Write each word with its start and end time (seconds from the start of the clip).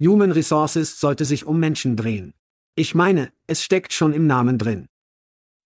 Human 0.00 0.32
Resources 0.32 0.98
sollte 0.98 1.24
sich 1.24 1.46
um 1.46 1.60
Menschen 1.60 1.96
drehen. 1.96 2.34
Ich 2.74 2.94
meine, 2.94 3.32
es 3.46 3.62
steckt 3.62 3.92
schon 3.92 4.12
im 4.12 4.26
Namen 4.26 4.58
drin. 4.58 4.88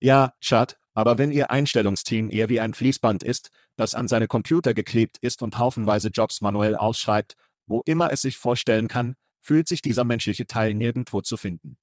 Ja, 0.01 0.35
Chad, 0.41 0.79
aber 0.93 1.17
wenn 1.17 1.33
Ihr 1.33 1.51
Einstellungsteam 1.51 2.31
eher 2.31 2.49
wie 2.49 2.61
ein 2.61 2.75
Fließband 2.75 3.23
ist, 3.23 3.51
das 3.77 3.95
an 3.95 4.09
seine 4.09 4.27
Computer 4.27 4.75
geklebt 4.75 5.17
ist 5.21 5.43
und 5.43 5.59
haufenweise 5.59 6.09
Jobs 6.09 6.41
manuell 6.41 6.77
ausschreibt, 6.77 7.37
wo 7.67 7.83
immer 7.87 8.13
es 8.13 8.23
sich 8.23 8.37
vorstellen 8.37 8.89
kann, 8.89 9.15
fühlt 9.41 9.69
sich 9.69 9.81
dieser 9.81 10.05
menschliche 10.05 10.47
Teil 10.47 10.75
nirgendwo 10.75 11.23
zu 11.23 11.37
finden. 11.37 11.79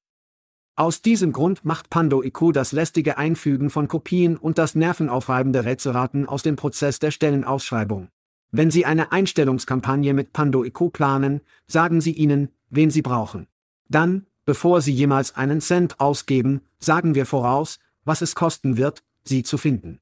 Aus 0.75 1.01
diesem 1.01 1.31
Grund 1.31 1.63
macht 1.63 1.89
Pando 1.89 2.21
IQ 2.21 2.51
das 2.53 2.73
lästige 2.73 3.17
Einfügen 3.17 3.69
von 3.69 3.87
Kopien 3.87 4.35
und 4.35 4.57
das 4.57 4.75
nervenaufreibende 4.75 5.63
Rätselraten 5.63 6.27
aus 6.27 6.43
dem 6.43 6.57
Prozess 6.57 6.99
der 6.99 7.11
Stellenausschreibung. 7.11 8.09
Wenn 8.51 8.71
Sie 8.71 8.85
eine 8.85 9.11
Einstellungskampagne 9.11 10.13
mit 10.13 10.33
Pando 10.33 10.63
IQ 10.63 10.93
planen, 10.93 11.41
sagen 11.67 12.01
Sie 12.01 12.13
ihnen, 12.13 12.49
wen 12.69 12.89
Sie 12.89 13.01
brauchen. 13.01 13.47
Dann, 13.89 14.27
bevor 14.45 14.81
Sie 14.81 14.93
jemals 14.93 15.35
einen 15.35 15.61
Cent 15.61 15.99
ausgeben, 15.99 16.61
sagen 16.79 17.15
wir 17.15 17.25
voraus, 17.25 17.79
was 18.05 18.21
es 18.21 18.35
kosten 18.35 18.77
wird, 18.77 19.03
sie 19.23 19.43
zu 19.43 19.57
finden. 19.57 19.99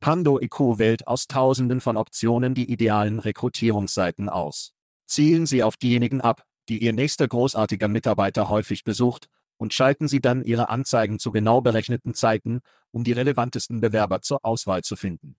Pando 0.00 0.40
IQ 0.40 0.78
wählt 0.78 1.06
aus 1.06 1.26
Tausenden 1.26 1.80
von 1.80 1.96
Optionen 1.96 2.54
die 2.54 2.70
idealen 2.70 3.18
Rekrutierungsseiten 3.18 4.28
aus. 4.28 4.72
Zielen 5.06 5.46
Sie 5.46 5.62
auf 5.62 5.76
diejenigen 5.76 6.20
ab, 6.20 6.44
die 6.68 6.82
Ihr 6.82 6.92
nächster 6.92 7.26
großartiger 7.28 7.88
Mitarbeiter 7.88 8.48
häufig 8.48 8.84
besucht, 8.84 9.28
und 9.58 9.72
schalten 9.72 10.06
Sie 10.06 10.20
dann 10.20 10.44
Ihre 10.44 10.68
Anzeigen 10.68 11.18
zu 11.18 11.32
genau 11.32 11.62
berechneten 11.62 12.12
Zeiten, 12.12 12.60
um 12.90 13.04
die 13.04 13.12
relevantesten 13.12 13.80
Bewerber 13.80 14.20
zur 14.20 14.44
Auswahl 14.44 14.82
zu 14.82 14.96
finden. 14.96 15.36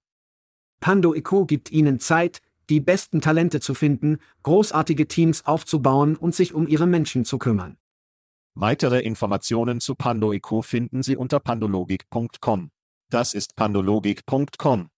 Pando 0.79 1.13
IQ 1.13 1.47
gibt 1.47 1.71
Ihnen 1.71 1.99
Zeit, 1.99 2.41
die 2.69 2.79
besten 2.79 3.21
Talente 3.21 3.59
zu 3.59 3.73
finden, 3.73 4.19
großartige 4.43 5.07
Teams 5.07 5.45
aufzubauen 5.45 6.15
und 6.15 6.35
sich 6.35 6.53
um 6.53 6.67
Ihre 6.67 6.87
Menschen 6.87 7.25
zu 7.25 7.37
kümmern. 7.37 7.77
Weitere 8.55 9.01
Informationen 9.01 9.79
zu 9.79 9.93
PandoIQ 9.93 10.63
finden 10.63 11.03
Sie 11.03 11.15
unter 11.15 11.39
pandologik.com. 11.39 12.71
Das 13.09 13.33
ist 13.33 13.55
pandologik.com. 13.55 14.89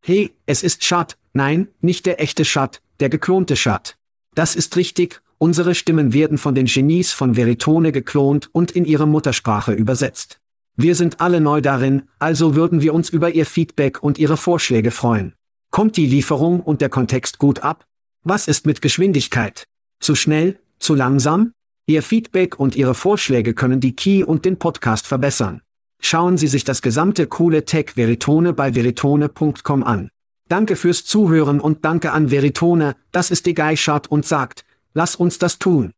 Hey, 0.00 0.34
es 0.46 0.62
ist 0.62 0.82
Schad. 0.82 1.18
Nein, 1.34 1.68
nicht 1.80 2.06
der 2.06 2.20
echte 2.20 2.44
Schad, 2.44 2.80
der 2.98 3.10
geklonte 3.10 3.54
Schad. 3.54 3.98
Das 4.34 4.56
ist 4.56 4.76
richtig, 4.76 5.20
unsere 5.36 5.74
Stimmen 5.74 6.14
werden 6.14 6.38
von 6.38 6.54
den 6.54 6.66
Genies 6.66 7.12
von 7.12 7.36
Veritone 7.36 7.92
geklont 7.92 8.48
und 8.52 8.70
in 8.70 8.86
ihre 8.86 9.06
Muttersprache 9.06 9.72
übersetzt. 9.72 10.39
Wir 10.82 10.94
sind 10.94 11.20
alle 11.20 11.42
neu 11.42 11.60
darin, 11.60 12.04
also 12.18 12.54
würden 12.54 12.80
wir 12.80 12.94
uns 12.94 13.10
über 13.10 13.28
Ihr 13.28 13.44
Feedback 13.44 14.02
und 14.02 14.16
Ihre 14.16 14.38
Vorschläge 14.38 14.90
freuen. 14.90 15.34
Kommt 15.70 15.98
die 15.98 16.06
Lieferung 16.06 16.60
und 16.60 16.80
der 16.80 16.88
Kontext 16.88 17.36
gut 17.38 17.58
ab? 17.58 17.84
Was 18.24 18.48
ist 18.48 18.64
mit 18.64 18.80
Geschwindigkeit? 18.80 19.66
Zu 20.00 20.14
schnell? 20.14 20.58
Zu 20.78 20.94
langsam? 20.94 21.52
Ihr 21.84 22.02
Feedback 22.02 22.58
und 22.58 22.76
Ihre 22.76 22.94
Vorschläge 22.94 23.52
können 23.52 23.80
die 23.80 23.94
Key 23.94 24.24
und 24.24 24.46
den 24.46 24.58
Podcast 24.58 25.06
verbessern. 25.06 25.60
Schauen 26.00 26.38
Sie 26.38 26.46
sich 26.46 26.64
das 26.64 26.80
gesamte 26.80 27.26
coole 27.26 27.66
Tech 27.66 27.96
Veritone 27.96 28.54
bei 28.54 28.74
veritone.com 28.74 29.84
an. 29.84 30.08
Danke 30.48 30.76
fürs 30.76 31.04
Zuhören 31.04 31.60
und 31.60 31.84
danke 31.84 32.12
an 32.12 32.30
Veritone, 32.30 32.96
das 33.12 33.30
ist 33.30 33.44
die 33.44 33.54
Geischart 33.54 34.10
und 34.10 34.24
sagt, 34.24 34.64
lass 34.94 35.14
uns 35.14 35.36
das 35.36 35.58
tun. 35.58 35.92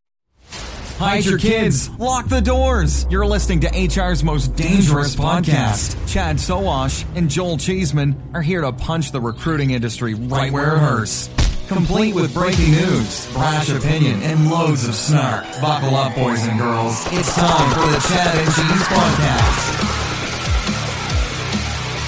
Hide 0.97 1.25
your 1.25 1.37
kids. 1.37 1.89
Lock 1.99 2.27
the 2.29 2.41
doors. 2.41 3.05
You're 3.09 3.25
listening 3.25 3.61
to 3.61 3.67
HR's 3.69 4.23
most 4.23 4.55
dangerous 4.55 5.15
podcast. 5.15 5.97
Chad 6.07 6.37
Sowash 6.37 7.05
and 7.15 7.29
Joel 7.29 7.57
Cheeseman 7.57 8.15
are 8.33 8.41
here 8.41 8.61
to 8.61 8.71
punch 8.71 9.11
the 9.11 9.19
recruiting 9.19 9.71
industry 9.71 10.13
right 10.13 10.51
where 10.51 10.75
it 10.75 10.79
hurts 10.79 11.29
complete 11.67 12.13
with 12.13 12.33
breaking 12.33 12.71
news, 12.71 13.31
brash 13.33 13.69
opinion, 13.69 14.21
and 14.21 14.49
loads 14.49 14.87
of 14.87 14.93
snark. 14.93 15.43
Buckle 15.61 15.95
up, 15.95 16.13
boys 16.15 16.45
and 16.45 16.59
girls. 16.59 17.03
It's 17.11 17.35
time 17.35 17.69
for 17.73 17.87
the 17.89 17.99
Chad 18.07 18.35
and 18.37 18.47
Cheese 18.53 18.87
Podcast. 18.87 19.63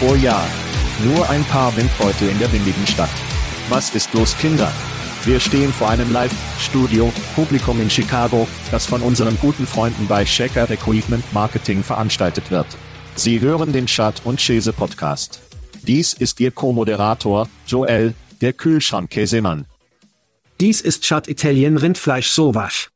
Oh 0.02 0.13
ja, 0.22 0.46
nur 1.03 1.28
ein 1.29 1.44
paar 1.46 1.75
Windbeute 1.75 2.25
in 2.29 2.38
der 2.38 2.52
windigen 2.52 2.85
Stadt. 2.85 3.09
Was 3.69 3.96
ist 3.96 4.13
los, 4.13 4.35
Kinder? 4.38 4.72
Wir 5.25 5.40
stehen 5.40 5.74
vor 5.74 5.90
einem 5.90 6.13
Live-Studio, 6.13 7.12
Publikum 7.34 7.81
in 7.81 7.90
Chicago, 7.90 8.47
das 8.69 8.86
von 8.86 9.02
unseren 9.02 9.36
guten 9.40 9.66
Freunden 9.66 10.06
bei 10.06 10.24
Shaker 10.24 10.69
Equipment 10.69 11.24
Marketing 11.34 11.81
veranstaltet 11.81 12.52
wird. 12.52 12.68
Sie 13.16 13.40
hören 13.40 13.74
den 13.74 13.88
Chat 13.88 14.24
und 14.24 14.40
Chese 14.40 14.72
Podcast. 14.72 15.41
Dies 15.81 16.14
ist 16.14 16.40
Ihr 16.40 16.52
Co-Moderator, 16.52 17.50
Joel, 17.66 18.14
der 18.41 18.53
Kühlschrankkäsemann. 18.53 19.66
Dies 20.62 20.81
ist 20.81 21.02
Chat 21.02 21.28
Italien 21.28 21.78
Rindfleisch 21.78 22.30
Sowasch. 22.30 22.91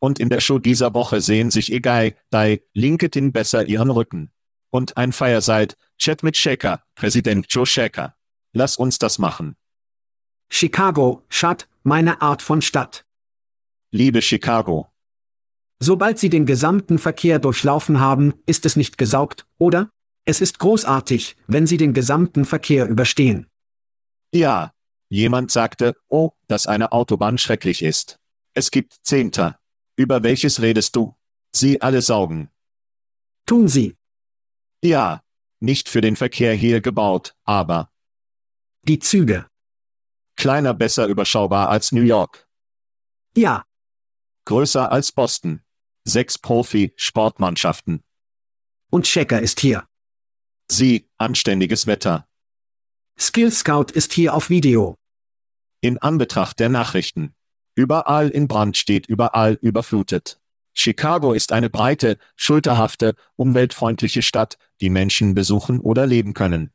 Und 0.00 0.18
in 0.18 0.30
der 0.30 0.40
Show 0.40 0.58
dieser 0.58 0.92
Woche 0.92 1.20
sehen 1.20 1.52
sich 1.52 1.72
Egai, 1.72 2.16
Dai, 2.30 2.62
LinkedIn 2.72 3.30
besser 3.30 3.64
ihren 3.64 3.90
Rücken. 3.90 4.32
Und 4.70 4.96
ein 4.96 5.12
Fireside, 5.12 5.76
Chat 5.98 6.24
mit 6.24 6.36
Shaker, 6.36 6.82
Präsident 6.96 7.46
Joe 7.48 7.64
Shaker. 7.64 8.16
Lass 8.52 8.76
uns 8.76 8.98
das 8.98 9.20
machen. 9.20 9.54
Chicago, 10.56 11.24
Chat, 11.30 11.68
meine 11.82 12.22
Art 12.22 12.40
von 12.40 12.62
Stadt. 12.62 13.04
Liebe 13.90 14.22
Chicago. 14.22 14.88
Sobald 15.80 16.20
Sie 16.20 16.28
den 16.28 16.46
gesamten 16.46 17.00
Verkehr 17.00 17.40
durchlaufen 17.40 17.98
haben, 17.98 18.34
ist 18.46 18.64
es 18.64 18.76
nicht 18.76 18.96
gesaugt, 18.96 19.48
oder? 19.58 19.90
Es 20.24 20.40
ist 20.40 20.60
großartig, 20.60 21.34
wenn 21.48 21.66
Sie 21.66 21.76
den 21.76 21.92
gesamten 21.92 22.44
Verkehr 22.44 22.86
überstehen. 22.86 23.48
Ja. 24.32 24.72
Jemand 25.08 25.50
sagte, 25.50 25.96
oh, 26.08 26.30
dass 26.46 26.68
eine 26.68 26.92
Autobahn 26.92 27.36
schrecklich 27.36 27.82
ist. 27.82 28.20
Es 28.54 28.70
gibt 28.70 28.94
Zehnter. 29.02 29.58
Über 29.96 30.22
welches 30.22 30.62
redest 30.62 30.94
du? 30.94 31.16
Sie 31.50 31.82
alle 31.82 32.00
saugen. 32.00 32.48
Tun 33.44 33.66
Sie. 33.66 33.96
Ja. 34.84 35.24
Nicht 35.58 35.88
für 35.88 36.00
den 36.00 36.14
Verkehr 36.14 36.54
hier 36.54 36.80
gebaut, 36.80 37.34
aber. 37.42 37.90
Die 38.86 39.00
Züge. 39.00 39.46
Kleiner 40.36 40.74
besser 40.74 41.06
überschaubar 41.06 41.68
als 41.68 41.92
New 41.92 42.02
York. 42.02 42.46
Ja. 43.36 43.64
Größer 44.44 44.90
als 44.92 45.12
Boston. 45.12 45.62
Sechs 46.04 46.38
Profi-Sportmannschaften. 46.38 48.02
Und 48.90 49.06
Checker 49.06 49.40
ist 49.40 49.60
hier. 49.60 49.86
Sie, 50.70 51.08
anständiges 51.18 51.86
Wetter. 51.86 52.28
Skill 53.18 53.52
Scout 53.52 53.92
ist 53.92 54.12
hier 54.12 54.34
auf 54.34 54.50
Video. 54.50 54.96
In 55.80 55.98
Anbetracht 55.98 56.58
der 56.58 56.68
Nachrichten. 56.68 57.34
Überall 57.76 58.28
in 58.28 58.48
Brand 58.48 58.76
steht 58.76 59.06
überall 59.06 59.54
überflutet. 59.60 60.40
Chicago 60.74 61.32
ist 61.32 61.52
eine 61.52 61.70
breite, 61.70 62.18
schulterhafte, 62.36 63.14
umweltfreundliche 63.36 64.22
Stadt, 64.22 64.58
die 64.80 64.90
Menschen 64.90 65.34
besuchen 65.34 65.78
oder 65.80 66.06
leben 66.06 66.34
können. 66.34 66.73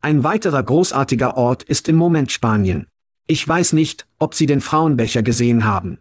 Ein 0.00 0.24
weiterer 0.24 0.62
großartiger 0.62 1.36
Ort 1.36 1.62
ist 1.62 1.88
im 1.88 1.96
Moment 1.96 2.30
Spanien. 2.30 2.86
Ich 3.26 3.46
weiß 3.46 3.72
nicht, 3.72 4.06
ob 4.18 4.34
Sie 4.34 4.46
den 4.46 4.60
Frauenbecher 4.60 5.22
gesehen 5.22 5.64
haben. 5.64 5.98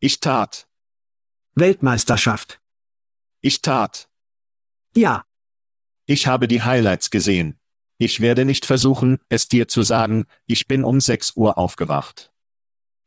Ich 0.00 0.20
tat. 0.20 0.66
Weltmeisterschaft. 1.54 2.60
Ich 3.40 3.62
tat. 3.62 4.08
Ja. 4.96 5.24
Ich 6.06 6.26
habe 6.26 6.48
die 6.48 6.62
Highlights 6.62 7.10
gesehen. 7.10 7.58
Ich 7.98 8.20
werde 8.20 8.44
nicht 8.44 8.66
versuchen, 8.66 9.18
es 9.28 9.48
dir 9.48 9.68
zu 9.68 9.82
sagen, 9.82 10.26
ich 10.46 10.66
bin 10.66 10.82
um 10.82 11.00
6 11.00 11.36
Uhr 11.36 11.56
aufgewacht. 11.56 12.32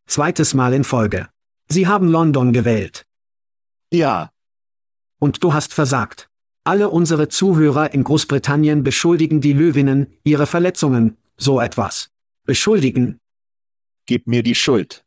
Zweites 0.06 0.54
Mal 0.54 0.74
in 0.74 0.86
Folge. 0.86 1.28
Sie 1.68 1.88
haben 1.88 2.10
London 2.10 2.54
gewählt. 2.54 3.06
Ja. 3.92 4.32
Und 5.20 5.44
du 5.44 5.54
hast 5.54 5.74
versagt. 5.74 6.27
Alle 6.68 6.90
unsere 6.90 7.30
Zuhörer 7.30 7.94
in 7.94 8.04
Großbritannien 8.04 8.84
beschuldigen 8.84 9.40
die 9.40 9.54
Löwinnen, 9.54 10.08
ihre 10.26 10.46
Verletzungen, 10.46 11.16
so 11.38 11.62
etwas. 11.62 12.10
Beschuldigen. 12.44 13.22
Gib 14.06 14.28
mir 14.28 14.44
die 14.44 14.54
Schuld. 14.54 15.06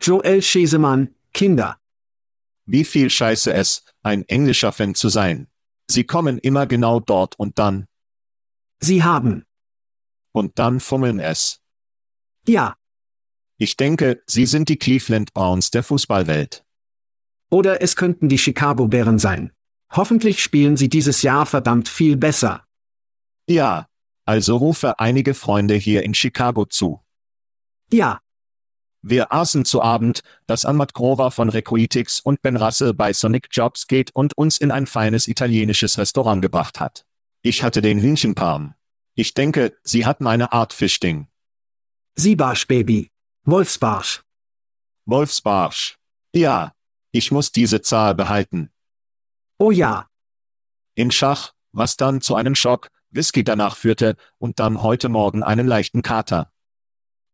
Joel 0.00 0.42
Schesemann, 0.42 1.14
Kinder. 1.32 1.78
Wie 2.66 2.82
viel 2.82 3.10
Scheiße 3.10 3.52
es, 3.52 3.84
ein 4.02 4.24
englischer 4.28 4.72
Fan 4.72 4.96
zu 4.96 5.08
sein. 5.08 5.46
Sie 5.88 6.02
kommen 6.02 6.38
immer 6.38 6.66
genau 6.66 6.98
dort 6.98 7.38
und 7.38 7.60
dann, 7.60 7.86
Sie 8.80 9.04
haben. 9.04 9.44
Und 10.32 10.58
dann 10.58 10.80
fummeln 10.80 11.20
es. 11.20 11.60
Ja. 12.48 12.76
Ich 13.56 13.76
denke, 13.76 14.20
Sie 14.26 14.46
sind 14.46 14.68
die 14.68 14.78
Cleveland 14.78 15.32
Browns 15.32 15.70
der 15.70 15.84
Fußballwelt. 15.84 16.64
Oder 17.50 17.80
es 17.82 17.94
könnten 17.94 18.28
die 18.28 18.38
Chicago 18.38 18.88
Bären 18.88 19.20
sein. 19.20 19.52
Hoffentlich 19.92 20.42
spielen 20.42 20.76
sie 20.76 20.88
dieses 20.88 21.22
Jahr 21.22 21.44
verdammt 21.46 21.88
viel 21.88 22.16
besser. 22.16 22.64
Ja. 23.46 23.86
Also 24.24 24.56
rufe 24.56 25.00
einige 25.00 25.34
Freunde 25.34 25.74
hier 25.74 26.04
in 26.04 26.14
Chicago 26.14 26.64
zu. 26.64 27.00
Ja. 27.92 28.20
Wir 29.02 29.32
aßen 29.32 29.64
zu 29.64 29.82
Abend, 29.82 30.22
dass 30.46 30.64
Ahmad 30.64 30.94
Grover 30.94 31.32
von 31.32 31.48
Requitix 31.48 32.20
und 32.20 32.40
Ben 32.40 32.56
Russell 32.56 32.94
bei 32.94 33.12
Sonic 33.12 33.48
Jobs 33.50 33.88
geht 33.88 34.14
und 34.14 34.38
uns 34.38 34.58
in 34.58 34.70
ein 34.70 34.86
feines 34.86 35.26
italienisches 35.26 35.98
Restaurant 35.98 36.40
gebracht 36.40 36.78
hat. 36.78 37.04
Ich 37.42 37.64
hatte 37.64 37.82
den 37.82 38.00
Hühnchenparm. 38.00 38.74
Ich 39.14 39.34
denke, 39.34 39.76
Sie 39.82 40.06
hatten 40.06 40.28
eine 40.28 40.52
Art 40.52 40.72
Fischding. 40.72 41.26
Siebarsch 42.14 42.68
Baby. 42.68 43.10
Wolfsbarsch. 43.44 44.22
Wolfsbarsch. 45.04 45.98
Ja. 46.32 46.72
Ich 47.10 47.32
muss 47.32 47.50
diese 47.50 47.82
Zahl 47.82 48.14
behalten. 48.14 48.70
Oh 49.62 49.70
ja, 49.70 50.08
In 50.96 51.12
Schach, 51.12 51.52
was 51.70 51.96
dann 51.96 52.20
zu 52.20 52.34
einem 52.34 52.56
Schock, 52.56 52.88
Whisky 53.10 53.44
danach 53.44 53.76
führte, 53.76 54.16
und 54.38 54.58
dann 54.58 54.82
heute 54.82 55.08
Morgen 55.08 55.44
einen 55.44 55.68
leichten 55.68 56.02
Kater. 56.02 56.50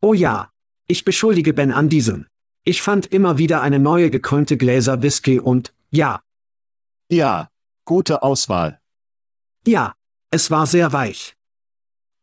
oh 0.03 0.13
ja. 0.13 0.51
Ich 0.89 1.05
beschuldige 1.05 1.55
Ben 1.55 1.73
an 1.73 1.89
diesem. 1.89 2.27
Ich 2.65 2.83
fand 2.83 3.07
immer 3.07 3.39
wieder 3.39 3.63
eine 3.63 3.79
neue 3.79 4.11
gekrönte 4.11 4.59
Gläser 4.59 5.01
Whisky 5.01 5.41
und, 5.41 5.73
ja, 5.91 6.21
Ja. 7.11 7.49
Gute 7.87 8.23
Auswahl. 8.23 8.79
ja, 9.67 9.95
es 10.31 10.51
war 10.51 10.67
sehr 10.67 10.93
weich. 10.93 11.35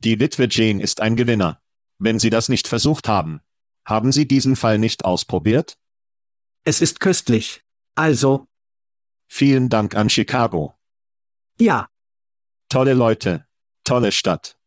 Die 0.04 0.20
Witwe 0.20 0.48
Jane 0.48 0.84
ist 0.84 1.02
ein 1.02 1.16
Gewinner. 1.16 1.60
Wenn 1.98 2.20
Sie 2.20 2.30
das 2.30 2.48
nicht 2.48 2.68
versucht 2.68 3.08
haben. 3.08 3.42
Haben 3.86 4.12
Sie 4.12 4.28
diesen 4.28 4.56
Fall 4.56 4.78
nicht 4.78 5.04
ausprobiert? 5.04 5.80
Es 6.64 6.80
ist 6.80 7.00
köstlich. 7.00 7.64
Also, 7.96 8.46
Vielen 9.28 9.70
Dank 9.70 9.96
an 9.96 10.10
Chicago. 10.10 10.74
ja, 11.60 11.88
Tolle 12.70 12.94
Leute. 12.94 13.46
Tolle 13.84 14.12
Stadt. 14.12 14.58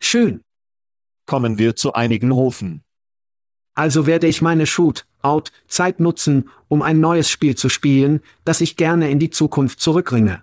schön. 0.00 0.42
Kommen 1.26 1.56
wir 1.56 1.76
zu 1.76 1.92
einigen 1.92 2.32
Rufen. 2.32 2.84
Also 3.74 4.06
werde 4.06 4.26
ich 4.26 4.42
meine 4.42 4.66
Shoot-out-Zeit 4.66 6.00
nutzen, 6.00 6.50
um 6.68 6.82
ein 6.82 6.98
neues 7.00 7.30
Spiel 7.30 7.54
zu 7.56 7.68
spielen, 7.68 8.20
das 8.44 8.60
ich 8.60 8.76
gerne 8.76 9.08
in 9.10 9.18
die 9.20 9.30
Zukunft 9.30 9.80
zurückringe. 9.80 10.42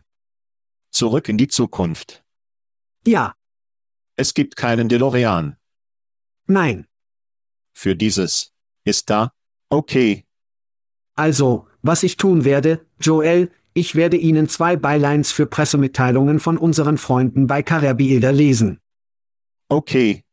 Zurück 0.91 1.27
in 1.29 1.37
die 1.37 1.49
Zukunft. 1.49 2.23
Ja, 3.05 3.35
Es 4.15 4.33
gibt 4.33 4.55
keinen 4.55 4.87
DeLorean. 4.89 5.57
nein. 6.47 6.87
Für 7.73 7.95
dieses. 7.95 8.51
Ist 8.85 9.09
da? 9.09 9.31
Okay. 9.69 10.25
Also, 11.19 11.67
was 11.81 12.03
ich 12.03 12.15
tun 12.15 12.45
werde, 12.45 12.87
Joel, 13.01 13.51
ich 13.73 13.95
werde 13.95 14.15
Ihnen 14.15 14.47
zwei 14.47 14.77
Bylines 14.77 15.33
für 15.33 15.47
Pressemitteilungen 15.47 16.39
von 16.39 16.57
unseren 16.57 16.97
Freunden 16.97 17.45
bei 17.45 17.61
Carabieilder 17.61 18.31
lesen. 18.31 18.79
Okay. 19.67 20.23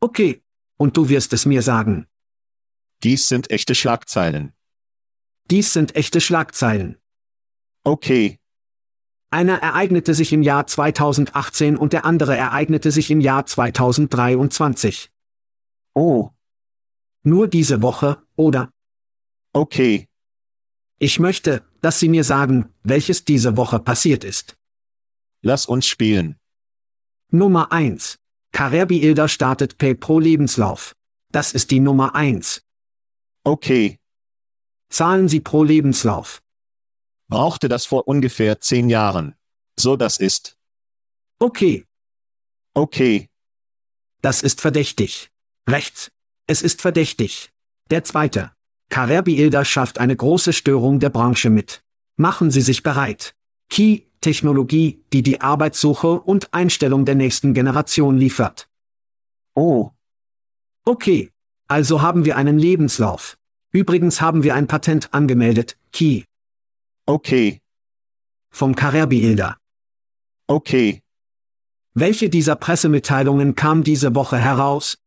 Okay. 0.00 0.42
Und 0.76 0.98
du 0.98 1.08
wirst 1.08 1.32
es 1.32 1.46
mir 1.46 1.62
sagen. 1.62 2.06
Dies 3.02 3.28
sind 3.28 3.50
echte 3.50 3.74
Schlagzeilen. 3.74 4.52
Dies 5.50 5.72
sind 5.72 5.96
echte 5.96 6.20
Schlagzeilen. 6.20 6.98
Okay. 7.82 8.38
Einer 9.30 9.62
ereignete 9.62 10.12
sich 10.12 10.34
im 10.34 10.42
Jahr 10.42 10.66
2018 10.66 11.78
und 11.78 11.94
der 11.94 12.04
andere 12.04 12.36
ereignete 12.36 12.90
sich 12.90 13.10
im 13.10 13.22
Jahr 13.22 13.46
2023. 13.46 15.10
Oh. 15.94 16.28
Nur 17.22 17.48
diese 17.48 17.80
Woche, 17.80 18.22
oder? 18.36 18.73
Okay. 19.54 20.08
Ich 20.98 21.18
möchte, 21.20 21.64
dass 21.80 22.00
Sie 22.00 22.08
mir 22.08 22.24
sagen, 22.24 22.72
welches 22.82 23.24
diese 23.24 23.56
Woche 23.56 23.78
passiert 23.78 24.24
ist. 24.24 24.56
Lass 25.42 25.66
uns 25.66 25.86
spielen. 25.86 26.38
Nummer 27.30 27.70
1. 27.72 28.18
Karebi 28.52 29.02
Ilder 29.02 29.28
startet 29.28 29.78
Pay 29.78 29.94
Pro 29.94 30.18
Lebenslauf. 30.18 30.94
Das 31.30 31.52
ist 31.52 31.70
die 31.70 31.80
Nummer 31.80 32.14
1. 32.14 32.62
Okay. 33.44 33.98
Zahlen 34.88 35.28
Sie 35.28 35.40
pro 35.40 35.62
Lebenslauf. 35.64 36.42
Brauchte 37.28 37.68
das 37.68 37.86
vor 37.86 38.06
ungefähr 38.08 38.60
zehn 38.60 38.88
Jahren. 38.90 39.34
So 39.78 39.96
das 39.96 40.18
ist. 40.18 40.56
Okay, 41.38 41.84
Okay. 42.74 43.28
das 44.20 44.42
ist 44.42 44.60
verdächtig. 44.60 45.30
Rechts. 45.68 46.10
Es 46.46 46.62
ist 46.62 46.80
verdächtig. 46.82 47.52
Der 47.90 48.02
zweite. 48.04 48.52
Ilder 48.96 49.64
schafft 49.64 49.98
eine 49.98 50.14
große 50.16 50.52
Störung 50.52 51.00
der 51.00 51.10
Branche 51.10 51.50
mit. 51.50 51.82
Machen 52.16 52.50
Sie 52.50 52.60
sich 52.60 52.82
bereit. 52.82 53.34
Key, 53.68 54.02
Technologie, 54.20 55.04
die 55.12 55.22
die 55.22 55.40
Arbeitssuche 55.40 56.20
und 56.20 56.54
Einstellung 56.54 57.04
der 57.04 57.14
nächsten 57.14 57.54
Generation 57.54 58.16
liefert. 58.16 58.68
Oh. 59.54 59.90
Okay. 60.84 61.30
Also 61.66 62.02
haben 62.02 62.24
wir 62.24 62.36
einen 62.36 62.58
Lebenslauf. 62.58 63.36
Übrigens 63.72 64.20
haben 64.20 64.44
wir 64.44 64.54
ein 64.54 64.66
Patent 64.66 65.12
angemeldet, 65.12 65.76
Key, 65.92 66.22
Okay. 67.06 67.60
vom 68.50 68.76
Karebi-Ilder. 68.76 69.56
Okay. 70.46 71.02
Welche 71.94 72.28
dieser 72.28 72.54
Pressemitteilungen 72.56 73.54
kam 73.56 73.82
diese 73.82 74.14
Woche 74.14 74.36
heraus? 74.38 74.98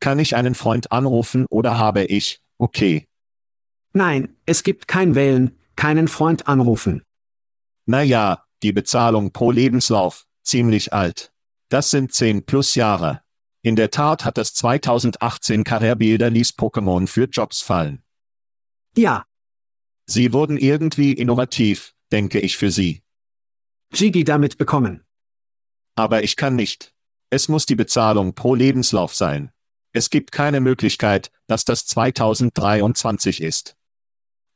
Kann 0.00 0.18
ich 0.18 0.36
einen 0.36 0.54
Freund 0.54 0.92
anrufen 0.92 1.46
oder 1.50 1.78
habe 1.78 2.04
ich? 2.04 2.40
Okay. 2.60 3.08
Nein, 3.92 4.36
es 4.46 4.62
gibt 4.62 4.86
kein 4.86 5.14
Wählen, 5.14 5.58
keinen 5.76 6.08
Freund 6.08 6.46
anrufen. 6.46 7.02
Naja, 7.86 8.44
die 8.62 8.72
Bezahlung 8.72 9.32
pro 9.32 9.50
Lebenslauf, 9.50 10.26
ziemlich 10.42 10.92
alt. 10.92 11.32
Das 11.70 11.90
sind 11.90 12.12
10 12.12 12.44
plus 12.44 12.74
Jahre. 12.74 13.22
In 13.62 13.76
der 13.76 13.90
Tat 13.90 14.24
hat 14.24 14.36
das 14.36 14.52
2018 14.54 15.64
Karrierebilder 15.64 16.30
ließ 16.30 16.50
Pokémon 16.50 17.06
für 17.06 17.24
Jobs 17.24 17.62
fallen. 17.62 18.02
Ja, 18.96 19.24
Sie 20.10 20.32
wurden 20.32 20.56
irgendwie 20.56 21.12
innovativ, 21.12 21.94
denke 22.10 22.40
ich 22.40 22.56
für 22.56 22.72
Sie. 22.72 23.04
Gigi 23.92 24.24
damit 24.24 24.58
bekommen. 24.58 25.04
Aber 25.94 26.24
ich 26.24 26.34
kann 26.34 26.56
nicht. 26.56 26.92
Es 27.30 27.48
muss 27.48 27.64
die 27.64 27.76
Bezahlung 27.76 28.34
pro 28.34 28.56
Lebenslauf 28.56 29.14
sein. 29.14 29.52
Es 29.92 30.10
gibt 30.10 30.30
keine 30.32 30.60
Möglichkeit, 30.60 31.30
dass 31.46 31.64
das 31.64 31.86
2023 31.86 33.42
ist. 33.42 33.76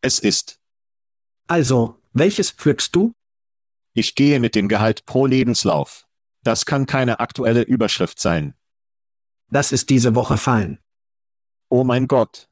Es 0.00 0.18
ist. 0.18 0.60
Also, 1.46 1.98
welches 2.12 2.50
pflückst 2.50 2.94
du? 2.94 3.12
Ich 3.94 4.14
gehe 4.14 4.40
mit 4.40 4.54
dem 4.54 4.68
Gehalt 4.68 5.06
pro 5.06 5.26
Lebenslauf. 5.26 6.06
Das 6.42 6.66
kann 6.66 6.86
keine 6.86 7.20
aktuelle 7.20 7.62
Überschrift 7.62 8.20
sein. 8.20 8.54
Das 9.50 9.72
ist 9.72 9.90
diese 9.90 10.14
Woche 10.14 10.36
fallen. 10.36 10.78
Oh 11.68 11.84
mein 11.84 12.06
Gott. 12.06 12.48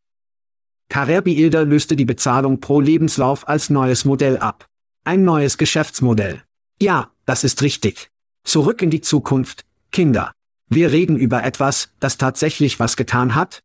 Ilder 0.94 1.64
löste 1.64 1.96
die 1.96 2.04
Bezahlung 2.04 2.60
pro 2.60 2.80
Lebenslauf 2.80 3.48
als 3.48 3.70
neues 3.70 4.04
Modell 4.04 4.38
ab. 4.38 4.66
Ein 5.04 5.24
neues 5.24 5.58
Geschäftsmodell. 5.58 6.42
Ja, 6.80 7.10
das 7.24 7.44
ist 7.44 7.62
richtig. 7.62 8.10
Zurück 8.44 8.82
in 8.82 8.90
die 8.90 9.00
Zukunft, 9.00 9.64
Kinder. 9.90 10.32
Wir 10.74 10.90
reden 10.92 11.16
über 11.18 11.44
etwas, 11.44 11.92
das 12.00 12.16
tatsächlich 12.16 12.80
was 12.80 12.96
getan 12.96 13.34
hat? 13.34 13.62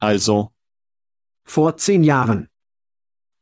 Also, 0.00 0.52
Vor 1.44 1.76
zehn 1.76 2.02
Jahren. 2.02 2.48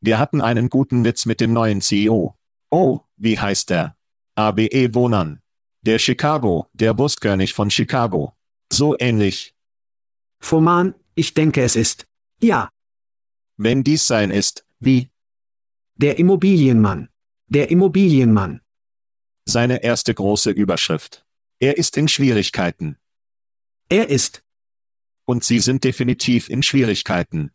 wir 0.01 0.19
hatten 0.19 0.39
einen 0.41 0.69
guten 0.69 1.03
Witz 1.03 1.25
mit 1.25 1.41
dem 1.41 1.51
neuen 1.53 1.81
CEO. 1.81 2.35
Oh, 2.69 2.99
wie 3.17 3.39
heißt 3.39 3.71
der? 3.71 3.97
ABE 4.35 4.93
Wohnan. 4.93 5.41
Der 5.81 5.97
Chicago, 5.99 6.67
der 6.73 6.93
Buskönig 6.93 7.53
von 7.53 7.71
Chicago. 7.71 8.33
So 8.71 8.95
ähnlich. 8.99 9.55
Foman, 10.39 10.93
ich 11.15 11.33
denke 11.33 11.63
es 11.63 11.75
ist. 11.75 12.05
Ja, 12.41 12.69
Wenn 13.57 13.83
dies 13.83 14.05
sein 14.05 14.29
ist, 14.31 14.65
wie? 14.79 15.09
der 15.97 16.19
Immobilienmann. 16.19 17.09
Der 17.47 17.71
Immobilienmann. 17.71 18.61
Seine 19.45 19.81
erste 19.83 20.13
große 20.13 20.51
Überschrift. 20.51 21.24
Er 21.59 21.77
ist 21.77 21.97
in 21.97 22.07
Schwierigkeiten. 22.07 22.97
Er 23.89 24.09
ist. 24.09 24.43
Und 25.25 25.43
Sie 25.43 25.59
sind 25.59 25.83
definitiv 25.83 26.49
in 26.49 26.63
Schwierigkeiten. 26.63 27.51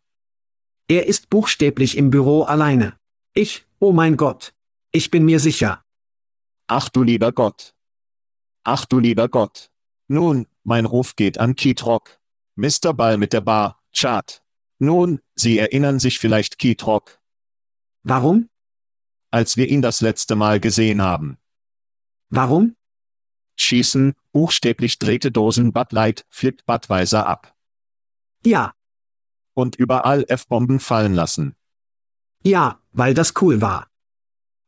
Er 0.87 1.05
ist 1.07 1.29
buchstäblich 1.29 1.97
im 1.97 2.09
Büro 2.09 2.43
alleine. 2.43 2.97
Ich, 3.33 3.65
oh 3.79 3.91
mein 3.91 4.17
Gott. 4.17 4.53
Ich 4.91 5.11
bin 5.11 5.23
mir 5.23 5.39
sicher. 5.39 5.83
Ach 6.67 6.89
du 6.89 7.03
lieber 7.03 7.31
Gott. 7.31 7.73
Ach 8.63 8.85
du 8.85 8.99
lieber 8.99 9.29
Gott. 9.29 9.71
Nun, 10.07 10.47
mein 10.63 10.85
Ruf 10.85 11.15
geht 11.15 11.37
an 11.37 11.55
Keith 11.55 11.85
Rock. 11.85 12.19
Mr. 12.55 12.93
Ball 12.93 13.17
mit 13.17 13.33
der 13.33 13.41
Bar, 13.41 13.81
Chart. 13.95 14.43
Nun, 14.79 15.21
Sie 15.35 15.57
erinnern 15.57 15.99
sich 15.99 16.19
vielleicht 16.19 16.57
Keith 16.59 16.85
Rock, 16.85 17.19
Warum? 18.03 18.49
als 19.29 19.55
wir 19.55 19.69
ihn 19.69 19.81
das 19.81 20.01
letzte 20.01 20.35
Mal 20.35 20.59
gesehen 20.59 21.01
haben. 21.01 21.37
Warum? 22.29 22.75
Schießen, 23.61 24.13
buchstäblich 24.31 24.99
drehte 24.99 25.31
Dosen 25.31 25.71
Bud 25.73 25.91
Light, 25.91 26.25
flippt 26.29 26.65
Budweiser 26.65 27.25
ab. 27.27 27.55
Ja, 28.45 28.73
Und 29.53 29.75
überall 29.75 30.25
F-Bomben 30.27 30.79
fallen 30.79 31.13
lassen. 31.13 31.55
ja, 32.43 32.79
weil 32.93 33.13
das 33.13 33.33
cool 33.41 33.61
war. 33.61 33.87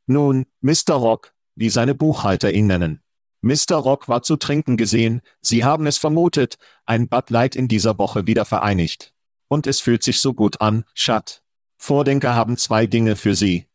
Nun, 0.06 0.46
Mr. 0.62 0.94
Rock, 0.94 1.34
wie 1.56 1.70
seine 1.70 1.96
Buchhalter 1.96 2.52
ihn 2.54 2.68
nennen. 2.68 3.02
Mr. 3.42 3.76
Rock 3.76 4.08
war 4.08 4.22
zu 4.24 4.38
trinken 4.38 4.78
gesehen, 4.78 5.22
Sie 5.42 5.66
haben 5.66 5.88
es 5.88 5.98
vermutet, 5.98 6.58
ein 6.86 7.10
Bud 7.10 7.30
Light 7.30 7.56
in 7.56 7.68
dieser 7.68 7.98
Woche 7.98 8.26
wieder 8.28 8.46
vereinigt. 8.46 9.14
Und 9.50 9.68
es 9.68 9.82
fühlt 9.82 10.04
sich 10.04 10.22
so 10.22 10.34
gut 10.34 10.62
an, 10.62 10.86
Schat. 10.94 11.44
Vordenker 11.78 12.34
haben 12.36 12.56
zwei 12.58 12.88
Dinge 12.88 13.16
für 13.18 13.36
Sie. 13.36 13.68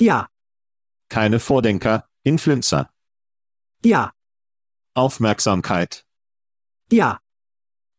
Ja, 0.00 0.28
Keine 1.08 1.38
Vordenker, 1.40 2.08
Influencer. 2.22 2.90
ja, 3.84 4.12
Aufmerksamkeit 4.94 6.04
ja, 6.92 7.18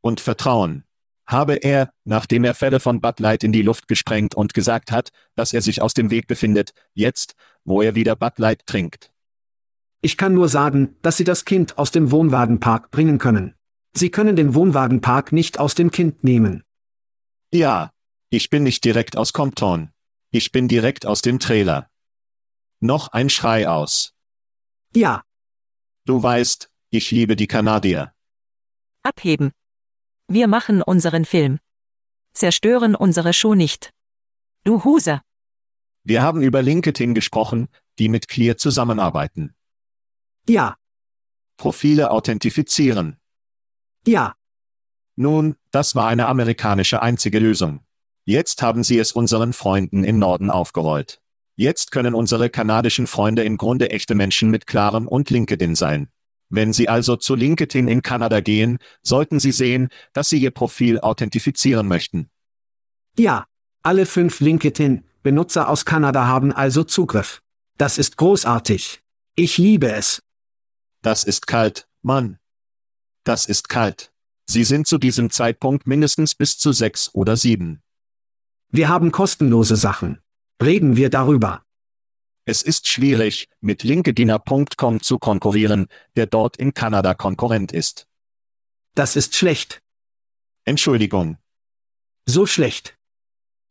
und 0.01 0.21
Vertrauen. 0.21 0.83
habe 1.27 1.55
er, 1.55 1.91
nachdem 2.03 2.43
er 2.43 2.53
Fälle 2.53 2.79
von 2.79 3.01
Bud 3.01 3.19
Light 3.19 3.43
in 3.43 3.51
die 3.51 3.63
Luft 3.63 3.87
gesprengt 3.87 4.35
und 4.35 4.53
gesagt 4.53 4.91
hat, 4.91 5.09
dass 5.35 5.53
er 5.53 5.61
sich 5.61 5.81
aus 5.81 5.93
dem 5.93 6.11
Weg 6.11 6.27
befindet, 6.27 6.73
jetzt, 6.93 7.35
wo 7.63 7.81
er 7.81 7.95
wieder 7.95 8.15
Bud 8.15 8.37
Light 8.37 8.65
trinkt. 8.65 9.11
Ich 10.01 10.17
kann 10.17 10.35
nur 10.35 10.47
sagen, 10.47 10.95
dass 11.01 11.17
Sie 11.17 11.23
das 11.23 11.45
Kind 11.45 11.79
aus 11.79 11.91
dem 11.91 12.11
Wohnwagenpark 12.11 12.91
bringen 12.91 13.17
können. 13.17 13.55
Sie 13.93 14.11
können 14.11 14.35
den 14.35 14.53
Wohnwagenpark 14.53 15.31
nicht 15.31 15.59
aus 15.59 15.73
dem 15.73 15.89
Kind 15.89 16.23
nehmen. 16.23 16.63
Ja, 17.51 17.91
ich 18.29 18.49
bin 18.49 18.63
nicht 18.63 18.85
direkt 18.85 19.17
aus 19.17 19.33
Compton. 19.33 19.89
Ich 20.29 20.51
bin 20.51 20.67
direkt 20.67 21.05
aus 21.07 21.21
dem 21.21 21.39
Trailer. 21.39 21.89
Noch 22.79 23.07
ein 23.07 23.29
Schrei 23.29 23.67
aus. 23.67 24.13
Ja, 24.93 25.23
Du 26.05 26.21
weißt, 26.21 26.69
ich 26.95 27.11
liebe 27.11 27.35
die 27.35 27.47
Kanadier. 27.47 28.13
Abheben. 29.03 29.51
Wir 30.27 30.47
machen 30.47 30.81
unseren 30.81 31.25
Film. 31.25 31.59
Zerstören 32.33 32.95
unsere 32.95 33.33
Show 33.33 33.53
nicht. 33.55 33.91
Du 34.63 34.83
Huse. 34.83 35.21
Wir 36.03 36.21
haben 36.21 36.41
über 36.41 36.61
LinkedIn 36.61 37.13
gesprochen, 37.13 37.67
die 37.99 38.09
mit 38.09 38.27
Clear 38.27 38.57
zusammenarbeiten. 38.57 39.55
ja, 40.47 40.75
Profile 41.57 42.11
authentifizieren. 42.11 43.17
ja, 44.05 44.35
Nun, 45.15 45.55
das 45.71 45.95
war 45.95 46.07
eine 46.09 46.27
amerikanische 46.27 47.01
einzige 47.01 47.39
Lösung. 47.39 47.79
Jetzt 48.25 48.61
haben 48.61 48.83
sie 48.83 48.99
es 48.99 49.13
unseren 49.13 49.53
Freunden 49.53 50.03
im 50.03 50.19
Norden 50.19 50.49
aufgerollt. 50.49 51.21
Jetzt 51.55 51.91
können 51.91 52.13
unsere 52.13 52.49
kanadischen 52.49 53.07
Freunde 53.07 53.43
im 53.43 53.55
Grunde 53.55 53.89
echte 53.91 54.13
Menschen 54.15 54.49
mit 54.51 54.67
Clarem 54.67 55.07
und 55.07 55.29
LinkedIn 55.29 55.75
sein. 55.75 56.09
Wenn 56.49 56.73
Sie 56.73 56.89
also 56.89 57.15
zu 57.15 57.35
LinkedIn 57.35 57.87
in 57.87 58.01
Kanada 58.01 58.39
gehen, 58.39 58.77
sollten 59.01 59.39
Sie 59.39 59.51
sehen, 59.51 59.89
dass 60.13 60.29
Sie 60.29 60.37
Ihr 60.37 60.51
Profil 60.51 60.99
authentifizieren 60.99 61.87
möchten. 61.87 62.29
ja. 63.17 63.45
Alle 63.83 64.07
fünf 64.07 64.39
LinkedIn-Benutzer 64.39 65.69
aus 65.69 65.85
Kanada 65.85 66.25
haben 66.25 66.51
also 66.51 66.83
Zugriff. 66.83 67.43
Das 67.77 67.99
ist 67.99 68.17
großartig. 68.17 69.03
Ich 69.35 69.59
liebe 69.59 69.91
es. 69.91 70.23
Das 71.03 71.23
ist 71.23 71.45
kalt, 71.45 71.87
Mann. 72.01 72.39
Das 73.25 73.45
ist 73.45 73.69
kalt. 73.69 74.11
Sie 74.47 74.63
sind 74.63 74.87
zu 74.87 74.97
diesem 74.97 75.29
Zeitpunkt 75.29 75.85
mindestens 75.85 76.33
bis 76.33 76.57
zu 76.57 76.71
sechs 76.71 77.13
oder 77.13 77.37
sieben. 77.37 77.83
Wir 78.69 78.89
haben 78.89 79.11
kostenlose 79.11 79.75
Sachen. 79.75 80.19
Reden 80.63 80.95
wir 80.95 81.11
darüber. 81.11 81.64
Es 82.45 82.61
ist 82.61 82.87
schwierig, 82.87 83.49
mit 83.59 83.81
LinkedIner.com 83.81 85.01
zu 85.01 85.17
konkurrieren, 85.17 85.87
der 86.15 86.27
dort 86.27 86.57
in 86.57 86.75
Kanada 86.75 87.15
Konkurrent 87.15 87.71
ist. 87.71 88.07
Das 88.93 89.15
ist 89.15 89.35
schlecht. 89.35 89.81
Entschuldigung. 90.63 91.37
So 92.27 92.45
schlecht. 92.45 92.95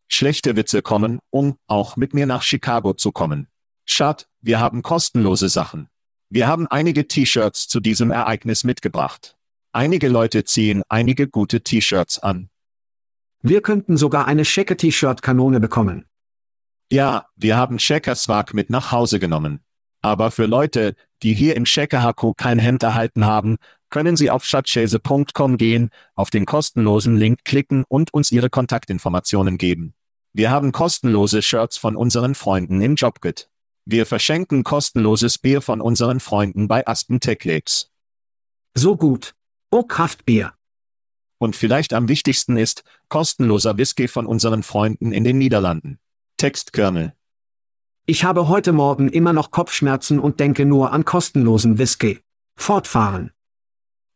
Schlechte 0.09 0.57
Witze 0.57 0.83
kommen, 0.83 1.21
um 1.31 1.57
auch 1.69 1.97
mit 1.97 2.15
mir 2.15 2.27
nach 2.27 2.43
Chicago 2.43 2.95
zu 2.95 3.13
kommen. 3.13 3.47
Schad, 3.85 4.29
wir 4.41 4.59
haben 4.59 4.83
kostenlose 4.83 5.49
Sachen. 5.49 5.89
Wir 6.29 6.49
haben 6.49 6.67
einige 6.67 7.07
T-Shirts 7.07 7.69
zu 7.69 7.79
diesem 7.79 8.11
Ereignis 8.11 8.65
mitgebracht. 8.65 9.37
Einige 9.73 10.09
Leute 10.09 10.45
ziehen 10.45 10.83
einige 10.89 11.29
gute 11.29 11.63
T-Shirts 11.63 12.19
an. 12.19 12.51
Wir 13.41 13.61
könnten 13.61 13.97
sogar 13.97 14.27
eine 14.27 14.45
Schecke-T-Shirt-Kanone 14.45 15.61
bekommen. 15.61 16.07
Ja, 16.95 17.27
wir 17.35 17.57
haben 17.57 17.79
Checker-Swag 17.79 18.55
mit 18.55 18.71
nach 18.71 18.93
Hause 18.93 19.19
genommen. 19.19 19.65
Aber 20.01 20.31
für 20.31 20.47
Leute, 20.47 20.95
die 21.25 21.35
hier 21.35 21.57
im 21.57 21.65
Checker-Haku 21.65 22.35
kein 22.35 22.61
Hemd 22.61 22.85
erhalten 22.85 23.27
haben, 23.27 23.57
können 23.91 24.17
Sie 24.17 24.31
auf 24.31 24.45
schatzchase.com 24.45 25.57
gehen, 25.57 25.91
auf 26.15 26.31
den 26.31 26.47
kostenlosen 26.47 27.17
Link 27.17 27.41
klicken 27.45 27.83
und 27.89 28.15
uns 28.15 28.31
Ihre 28.31 28.49
Kontaktinformationen 28.49 29.59
geben. 29.59 29.95
Wir 30.35 30.53
haben 30.53 30.71
kostenlose 30.71 31.43
Shirts 31.43 31.79
von 31.79 31.97
unseren 31.97 32.37
Freunden 32.37 32.81
im 32.81 32.95
Jobgit. 32.95 33.51
Wir 33.85 34.07
verschenken 34.07 34.63
kostenloses 34.63 35.39
Bier 35.39 35.63
von 35.63 35.81
unseren 35.81 36.21
Freunden 36.21 36.69
bei 36.69 36.87
Aspen 36.87 37.19
Tech 37.19 37.43
Labs. 37.43 37.91
So 38.75 38.97
gut. 38.97 39.35
Oh 39.73 39.83
Kraftbier. 39.83 40.53
Und 41.39 41.57
vielleicht 41.57 41.93
am 41.93 42.07
wichtigsten 42.07 42.57
ist, 42.57 42.85
kostenloser 43.09 43.79
Whisky 43.79 44.07
von 44.07 44.27
unseren 44.27 44.63
Freunden 44.63 45.11
in 45.11 45.25
den 45.25 45.39
Niederlanden. 45.39 45.99
Textkernel. 46.45 47.17
Ich 48.05 48.23
habe 48.23 48.49
heute 48.49 48.75
Morgen 48.75 49.09
immer 49.09 49.33
noch 49.33 49.51
Kopfschmerzen 49.51 50.19
und 50.19 50.41
denke 50.41 50.67
nur 50.67 50.93
an 50.93 51.07
kostenlosen 51.07 51.79
Whisky. 51.79 52.21
Fortfahren. 52.55 53.33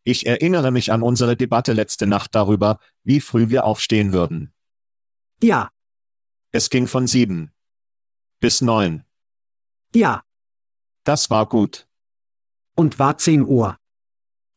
Ich 0.04 0.26
erinnere 0.26 0.70
mich 0.70 0.92
an 0.92 1.02
unsere 1.02 1.38
Debatte 1.38 1.73
letzte 1.73 2.06
Nacht 2.06 2.35
darüber, 2.35 2.80
wie 3.02 3.20
früh 3.23 3.49
wir 3.49 3.64
aufstehen 3.64 4.12
würden. 4.12 4.52
Ja, 5.42 5.70
Es 6.52 6.68
ging 6.68 6.87
von 6.87 7.06
sieben 7.06 7.50
bis 8.40 8.61
neun. 8.61 9.04
ja. 9.94 10.23
Das 11.04 11.30
war 11.30 11.49
gut. 11.49 11.88
Und 12.75 12.99
war 12.99 13.16
10 13.16 13.47
Uhr. 13.47 13.78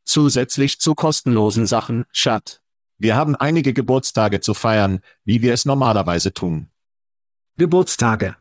Zusätzlich 0.03 0.81
zu 0.81 0.93
kostenlosen 0.93 1.67
Sachen, 1.67 2.03
Schat. 2.11 2.61
Wir 2.97 3.15
haben 3.15 3.37
einige 3.37 3.71
Geburtstage 3.73 4.41
zu 4.41 4.53
feiern, 4.53 4.99
wie 5.23 5.41
wir 5.41 5.53
es 5.53 5.63
normalerweise 5.63 6.33
tun. 6.33 6.70
Geburtstage. 7.57 8.37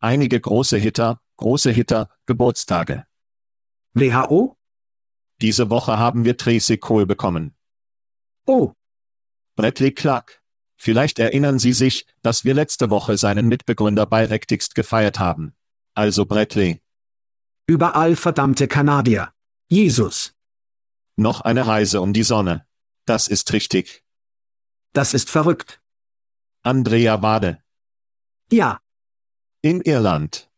Einige 0.00 0.40
große 0.40 0.76
Hitter, 0.76 1.20
große 1.36 1.70
Hitter, 1.70 2.08
Geburtstage. 2.26 3.06
WHO? 3.94 4.56
Diese 5.40 5.70
Woche 5.70 5.98
haben 5.98 6.24
wir 6.24 6.36
Tracy 6.36 6.78
Cole 6.78 7.06
bekommen. 7.06 7.54
Oh, 8.46 8.72
Bradley 9.56 9.92
Clark. 9.92 10.42
Vielleicht 10.76 11.18
erinnern 11.18 11.58
Sie 11.58 11.72
sich, 11.72 12.06
dass 12.22 12.44
wir 12.44 12.54
letzte 12.54 12.90
Woche 12.90 13.16
seinen 13.16 13.46
Mitbegründer 13.48 14.06
bei 14.06 14.24
Rectixt 14.24 14.74
gefeiert 14.74 15.18
haben. 15.18 15.54
Also 15.94 16.26
Bradley. 16.26 16.82
überall 17.66 18.16
verdammte 18.16 18.68
Kanadier. 18.68 19.32
Jesus. 19.68 20.34
Noch 21.16 21.40
eine 21.40 21.66
Reise 21.66 22.00
um 22.00 22.12
die 22.12 22.24
Sonne. 22.24 22.66
Das 23.06 23.28
ist 23.28 23.52
richtig. 23.52 24.04
Das 24.92 25.14
ist 25.14 25.30
verrückt. 25.30 25.80
Andrea 26.62 27.22
Wade. 27.22 27.63
Ja, 28.54 28.78
In 29.62 29.80
Irland. 29.80 30.48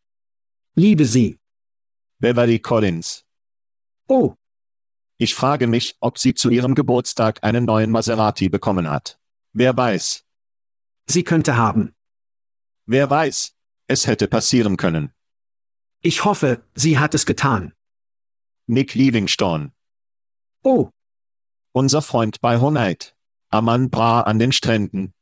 liebe 0.74 1.06
sie. 1.06 1.38
Beverly 2.18 2.58
Collins. 2.58 3.24
Oh, 4.06 4.34
Ich 5.16 5.34
frage 5.34 5.66
mich, 5.66 5.96
ob 6.00 6.18
sie 6.18 6.34
zu 6.34 6.50
ihrem 6.50 6.74
Geburtstag 6.74 7.42
einen 7.42 7.64
neuen 7.64 7.90
Maserati 7.90 8.50
bekommen 8.50 8.86
hat. 8.90 9.18
Wer 9.54 9.74
weiß? 9.74 10.24
sie 11.08 11.24
könnte 11.24 11.56
haben. 11.56 11.94
Wer 12.84 13.08
weiß? 13.08 13.54
Es 13.86 14.06
hätte 14.06 14.28
passieren 14.28 14.76
können. 14.76 15.12
Ich 16.02 16.24
hoffe, 16.26 16.62
sie 16.74 16.98
hat 16.98 17.14
es 17.14 17.24
getan. 17.24 17.72
Nick 18.66 18.94
Livingstone. 18.94 19.72
Oh, 20.62 20.90
Unser 21.72 22.02
Freund 22.02 22.42
bei 22.42 22.60
Honite. 22.60 23.12
Aman 23.48 23.88
Bra 23.88 24.20
an 24.22 24.38
den 24.38 24.52
Stränden. 24.52 25.14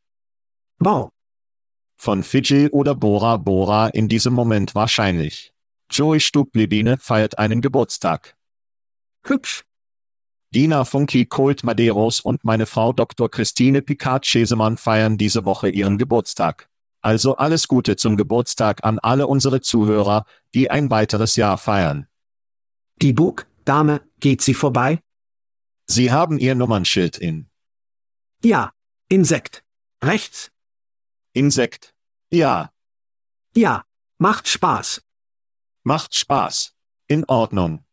wow. 0.80 1.12
Von 1.96 2.22
Fidji 2.22 2.68
oder 2.70 2.94
Bora 2.94 3.36
Bora 3.36 3.88
in 3.88 4.08
diesem 4.08 4.34
Moment 4.34 4.74
wahrscheinlich. 4.74 5.52
Joey 5.90 6.20
Stublibine 6.20 6.98
feiert 6.98 7.38
einen 7.38 7.60
Geburtstag. 7.60 8.36
Hübsch. 9.24 9.64
Dina 10.54 10.84
Funky 10.84 11.26
Colt 11.26 11.64
Maderos 11.64 12.20
und 12.20 12.44
meine 12.44 12.66
Frau 12.66 12.92
Dr. 12.92 13.30
Christine 13.30 13.82
Picard-Schesemann 13.82 14.76
feiern 14.76 15.18
diese 15.18 15.44
Woche 15.44 15.68
ihren 15.68 15.98
Geburtstag. 15.98 16.68
Also 17.00 17.36
alles 17.36 17.68
Gute 17.68 17.96
zum 17.96 18.16
Geburtstag 18.16 18.84
an 18.84 18.98
alle 18.98 19.26
unsere 19.26 19.60
Zuhörer, 19.60 20.24
die 20.54 20.70
ein 20.70 20.90
weiteres 20.90 21.36
Jahr 21.36 21.58
feiern. 21.58 22.06
Die 23.02 23.12
Bug, 23.12 23.46
Dame, 23.64 24.00
geht 24.20 24.42
sie 24.42 24.54
vorbei? 24.54 25.00
Sie 25.86 26.12
haben 26.12 26.38
ihr 26.38 26.54
Nummernschild 26.54 27.18
in 27.18 27.48
Ja. 28.42 28.72
Insekt. 29.08 29.62
Rechts. 30.02 30.50
Insekt. 31.34 31.92
Ja, 32.30 32.70
Ja. 33.54 33.84
Macht 34.18 34.48
Spaß. 34.48 35.02
macht 35.82 36.14
Spaß. 36.14 36.72
In 37.08 37.24
Ordnung. 37.24 37.84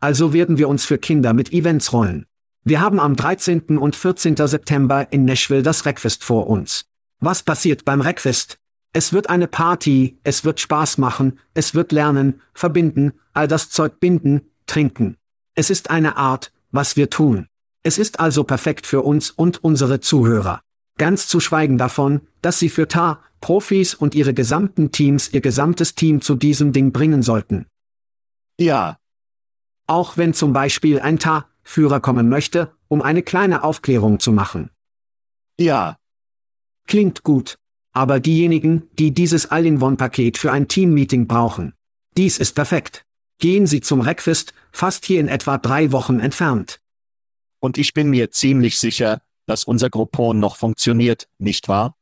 Also 0.00 0.32
werden 0.32 0.58
wir 0.58 0.68
uns 0.68 0.84
für 0.84 0.98
Kinder 0.98 1.32
mit 1.32 1.52
Events 1.52 1.92
rollen. 1.92 2.26
Wir 2.64 2.80
haben 2.80 2.98
am 3.00 3.14
13. 3.14 3.78
und 3.78 3.94
14. 3.96 4.36
September 4.36 5.10
in 5.12 5.24
Nashville 5.24 5.62
das 5.62 5.86
Reckfest 5.86 6.24
vor 6.24 6.48
uns. 6.48 6.84
Was 7.20 7.42
passiert 7.44 7.84
beim 7.84 8.00
Reckfest? 8.00 8.58
Es 8.92 9.12
wird 9.12 9.30
eine 9.30 9.46
Party, 9.46 10.18
es 10.24 10.44
wird 10.44 10.58
Spaß 10.60 10.98
machen, 10.98 11.38
es 11.54 11.74
wird 11.74 11.92
lernen, 11.92 12.42
verbinden, 12.52 13.12
all 13.32 13.46
das 13.46 13.70
Zeug 13.70 14.00
binden, 14.00 14.50
trinken. 14.66 15.16
Es 15.54 15.70
ist 15.70 15.90
eine 15.90 16.16
Art, 16.16 16.52
was 16.72 16.96
wir 16.96 17.08
tun. 17.08 17.46
Es 17.84 17.98
ist 17.98 18.18
also 18.18 18.42
perfekt 18.42 18.86
für 18.86 19.02
uns 19.02 19.30
und 19.30 19.62
unsere 19.62 20.00
Zuhörer. 20.00 20.60
Ganz 20.98 21.28
zu 21.28 21.40
schweigen 21.40 21.78
davon, 21.78 22.20
dass 22.42 22.58
sie 22.58 22.68
für 22.68 22.88
TA, 22.88 23.22
Profis 23.40 23.94
und 23.94 24.14
ihre 24.14 24.34
gesamten 24.34 24.90
Teams 24.92 25.32
ihr 25.32 25.40
gesamtes 25.40 25.94
Team 25.94 26.20
zu 26.20 26.34
diesem 26.34 26.72
Ding 26.72 26.92
bringen 26.92 27.22
sollten. 27.22 27.66
Ja, 28.60 28.98
Auch 29.86 30.16
wenn 30.18 30.34
zum 30.34 30.52
Beispiel 30.52 31.00
ein 31.00 31.18
TA-Führer 31.18 32.00
kommen 32.00 32.28
möchte, 32.28 32.72
um 32.88 33.00
eine 33.00 33.22
kleine 33.22 33.64
Aufklärung 33.64 34.18
zu 34.20 34.32
machen. 34.32 34.70
Ja, 35.58 35.96
Klingt 36.86 37.22
gut. 37.22 37.58
Aber 37.92 38.18
diejenigen, 38.20 38.88
die 38.98 39.12
dieses 39.12 39.50
All-in-One-Paket 39.50 40.38
für 40.38 40.52
ein 40.52 40.68
Team-Meeting 40.68 41.26
brauchen. 41.26 41.74
Dies 42.16 42.38
ist 42.38 42.54
perfekt. 42.54 43.04
Gehen 43.38 43.66
Sie 43.66 43.80
zum 43.80 44.00
Reckfest, 44.00 44.52
fast 44.72 45.04
hier 45.04 45.20
in 45.20 45.28
etwa 45.28 45.58
drei 45.58 45.92
Wochen 45.92 46.18
entfernt. 46.20 46.80
und 47.60 47.76
ich 47.78 47.92
bin 47.92 48.08
mir 48.10 48.30
ziemlich 48.30 48.78
sicher, 48.78 49.20
dass 49.48 49.64
unser 49.64 49.90
Groupon 49.90 50.38
noch 50.38 50.56
funktioniert, 50.56 51.26
nicht 51.38 51.68
wahr? 51.68 51.96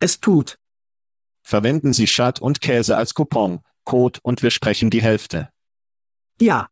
Es 0.00 0.20
tut. 0.20 0.58
Verwenden 1.42 1.92
Sie 1.92 2.06
Schad 2.08 2.40
und 2.40 2.60
Käse 2.60 2.96
als 2.96 3.14
Coupon, 3.14 3.60
Code 3.84 4.18
und 4.22 4.42
wir 4.42 4.50
sprechen 4.50 4.90
die 4.90 5.00
Hälfte. 5.00 5.48
Ja, 6.40 6.68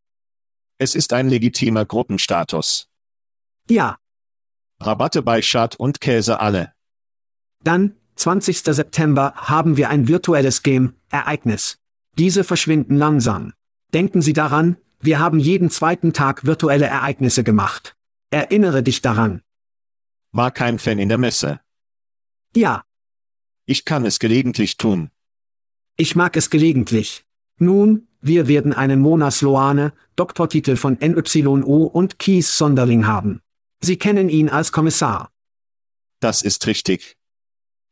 Es 0.79 0.95
ist 0.97 1.13
ein 1.13 1.29
legitimer 1.29 1.85
Gruppenstatus. 1.87 2.89
ja. 3.71 3.97
Rabatte 4.81 5.23
bei 5.23 5.41
Schad 5.41 5.77
und 5.77 6.01
Käse 6.01 6.41
alle. 6.41 6.73
Dann, 7.63 7.95
20. 8.17 8.59
September, 8.59 9.33
haben 9.37 9.77
wir 9.77 9.89
ein 9.89 10.09
virtuelles 10.09 10.65
Game-Ereignis. 10.65 11.79
Diese 12.19 12.43
verschwinden 12.43 12.97
langsam. 12.97 13.53
Denken 13.95 14.21
Sie 14.21 14.33
daran, 14.33 14.77
wir 15.01 15.21
haben 15.21 15.39
jeden 15.39 15.71
zweiten 15.71 16.13
Tag 16.13 16.45
virtuelle 16.45 16.87
Ereignisse 16.87 17.45
gemacht. 17.45 17.95
Erinnere 18.31 18.83
dich 18.83 19.01
daran. 19.01 19.43
War 20.35 20.51
kein 20.51 20.81
Fan 20.81 20.99
in 20.99 21.09
der 21.09 21.19
Messe. 21.19 21.61
Ja, 22.57 22.83
Ich 23.67 23.85
kann 23.85 24.05
es 24.05 24.19
gelegentlich 24.19 24.77
tun. 24.77 25.11
ich 25.97 26.17
mag 26.17 26.37
es 26.37 26.51
gelegentlich. 26.51 27.25
Nun, 27.59 28.09
wir 28.21 28.49
werden 28.49 28.73
einen 28.73 29.01
Mona 29.01 29.31
Sloane, 29.31 29.93
Doktortitel 30.17 30.75
von 30.77 30.99
NYO 31.01 31.85
und 31.85 32.19
Kies 32.19 32.59
Sonderling 32.59 33.07
haben. 33.07 33.41
Sie 33.81 33.97
kennen 33.97 34.29
ihn 34.29 34.49
als 34.49 34.73
Kommissar. 34.73 35.31
Das 36.19 36.43
ist 36.43 36.67
richtig. 36.67 37.17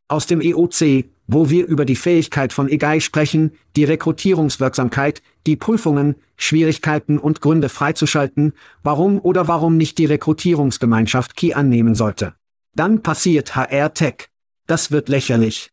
Aus 0.07 0.27
dem 0.27 0.41
EOC, 0.41 1.05
wo 1.27 1.49
wir 1.49 1.65
über 1.65 1.85
die 1.85 1.95
Fähigkeit 1.95 2.53
von 2.53 2.69
EGAI 2.69 2.99
sprechen, 2.99 3.51
die 3.75 3.85
Rekrutierungswirksamkeit, 3.85 5.21
die 5.47 5.55
Prüfungen, 5.55 6.15
Schwierigkeiten 6.35 7.17
und 7.17 7.41
Gründe 7.41 7.69
freizuschalten, 7.69 8.53
warum 8.83 9.19
oder 9.19 9.47
warum 9.47 9.77
nicht 9.77 9.97
die 9.97 10.05
Rekrutierungsgemeinschaft 10.05 11.35
Key 11.35 11.53
annehmen 11.53 11.95
sollte. 11.95 12.35
Dann 12.75 13.01
passiert 13.01 13.55
HR 13.55 13.93
Tech. 13.93 14.29
Das 14.67 14.91
wird 14.91 15.09
lächerlich. 15.09 15.69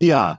Ja, 0.00 0.38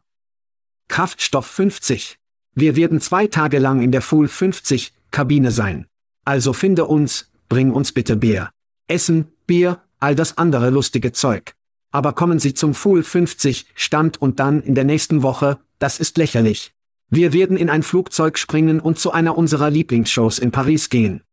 Kraftstoff 0.89 1.45
50. 1.45 2.17
Wir 2.55 2.75
werden 2.75 2.99
zwei 2.99 3.27
Tage 3.27 3.59
lang 3.59 3.81
in 3.81 3.91
der 3.91 4.01
Full 4.01 4.27
50 4.27 4.91
Kabine 5.11 5.51
sein. 5.51 5.85
Also 6.25 6.51
finde 6.51 6.85
uns, 6.85 7.31
bring 7.47 7.71
uns 7.71 7.91
bitte 7.91 8.15
Bier. 8.15 8.49
Essen, 8.87 9.31
Bier, 9.47 9.81
all 9.99 10.15
das 10.15 10.37
andere 10.37 10.69
lustige 10.69 11.11
Zeug. 11.11 11.53
Aber 11.91 12.13
kommen 12.13 12.39
Sie 12.39 12.53
zum 12.53 12.73
Full 12.73 13.03
50 13.03 13.65
Stand 13.75 14.21
und 14.21 14.39
dann 14.39 14.61
in 14.61 14.75
der 14.75 14.83
nächsten 14.83 15.23
Woche, 15.23 15.59
das 15.79 15.99
ist 15.99 16.17
lächerlich. 16.17 16.73
Wir 17.09 17.33
werden 17.33 17.57
in 17.57 17.69
ein 17.69 17.81
Flugzeug 17.81 18.37
springen 18.37 18.79
und 18.79 18.99
zu 18.99 19.11
einer 19.11 19.37
unserer 19.37 19.69
Lieblingsshows 19.71 20.37
in 20.37 20.51
Paris 20.51 20.89
gehen. 20.89 21.23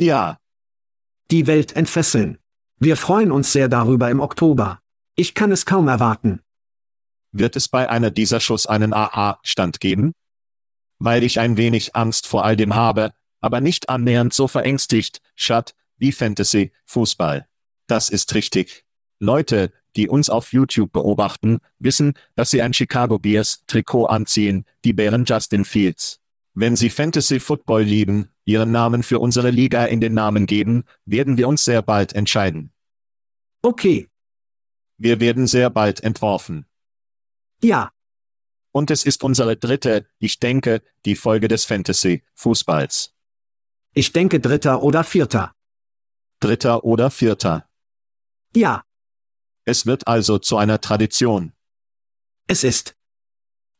ja, 0.00 0.38
Die 1.30 1.46
Welt 1.48 1.74
entfesseln. 1.74 2.38
Wir 2.78 2.96
freuen 2.96 3.32
uns 3.32 3.52
sehr 3.52 3.68
darüber 3.68 4.10
im 4.10 4.20
Oktober. 4.20 4.80
Ich 5.16 5.34
kann 5.34 5.50
es 5.52 5.64
kaum 5.66 5.88
erwarten. 5.88 6.40
wird 7.32 7.56
es 7.56 7.68
bei 7.68 7.88
einer 7.90 8.10
dieser 8.12 8.38
Shows 8.38 8.66
einen 8.66 8.92
AA-Stand 8.92 9.80
geben? 9.80 10.12
Weil 11.00 11.24
ich 11.24 11.40
ein 11.40 11.56
wenig 11.56 11.96
Angst 11.96 12.28
vor 12.28 12.44
all 12.44 12.56
dem 12.56 12.76
habe, 12.76 13.12
aber 13.40 13.60
nicht 13.60 13.88
annähernd 13.88 14.32
so 14.32 14.46
verängstigt, 14.46 15.20
Schad, 15.34 15.74
wie 15.96 16.12
Fantasy, 16.12 16.72
Fußball. 16.86 17.48
Das 17.88 18.08
ist 18.10 18.34
richtig. 18.34 18.83
Leute, 19.20 19.72
die 19.96 20.08
uns 20.08 20.28
auf 20.28 20.52
YouTube 20.52 20.92
beobachten, 20.92 21.58
wissen, 21.78 22.14
dass 22.34 22.50
sie 22.50 22.62
ein 22.62 22.72
Chicago 22.74 23.18
Bears 23.18 23.62
Trikot 23.66 24.06
anziehen, 24.06 24.64
die 24.84 24.92
Bären 24.92 25.24
Justin 25.24 25.64
Fields. 25.64 26.20
Wenn 26.54 26.76
sie 26.76 26.90
Fantasy 26.90 27.40
Football 27.40 27.82
lieben, 27.82 28.30
ihren 28.44 28.70
Namen 28.72 29.02
für 29.02 29.18
unsere 29.18 29.50
Liga 29.50 29.84
in 29.86 30.00
den 30.00 30.14
Namen 30.14 30.46
geben, 30.46 30.84
werden 31.04 31.36
wir 31.36 31.48
uns 31.48 31.64
sehr 31.64 31.82
bald 31.82 32.12
entscheiden. 32.14 32.72
Okay, 33.62 34.08
Wir 34.98 35.18
werden 35.20 35.46
sehr 35.46 35.70
bald 35.70 36.02
entworfen. 36.02 36.66
ja, 37.62 37.90
Und 38.72 38.90
es 38.90 39.04
ist 39.04 39.24
unsere 39.24 39.56
dritte, 39.56 40.06
ich 40.18 40.38
denke, 40.40 40.82
die 41.04 41.16
Folge 41.16 41.48
des 41.48 41.64
Fantasy-Fußballs. 41.64 43.14
ich 43.94 44.12
denke 44.12 44.38
dritter 44.40 44.82
oder 44.82 45.02
vierter. 45.04 45.54
Dritter 46.40 46.84
oder 46.84 47.10
vierter. 47.10 47.68
Ja, 48.54 48.84
Es 49.64 49.86
wird 49.86 50.06
also 50.06 50.38
zu 50.38 50.56
einer 50.56 50.80
Tradition. 50.80 51.52
es 52.46 52.64
ist. 52.64 52.94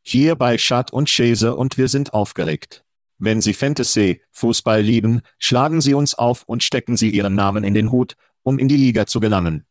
Hier 0.01 0.35
bei 0.35 0.57
Schad 0.57 0.91
und 0.91 1.09
Chase 1.09 1.55
und 1.55 1.77
wir 1.77 1.87
sind 1.87 2.13
aufgeregt. 2.13 2.83
Wenn 3.17 3.41
Sie 3.41 3.53
Fantasy, 3.53 4.21
Fußball 4.31 4.81
lieben, 4.81 5.21
schlagen 5.39 5.81
Sie 5.81 5.93
uns 5.93 6.13
auf 6.13 6.43
und 6.43 6.63
stecken 6.63 6.97
Sie 6.97 7.09
Ihren 7.09 7.35
Namen 7.35 7.63
in 7.63 7.73
den 7.73 7.91
Hut, 7.91 8.15
um 8.43 8.59
in 8.59 8.67
die 8.67 8.77
Liga 8.77 9.05
zu 9.07 9.19
gelangen. 9.19 9.65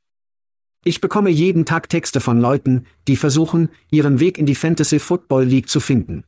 Ich 0.84 1.00
bekomme 1.00 1.30
jeden 1.30 1.64
Tag 1.64 1.88
Texte 1.88 2.20
von 2.20 2.40
Leuten, 2.40 2.86
die 3.08 3.16
versuchen, 3.16 3.70
ihren 3.90 4.20
Weg 4.20 4.38
in 4.38 4.46
die 4.46 4.54
Fantasy 4.54 4.98
Football 4.98 5.44
League 5.44 5.68
zu 5.68 5.80
finden. 5.80 6.24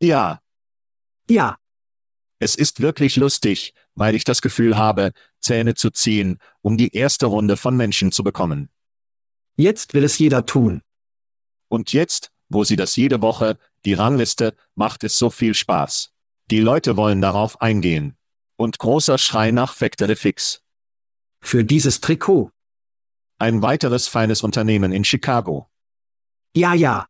Ja, 0.00 0.40
Ja, 1.28 1.56
es 2.40 2.54
ist 2.54 2.80
wirklich 2.80 3.16
lustig, 3.16 3.74
weil 3.94 4.14
ich 4.14 4.24
das 4.24 4.40
Gefühl 4.40 4.78
habe, 4.78 5.12
Zähne 5.40 5.74
zu 5.74 5.90
ziehen, 5.90 6.38
um 6.62 6.78
die 6.78 6.94
erste 6.94 7.26
Runde 7.26 7.58
von 7.58 7.76
Menschen 7.76 8.12
zu 8.12 8.24
bekommen. 8.24 8.70
Jetzt 9.60 9.94
will 9.94 10.04
es 10.04 10.18
jeder 10.18 10.46
tun. 10.46 10.82
Und 11.68 11.92
jetzt, 11.92 12.32
wo 12.48 12.64
sie 12.64 12.76
das 12.76 12.96
jede 12.96 13.22
Woche, 13.22 13.58
die 13.84 13.94
Rangliste, 13.94 14.54
macht 14.74 15.04
es 15.04 15.16
so 15.18 15.30
viel 15.30 15.54
Spaß. 15.54 16.12
Die 16.50 16.60
Leute 16.60 16.96
wollen 16.96 17.20
darauf 17.20 17.60
eingehen. 17.60 18.16
Und 18.56 18.78
großer 18.78 19.18
Schrei 19.18 19.52
nach 19.52 19.74
Factory 19.74 20.16
Fix. 20.16 20.62
Für 21.40 21.64
dieses 21.64 22.00
Trikot. 22.00 22.50
Ein 23.38 23.62
weiteres 23.62 24.08
feines 24.08 24.42
Unternehmen 24.42 24.92
in 24.92 25.04
Chicago. 25.04 25.70
Ja, 26.54 26.74
ja, 26.74 27.06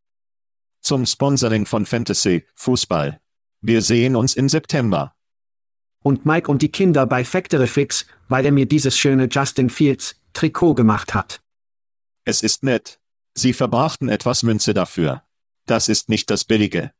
Zum 0.81 1.05
Sponsoring 1.05 1.65
von 1.65 1.85
Fantasy, 1.85 2.45
Fußball. 2.55 3.19
Wir 3.61 3.81
sehen 3.81 4.15
uns 4.15 4.35
im 4.35 4.47
September. 4.49 5.13
und 6.03 6.25
Mike 6.25 6.49
und 6.49 6.61
die 6.63 6.71
Kinder 6.71 7.05
bei 7.05 7.23
Factory 7.23 7.67
Fix, 7.67 8.05
weil 8.27 8.45
er 8.45 8.51
mir 8.51 8.65
dieses 8.65 8.97
schöne 8.97 9.27
Justin 9.29 9.69
Fields 9.69 10.15
Trikot 10.33 10.73
gemacht 10.75 11.13
hat. 11.13 11.41
Es 12.25 12.43
ist 12.43 12.63
nett. 12.63 12.99
Sie 13.33 13.53
verbrachten 13.53 14.09
etwas 14.09 14.43
Münze 14.43 14.73
dafür. 14.73 15.23
Das 15.65 15.89
ist 15.89 16.09
nicht 16.09 16.29
das 16.29 16.43
Billige. 16.45 16.93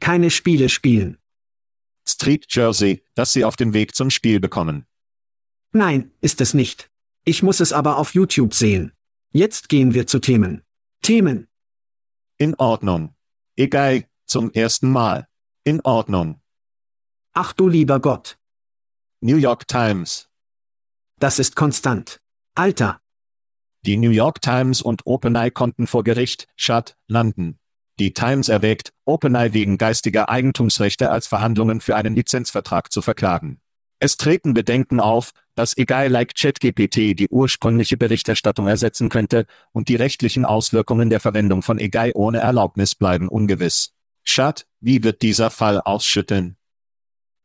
Keine 0.00 0.30
Spiele 0.30 0.68
spielen. 0.68 1.18
Street 2.06 2.46
Jersey, 2.48 3.04
das 3.14 3.32
Sie 3.32 3.44
auf 3.44 3.56
dem 3.56 3.74
Weg 3.74 3.94
zum 3.94 4.10
Spiel 4.10 4.40
bekommen. 4.40 4.86
Nein, 5.72 6.10
ist 6.20 6.40
es 6.40 6.54
nicht. 6.54 6.90
Ich 7.24 7.42
muss 7.42 7.60
es 7.60 7.72
aber 7.72 7.98
auf 7.98 8.14
YouTube 8.14 8.54
sehen. 8.54 8.92
Jetzt 9.30 9.68
gehen 9.68 9.94
wir 9.94 10.06
zu 10.06 10.18
Themen. 10.18 10.62
Themen. 11.02 11.48
In 12.36 12.54
Ordnung. 12.56 13.14
Egal, 13.56 14.08
zum 14.26 14.50
ersten 14.50 14.90
Mal. 14.90 15.28
In 15.64 15.80
Ordnung. 15.82 16.40
Ach 17.32 17.52
du 17.52 17.68
lieber 17.68 18.00
Gott. 18.00 18.38
New 19.20 19.36
York 19.36 19.68
Times. 19.68 20.28
Das 21.18 21.38
ist 21.38 21.54
konstant. 21.54 22.20
Alter, 22.54 23.00
Die 23.84 23.96
New 23.96 24.10
York 24.10 24.40
Times 24.40 24.80
und 24.82 25.06
OpenEye 25.06 25.50
konnten 25.50 25.86
vor 25.86 26.04
Gericht, 26.04 26.46
Schad, 26.56 26.96
landen. 27.08 27.58
Die 27.98 28.14
Times 28.14 28.48
erwägt, 28.48 28.92
OpenEye 29.04 29.52
wegen 29.52 29.78
geistiger 29.78 30.28
Eigentumsrechte 30.28 31.10
als 31.10 31.26
Verhandlungen 31.26 31.80
für 31.80 31.96
einen 31.96 32.14
Lizenzvertrag 32.14 32.92
zu 32.92 33.02
verklagen. 33.02 33.60
Es 33.98 34.16
treten 34.16 34.54
Bedenken 34.54 35.00
auf, 35.00 35.32
dass 35.54 35.76
egal 35.76 36.08
like 36.08 36.34
ChatGPT 36.34 37.18
die 37.18 37.28
ursprüngliche 37.30 37.96
Berichterstattung 37.96 38.66
ersetzen 38.66 39.08
könnte, 39.08 39.46
und 39.72 39.88
die 39.88 39.96
rechtlichen 39.96 40.44
Auswirkungen 40.44 41.10
der 41.10 41.20
Verwendung 41.20 41.62
von 41.62 41.78
egal 41.78 42.12
ohne 42.14 42.38
Erlaubnis 42.38 42.94
bleiben 42.94 43.28
ungewiss. 43.28 43.92
Schad, 44.24 44.66
wie 44.80 45.04
wird 45.04 45.22
dieser 45.22 45.50
Fall 45.50 45.80
ausschütteln? 45.80 46.56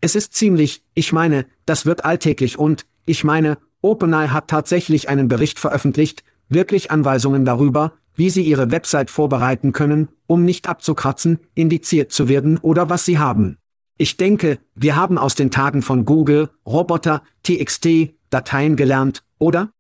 es 0.02 0.15
ist 0.15 0.34
ziemlich, 0.34 0.84
ich 0.93 1.12
meine, 1.12 1.45
das 1.65 1.86
wird 1.86 2.06
alltäglich 2.06 2.58
und, 2.58 2.86
ich 3.06 3.23
meine, 3.23 3.58
OpenEye 3.82 4.32
hat 4.32 4.48
tatsächlich 4.48 5.10
einen 5.10 5.28
Bericht 5.28 5.60
veröffentlicht, 5.60 6.24
wirklich 6.50 6.92
Anweisungen 6.92 7.46
darüber, 7.46 7.94
wie 8.16 8.30
Sie 8.30 8.44
Ihre 8.44 8.72
Website 8.72 9.12
vorbereiten 9.12 9.74
können, 9.74 10.10
um 10.26 10.44
nicht 10.44 10.68
abzukratzen, 10.68 11.40
indiziert 11.54 12.12
zu 12.12 12.28
werden 12.28 12.58
oder 12.58 12.90
was 12.90 13.06
Sie 13.06 13.20
haben. 13.20 13.58
Ich 13.98 14.18
denke, 14.18 14.60
wir 14.76 14.96
haben 14.96 15.18
aus 15.18 15.36
den 15.36 15.52
Tagen 15.52 15.82
von 15.82 16.06
Google, 16.06 16.50
Roboter, 16.66 17.24
TXT, 17.44 18.13
Dateien 18.30 18.76
gelernt, 18.76 19.24
oder? 19.40 19.72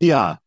Ja, 0.00 0.40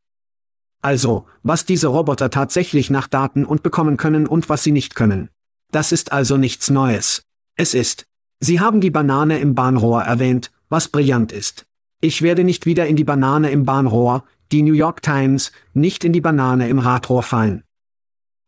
Also, 0.82 1.26
was 1.44 1.66
diese 1.66 1.88
Roboter 1.88 2.30
tatsächlich 2.30 2.90
nach 2.90 3.08
Daten 3.08 3.46
und 3.46 3.64
bekommen 3.64 3.96
können 3.96 4.28
und 4.28 4.50
was 4.50 4.64
sie 4.64 4.74
nicht 4.74 4.96
können. 4.96 5.30
Das 5.72 5.92
ist 5.94 6.12
also 6.12 6.36
nichts 6.36 6.70
Neues. 6.70 7.24
Es 7.56 7.74
ist. 7.74 8.06
Sie 8.42 8.60
haben 8.60 8.82
die 8.82 8.92
Banane 8.92 9.40
im 9.40 9.56
Bahnrohr 9.56 10.04
erwähnt, 10.04 10.52
was 10.68 10.90
brillant 10.90 11.32
ist. 11.32 11.66
Ich 12.04 12.22
werde 12.22 12.44
nicht 12.44 12.66
wieder 12.66 12.86
in 12.86 12.98
die 12.98 13.06
Banane 13.06 13.50
im 13.52 13.64
Bahnrohr, 13.64 14.26
die 14.52 14.62
New 14.62 14.74
York 14.74 15.02
Times, 15.02 15.54
nicht 15.74 16.04
in 16.04 16.12
die 16.12 16.20
Banane 16.20 16.68
im 16.68 16.80
Radrohr 16.80 17.24
fallen. 17.24 17.64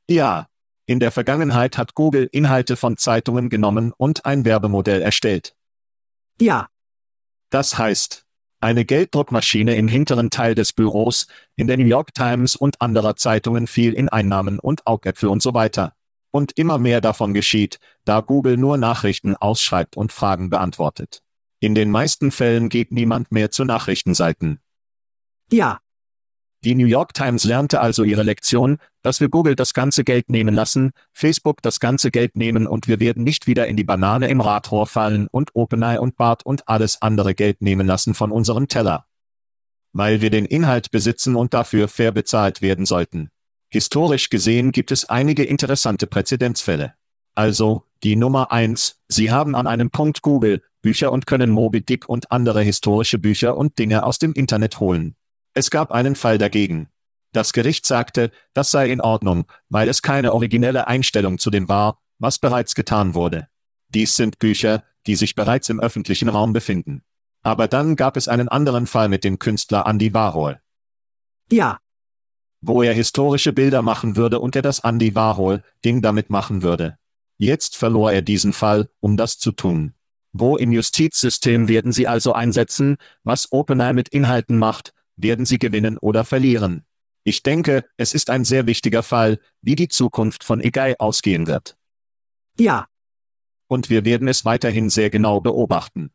Ja. 0.09 0.47
In 0.87 0.99
der 0.99 1.09
Vergangenheit 1.09 1.77
hat 1.77 1.95
Google 1.95 2.27
Inhalte 2.33 2.75
von 2.75 2.97
Zeitungen 2.97 3.47
genommen 3.47 3.93
und 3.95 4.25
ein 4.25 4.43
Werbemodell 4.43 5.01
erstellt. 5.01 5.55
Ja. 6.41 6.67
Das 7.49 7.77
heißt, 7.77 8.25
eine 8.59 8.83
Gelddruckmaschine 8.83 9.75
im 9.75 9.87
hinteren 9.87 10.31
Teil 10.31 10.53
des 10.53 10.73
Büros, 10.73 11.27
in 11.55 11.67
der 11.67 11.77
New 11.77 11.85
York 11.85 12.13
Times 12.13 12.57
und 12.57 12.81
anderer 12.81 13.15
Zeitungen 13.15 13.67
fiel 13.67 13.93
in 13.93 14.09
Einnahmen 14.09 14.59
und 14.59 14.85
Augäpfel 14.85 15.29
und 15.29 15.41
so 15.41 15.53
weiter. 15.53 15.93
Und 16.29 16.51
immer 16.57 16.77
mehr 16.77 16.99
davon 16.99 17.33
geschieht, 17.33 17.79
da 18.03 18.19
Google 18.19 18.57
nur 18.57 18.77
Nachrichten 18.77 19.33
ausschreibt 19.37 19.95
und 19.95 20.11
Fragen 20.11 20.49
beantwortet. 20.49 21.21
In 21.59 21.75
den 21.75 21.89
meisten 21.89 22.31
Fällen 22.31 22.69
geht 22.69 22.91
niemand 22.91 23.31
mehr 23.31 23.51
zu 23.51 23.63
Nachrichtenseiten. 23.63 24.59
Ja. 25.51 25.79
Die 26.63 26.73
New 26.73 26.87
York 26.87 27.13
Times 27.13 27.43
lernte 27.43 27.79
also 27.79 28.03
ihre 28.03 28.23
Lektion, 28.23 28.79
dass 29.03 29.21
wir 29.21 29.29
Google 29.29 29.55
das 29.55 29.75
ganze 29.75 30.03
Geld 30.03 30.29
nehmen 30.29 30.55
lassen, 30.55 30.91
Facebook 31.13 31.61
das 31.61 31.79
ganze 31.79 32.09
Geld 32.09 32.35
nehmen 32.35 32.65
und 32.65 32.87
wir 32.87 32.99
werden 32.99 33.23
nicht 33.23 33.45
wieder 33.45 33.67
in 33.67 33.77
die 33.77 33.83
Banane 33.83 34.27
im 34.29 34.41
Radrohr 34.41 34.87
fallen 34.87 35.27
und 35.29 35.51
OpenAI 35.53 35.99
und 35.99 36.17
BART 36.17 36.43
und 36.43 36.67
alles 36.67 37.03
andere 37.03 37.35
Geld 37.35 37.61
nehmen 37.61 37.85
lassen 37.85 38.15
von 38.15 38.31
unserem 38.31 38.67
Teller. 38.67 39.05
Weil 39.93 40.21
wir 40.21 40.31
den 40.31 40.45
Inhalt 40.45 40.89
besitzen 40.89 41.35
und 41.35 41.53
dafür 41.53 41.87
fair 41.87 42.11
bezahlt 42.11 42.63
werden 42.63 42.87
sollten. 42.87 43.29
Historisch 43.69 44.29
gesehen 44.29 44.71
gibt 44.71 44.91
es 44.91 45.05
einige 45.05 45.43
interessante 45.43 46.07
Präzedenzfälle. 46.07 46.95
Also, 47.35 47.83
die 48.03 48.15
Nummer 48.15 48.51
eins: 48.51 49.01
Sie 49.07 49.31
haben 49.31 49.55
an 49.55 49.67
einem 49.67 49.91
Punkt 49.91 50.21
Google, 50.21 50.63
Bücher 50.81 51.11
und 51.11 51.27
können 51.27 51.51
Moby 51.51 51.81
Dick 51.81 52.07
und 52.07 52.31
andere 52.31 52.61
historische 52.61 53.19
Bücher 53.19 53.57
und 53.57 53.77
Dinge 53.77 54.03
aus 54.03 54.19
dem 54.19 54.33
Internet 54.33 54.79
holen. 54.79 55.15
Es 55.53 55.69
gab 55.69 55.91
einen 55.91 56.15
Fall 56.15 56.37
dagegen. 56.37 56.89
Das 57.31 57.51
Gericht 57.51 57.85
sagte, 57.85 58.31
das 58.53 58.71
sei 58.71 58.89
in 58.89 59.01
Ordnung, 59.01 59.45
weil 59.67 59.89
es 59.89 60.01
keine 60.01 60.33
originelle 60.33 60.87
Einstellung 60.87 61.37
zu 61.37 61.49
dem 61.49 61.67
war, 61.67 61.99
was 62.17 62.39
bereits 62.39 62.75
getan 62.75 63.13
wurde. 63.13 63.47
Dies 63.89 64.15
sind 64.15 64.39
Bücher, 64.39 64.83
die 65.05 65.15
sich 65.15 65.35
bereits 65.35 65.69
im 65.69 65.79
öffentlichen 65.79 66.29
Raum 66.29 66.53
befinden. 66.53 67.03
Aber 67.43 67.67
dann 67.67 67.95
gab 67.95 68.15
es 68.17 68.27
einen 68.27 68.47
anderen 68.47 68.87
Fall 68.87 69.09
mit 69.09 69.23
dem 69.23 69.37
Künstler 69.37 69.85
Andy 69.85 70.13
Warhol. 70.13 70.61
Ja. 71.51 71.79
Wo 72.61 72.81
er 72.81 72.93
historische 72.93 73.53
Bilder 73.53 73.81
machen 73.81 74.15
würde 74.15 74.39
und 74.39 74.55
er 74.55 74.61
das 74.61 74.79
Andy 74.79 75.13
Warhol 75.13 75.63
Ding 75.83 76.01
damit 76.01 76.29
machen 76.29 76.63
würde. 76.63 76.97
Jetzt 77.37 77.75
verlor 77.75 78.11
er 78.11 78.21
diesen 78.21 78.53
Fall, 78.53 78.89
um 78.99 79.17
das 79.17 79.37
zu 79.37 79.51
tun. 79.51 79.93
Wo 80.31 80.57
im 80.57 80.71
Justizsystem 80.71 81.67
werden 81.67 81.91
Sie 81.91 82.07
also 82.07 82.33
einsetzen, 82.33 82.97
was 83.23 83.51
OpenAI 83.51 83.93
mit 83.93 84.09
Inhalten 84.09 84.57
macht, 84.57 84.93
werden 85.17 85.45
sie 85.45 85.59
gewinnen 85.59 85.97
oder 85.97 86.23
verlieren. 86.25 86.85
Ich 87.23 87.41
denke, 87.41 87.85
es 87.97 88.13
ist 88.13 88.29
ein 88.29 88.45
sehr 88.45 88.67
wichtiger 88.67 89.01
Fall, 89.01 89.39
wie 89.61 89.75
die 89.75 89.87
Zukunft 89.87 90.43
von 90.43 90.61
EGAI 90.61 90.99
ausgehen 90.99 91.47
wird. 91.47 91.75
Ja. 92.59 92.87
Und 93.67 93.89
wir 93.89 94.05
werden 94.05 94.27
es 94.27 94.45
weiterhin 94.45 94.89
sehr 94.89 95.09
genau 95.09 95.41
beobachten. 95.41 96.11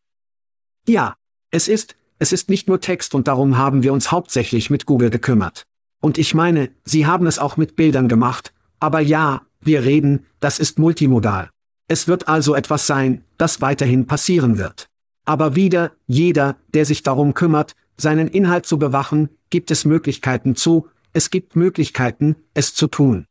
Ja. 0.86 1.16
Es 1.50 1.66
ist, 1.66 1.96
es 2.20 2.32
ist 2.32 2.48
nicht 2.48 2.68
nur 2.68 2.80
Text 2.80 3.12
und 3.12 3.26
darum 3.26 3.58
haben 3.58 3.82
wir 3.82 3.92
uns 3.92 4.12
hauptsächlich 4.12 4.70
mit 4.70 4.86
Google 4.86 5.10
gekümmert. 5.10 5.66
Und 6.00 6.16
ich 6.16 6.32
meine, 6.32 6.70
Sie 6.84 7.06
haben 7.06 7.26
es 7.26 7.40
auch 7.40 7.56
mit 7.56 7.74
Bildern 7.74 8.08
gemacht, 8.08 8.54
aber 8.78 9.00
ja, 9.00 9.42
wir 9.62 9.84
reden, 9.84 10.26
das 10.40 10.58
ist 10.58 10.78
multimodal. 10.78 11.50
Es 11.88 12.08
wird 12.08 12.28
also 12.28 12.54
etwas 12.54 12.86
sein, 12.86 13.24
das 13.36 13.60
weiterhin 13.60 14.06
passieren 14.06 14.58
wird. 14.58 14.86
Aber 15.24 15.54
wieder, 15.56 15.92
jeder, 16.06 16.56
der 16.72 16.86
sich 16.86 17.02
darum 17.02 17.34
kümmert, 17.34 17.74
seinen 17.96 18.28
Inhalt 18.28 18.66
zu 18.66 18.78
bewachen, 18.78 19.28
gibt 19.50 19.70
es 19.70 19.84
Möglichkeiten 19.84 20.56
zu, 20.56 20.88
es 21.12 21.30
gibt 21.30 21.56
Möglichkeiten, 21.56 22.36
es 22.54 22.74
zu 22.74 22.86
tun. 22.86 23.26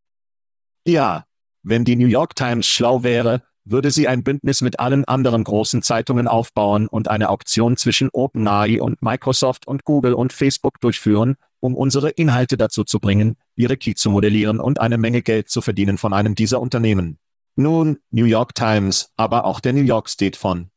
Ja, 0.86 1.26
wenn 1.64 1.86
die 1.86 1.96
New 1.96 2.08
York 2.08 2.36
Times 2.36 2.68
schlau 2.68 3.04
wäre, 3.04 3.44
würde 3.66 3.92
sie 3.92 4.08
ein 4.08 4.24
Bündnis 4.24 4.62
mit 4.62 4.80
allen 4.80 5.06
anderen 5.06 5.44
großen 5.44 5.82
Zeitungen 5.82 6.28
aufbauen 6.28 6.88
und 6.88 7.10
eine 7.10 7.30
Auktion 7.30 7.78
zwischen 7.78 8.10
OpenAI 8.12 8.82
und 8.82 9.02
Microsoft 9.02 9.68
und 9.68 9.84
Google 9.84 10.14
und 10.14 10.34
Facebook 10.34 10.80
durchführen, 10.80 11.36
um 11.60 11.76
unsere 11.76 12.10
Inhalte 12.10 12.58
dazu 12.58 12.84
zu 12.84 13.00
bringen, 13.00 13.36
ihre 13.56 13.78
Key 13.78 13.96
zu 13.96 14.10
modellieren 14.10 14.60
und 14.60 14.80
eine 14.80 14.98
Menge 14.98 15.22
Geld 15.22 15.50
zu 15.50 15.62
verdienen 15.62 15.98
von 15.98 16.14
einem 16.14 16.36
dieser 16.36 16.62
Unternehmen. 16.62 17.20
Nun, 17.56 17.98
New 18.12 18.26
York 18.26 18.56
Times, 18.56 19.12
aber 19.18 19.46
auch 19.46 19.60
der 19.60 19.74
New 19.74 19.84
York 19.84 20.10
State 20.10 20.38
von 20.38 20.70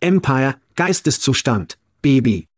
Empire, 0.00 0.56
Geisteszustand, 0.74 1.78
Baby 2.00 2.48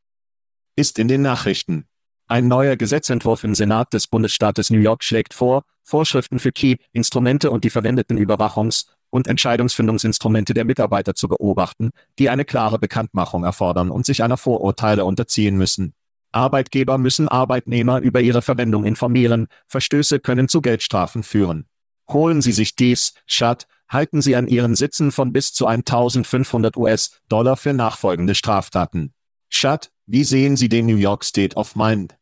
ist 0.76 0.98
in 0.98 1.08
den 1.08 1.22
Nachrichten. 1.22 1.86
Ein 2.28 2.48
neuer 2.48 2.76
Gesetzentwurf 2.76 3.44
im 3.44 3.54
Senat 3.54 3.92
des 3.92 4.06
Bundesstaates 4.06 4.70
New 4.70 4.78
York 4.78 5.04
schlägt 5.04 5.34
vor, 5.34 5.64
Vorschriften 5.82 6.38
für 6.38 6.52
Key-Instrumente 6.52 7.50
und 7.50 7.64
die 7.64 7.70
verwendeten 7.70 8.16
Überwachungs- 8.16 8.86
und 9.10 9.26
Entscheidungsfindungsinstrumente 9.26 10.54
der 10.54 10.64
Mitarbeiter 10.64 11.14
zu 11.14 11.28
beobachten, 11.28 11.90
die 12.18 12.30
eine 12.30 12.44
klare 12.44 12.78
Bekanntmachung 12.78 13.44
erfordern 13.44 13.90
und 13.90 14.06
sich 14.06 14.22
einer 14.22 14.38
Vorurteile 14.38 15.04
unterziehen 15.04 15.58
müssen. 15.58 15.94
Arbeitgeber 16.32 16.98
müssen 16.98 17.28
Arbeitnehmer 17.28 18.00
über 18.00 18.20
ihre 18.20 18.42
Verwendung 18.42 18.84
informieren, 18.84 19.48
Verstöße 19.68 20.18
können 20.18 20.48
zu 20.48 20.60
Geldstrafen 20.60 21.22
führen. 21.22 21.66
Holen 22.10 22.42
Sie 22.42 22.52
sich 22.52 22.74
dies, 22.74 23.14
Schad, 23.26 23.66
halten 23.88 24.22
Sie 24.22 24.34
an 24.34 24.48
Ihren 24.48 24.74
Sitzen 24.74 25.12
von 25.12 25.32
bis 25.32 25.52
zu 25.52 25.66
1500 25.66 26.76
US-Dollar 26.76 27.56
für 27.56 27.72
nachfolgende 27.72 28.34
Straftaten. 28.34 29.12
Schad, 29.48 29.92
wie 30.06 30.24
sehen 30.24 30.56
Sie 30.56 30.68
den 30.68 30.86
New 30.86 30.96
York 30.96 31.24
State 31.24 31.56
of 31.56 31.76
Mind? 31.76 32.16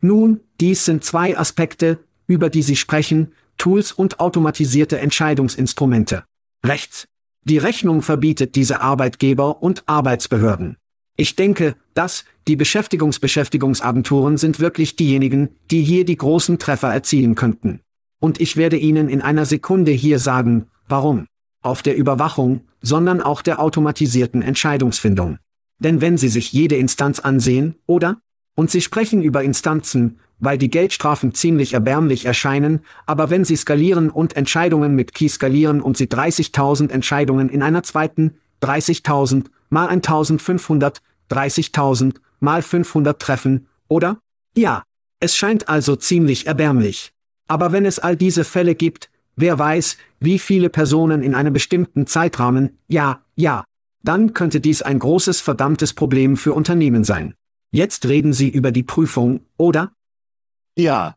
Nun, 0.00 0.40
dies 0.60 0.84
sind 0.84 1.04
zwei 1.04 1.36
Aspekte, 1.36 1.98
über 2.26 2.50
die 2.50 2.62
Sie 2.62 2.76
sprechen, 2.76 3.32
Tools 3.58 3.92
und 3.92 4.20
automatisierte 4.20 4.98
Entscheidungsinstrumente. 4.98 6.24
Rechts. 6.64 7.06
Die 7.44 7.58
Rechnung 7.58 8.02
verbietet 8.02 8.54
diese 8.54 8.80
Arbeitgeber 8.80 9.62
und 9.62 9.82
Arbeitsbehörden. 9.86 10.76
Ich 11.16 11.36
denke, 11.36 11.76
dass 11.94 12.24
die 12.48 12.56
Beschäftigungsbeschäftigungsagenturen 12.56 14.38
sind 14.38 14.60
wirklich 14.60 14.96
diejenigen, 14.96 15.50
die 15.70 15.82
hier 15.82 16.04
die 16.04 16.16
großen 16.16 16.58
Treffer 16.58 16.92
erzielen 16.92 17.34
könnten. 17.34 17.80
Und 18.18 18.40
ich 18.40 18.56
werde 18.56 18.76
Ihnen 18.76 19.08
in 19.08 19.20
einer 19.20 19.44
Sekunde 19.44 19.90
hier 19.90 20.18
sagen, 20.18 20.66
warum. 20.88 21.26
Auf 21.60 21.82
der 21.82 21.96
Überwachung, 21.96 22.62
sondern 22.80 23.20
auch 23.20 23.42
der 23.42 23.60
automatisierten 23.60 24.42
Entscheidungsfindung. 24.42 25.38
Denn 25.78 26.00
wenn 26.00 26.16
Sie 26.16 26.28
sich 26.28 26.52
jede 26.52 26.76
Instanz 26.76 27.20
ansehen, 27.20 27.76
oder? 27.86 28.20
Und 28.54 28.70
Sie 28.70 28.80
sprechen 28.80 29.22
über 29.22 29.42
Instanzen, 29.42 30.18
weil 30.38 30.58
die 30.58 30.70
Geldstrafen 30.70 31.34
ziemlich 31.34 31.74
erbärmlich 31.74 32.24
erscheinen, 32.24 32.80
aber 33.06 33.30
wenn 33.30 33.44
Sie 33.44 33.56
skalieren 33.56 34.10
und 34.10 34.36
Entscheidungen 34.36 34.94
mit 34.94 35.14
Key 35.14 35.28
skalieren 35.28 35.80
und 35.80 35.96
Sie 35.96 36.06
30.000 36.06 36.90
Entscheidungen 36.90 37.48
in 37.48 37.62
einer 37.62 37.82
zweiten, 37.82 38.34
30.000 38.62 39.46
mal 39.72 39.88
1.500, 39.88 41.00
30.000 41.30 42.16
mal 42.40 42.62
500 42.62 43.20
treffen, 43.20 43.68
oder? 43.88 44.18
Ja. 44.56 44.84
Es 45.18 45.36
scheint 45.36 45.68
also 45.68 45.94
ziemlich 45.94 46.46
erbärmlich. 46.48 47.12
Aber 47.46 47.70
wenn 47.70 47.86
es 47.86 48.00
all 48.00 48.16
diese 48.16 48.42
Fälle 48.42 48.74
gibt, 48.74 49.08
wer 49.36 49.56
weiß, 49.58 49.96
wie 50.18 50.40
viele 50.40 50.68
Personen 50.68 51.22
in 51.22 51.34
einem 51.34 51.52
bestimmten 51.52 52.08
Zeitrahmen, 52.08 52.78
ja, 52.88 53.22
ja, 53.36 53.64
dann 54.02 54.34
könnte 54.34 54.60
dies 54.60 54.82
ein 54.82 54.98
großes 54.98 55.40
verdammtes 55.40 55.94
Problem 55.94 56.36
für 56.36 56.54
Unternehmen 56.54 57.04
sein. 57.04 57.34
Jetzt 57.70 58.06
reden 58.06 58.32
Sie 58.32 58.48
über 58.48 58.72
die 58.72 58.82
Prüfung, 58.82 59.46
oder? 59.56 59.92
Ja. 60.76 61.14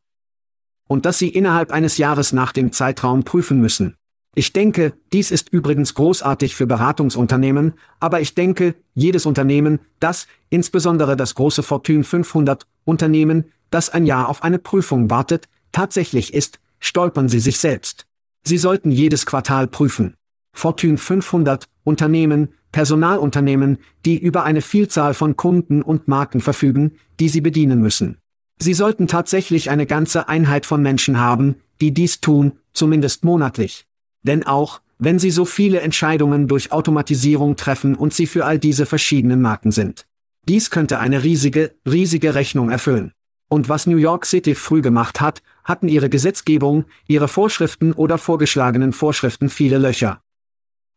Und 0.88 1.06
dass 1.06 1.18
Sie 1.18 1.30
innerhalb 1.30 1.72
eines 1.72 1.98
Jahres 1.98 2.32
nach 2.32 2.52
dem 2.52 2.72
Zeitraum 2.72 3.24
prüfen 3.24 3.60
müssen. 3.60 3.96
Ich 4.38 4.52
denke, 4.52 4.94
dies 5.14 5.32
ist 5.32 5.48
übrigens 5.50 5.94
großartig 5.94 6.56
für 6.56 6.68
Beratungsunternehmen, 6.68 7.74
aber 8.02 8.20
ich 8.20 8.36
denke, 8.36 8.76
jedes 8.94 9.26
Unternehmen, 9.26 9.80
das, 10.02 10.28
insbesondere 10.50 11.16
das 11.16 11.36
große 11.36 11.64
Fortune 11.64 12.04
500 12.04 12.68
Unternehmen, 12.84 13.46
das 13.72 13.90
ein 13.90 14.06
Jahr 14.06 14.28
auf 14.28 14.44
eine 14.44 14.60
Prüfung 14.60 15.10
wartet, 15.10 15.48
tatsächlich 15.72 16.34
ist, 16.34 16.60
stolpern 16.80 17.30
Sie 17.30 17.40
sich 17.40 17.60
selbst. 17.60 18.08
Sie 18.44 18.58
sollten 18.58 18.92
jedes 18.92 19.26
Quartal 19.26 19.68
prüfen. 19.68 20.16
Fortune 20.52 20.98
500 20.98 21.70
Unternehmen, 21.86 22.50
Personalunternehmen, 22.74 23.78
die 24.06 24.18
über 24.18 24.44
eine 24.44 24.62
Vielzahl 24.62 25.14
von 25.14 25.38
Kunden 25.38 25.82
und 25.82 26.10
Marken 26.10 26.42
verfügen, 26.42 26.98
die 27.22 27.30
sie 27.30 27.42
bedienen 27.42 27.80
müssen. 27.82 28.18
Sie 28.60 28.74
sollten 28.74 29.08
tatsächlich 29.08 29.70
eine 29.70 29.86
ganze 29.86 30.28
Einheit 30.28 30.66
von 30.66 30.82
Menschen 30.82 31.20
haben, 31.20 31.56
die 31.80 31.94
dies 31.94 32.20
tun, 32.20 32.54
zumindest 32.74 33.24
monatlich. 33.24 33.86
Denn 34.26 34.44
auch, 34.44 34.82
wenn 34.98 35.20
sie 35.20 35.32
so 35.32 35.46
viele 35.46 35.82
Entscheidungen 35.82 36.48
durch 36.48 36.72
Automatisierung 36.72 37.56
treffen 37.56 37.96
und 37.96 38.14
sie 38.14 38.28
für 38.28 38.46
all 38.46 38.60
diese 38.60 38.86
verschiedenen 38.86 39.42
Marken 39.42 39.72
sind. 39.72 40.06
Dies 40.48 40.70
könnte 40.70 41.00
eine 41.00 41.24
riesige, 41.24 41.76
riesige 41.86 42.36
Rechnung 42.36 42.70
erfüllen. 42.70 43.12
Und 43.50 43.70
was 43.70 43.88
New 43.88 43.98
York 43.98 44.26
City 44.26 44.56
früh 44.56 44.82
gemacht 44.82 45.22
hat, 45.22 45.42
hatten 45.64 45.88
ihre 45.88 46.10
Gesetzgebung, 46.10 46.86
ihre 47.08 47.28
Vorschriften 47.28 47.94
oder 47.94 48.18
vorgeschlagenen 48.18 48.94
Vorschriften 48.94 49.50
viele 49.50 49.78
Löcher. 49.78 50.22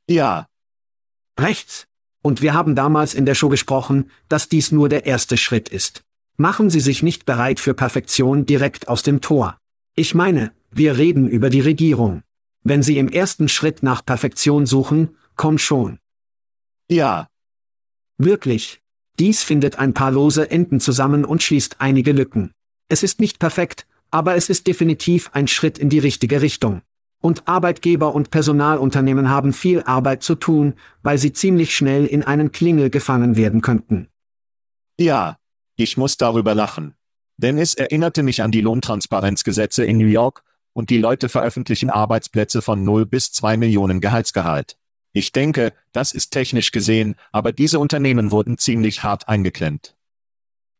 Ja, 0.09 0.47
Rechts. 1.39 1.87
Und 2.21 2.43
wir 2.43 2.53
haben 2.53 2.75
damals 2.75 3.15
in 3.15 3.25
der 3.25 3.37
Show 3.37 3.49
gesprochen, 3.49 4.11
dass 4.29 4.49
dies 4.49 4.73
nur 4.73 4.89
der 4.89 5.07
erste 5.07 5.37
Schritt 5.37 5.69
ist. 5.69 6.03
Machen 6.37 6.69
Sie 6.69 6.81
sich 6.81 7.03
nicht 7.03 7.27
bereit 7.27 7.61
für 7.61 7.75
Perfektion 7.75 8.45
direkt 8.45 8.89
aus 8.89 9.03
dem 9.03 9.21
Tor. 9.21 9.57
Ich 9.95 10.15
meine, 10.15 10.53
wir 10.71 10.99
reden 10.99 11.29
über 11.29 11.49
die 11.49 11.61
Regierung. 11.61 12.23
Wenn 12.69 12.83
Sie 12.83 12.99
im 12.99 13.09
ersten 13.09 13.49
Schritt 13.49 13.83
nach 13.83 14.05
Perfektion 14.05 14.67
suchen, 14.67 15.17
komm 15.37 15.59
schon. 15.59 15.99
Ja, 16.91 17.29
Wirklich. 18.19 18.81
Dies 19.21 19.45
findet 19.45 19.79
ein 19.79 19.95
paar 19.95 20.11
lose 20.11 20.51
Enden 20.51 20.81
zusammen 20.81 21.25
und 21.25 21.43
schließt 21.43 21.77
einige 21.79 22.13
Lücken. 22.13 22.53
Es 22.89 23.03
ist 23.05 23.21
nicht 23.21 23.39
perfekt, 23.39 23.87
aber 24.11 24.35
es 24.35 24.51
ist 24.51 24.67
definitiv 24.67 25.31
ein 25.33 25.47
Schritt 25.47 25.79
in 25.79 25.89
die 25.89 25.99
richtige 26.01 26.43
Richtung. 26.43 26.83
Und 27.21 27.47
Arbeitgeber 27.49 28.15
und 28.15 28.31
Personalunternehmen 28.31 29.29
haben 29.29 29.53
viel 29.53 29.83
Arbeit 29.83 30.23
zu 30.23 30.35
tun, 30.35 30.75
weil 31.03 31.19
sie 31.19 31.33
ziemlich 31.33 31.75
schnell 31.75 32.07
in 32.07 32.23
einen 32.23 32.53
Klingel 32.53 32.91
gefangen 32.91 33.37
werden 33.37 33.61
könnten. 33.61 34.09
ja, 34.99 35.37
ich 35.77 35.97
muss 35.97 36.17
darüber 36.17 36.57
lachen. 36.57 36.95
Denn 37.37 37.57
es 37.57 37.75
erinnerte 37.75 38.25
mich 38.25 38.43
an 38.43 38.51
die 38.51 38.61
Lohntransparenzgesetze 38.61 39.85
in 39.85 39.99
New 39.99 40.07
York, 40.07 40.43
und 40.79 40.91
die 40.91 40.99
Leute 40.99 41.29
veröffentlichen 41.29 41.91
Arbeitsplätze 41.91 42.63
von 42.63 42.85
0 42.85 43.05
bis 43.05 43.33
2 43.33 43.57
Millionen 43.57 44.01
Gehaltsgehalt. 44.01 44.79
Ich 45.13 45.33
denke, 45.33 45.73
das 45.91 46.13
ist 46.13 46.31
technisch 46.31 46.71
gesehen, 46.71 47.17
aber 47.33 47.51
diese 47.51 47.81
Unternehmen 47.81 48.31
wurden 48.31 48.59
ziemlich 48.59 49.03
hart 49.03 49.29
eingeklemmt. 49.29 49.97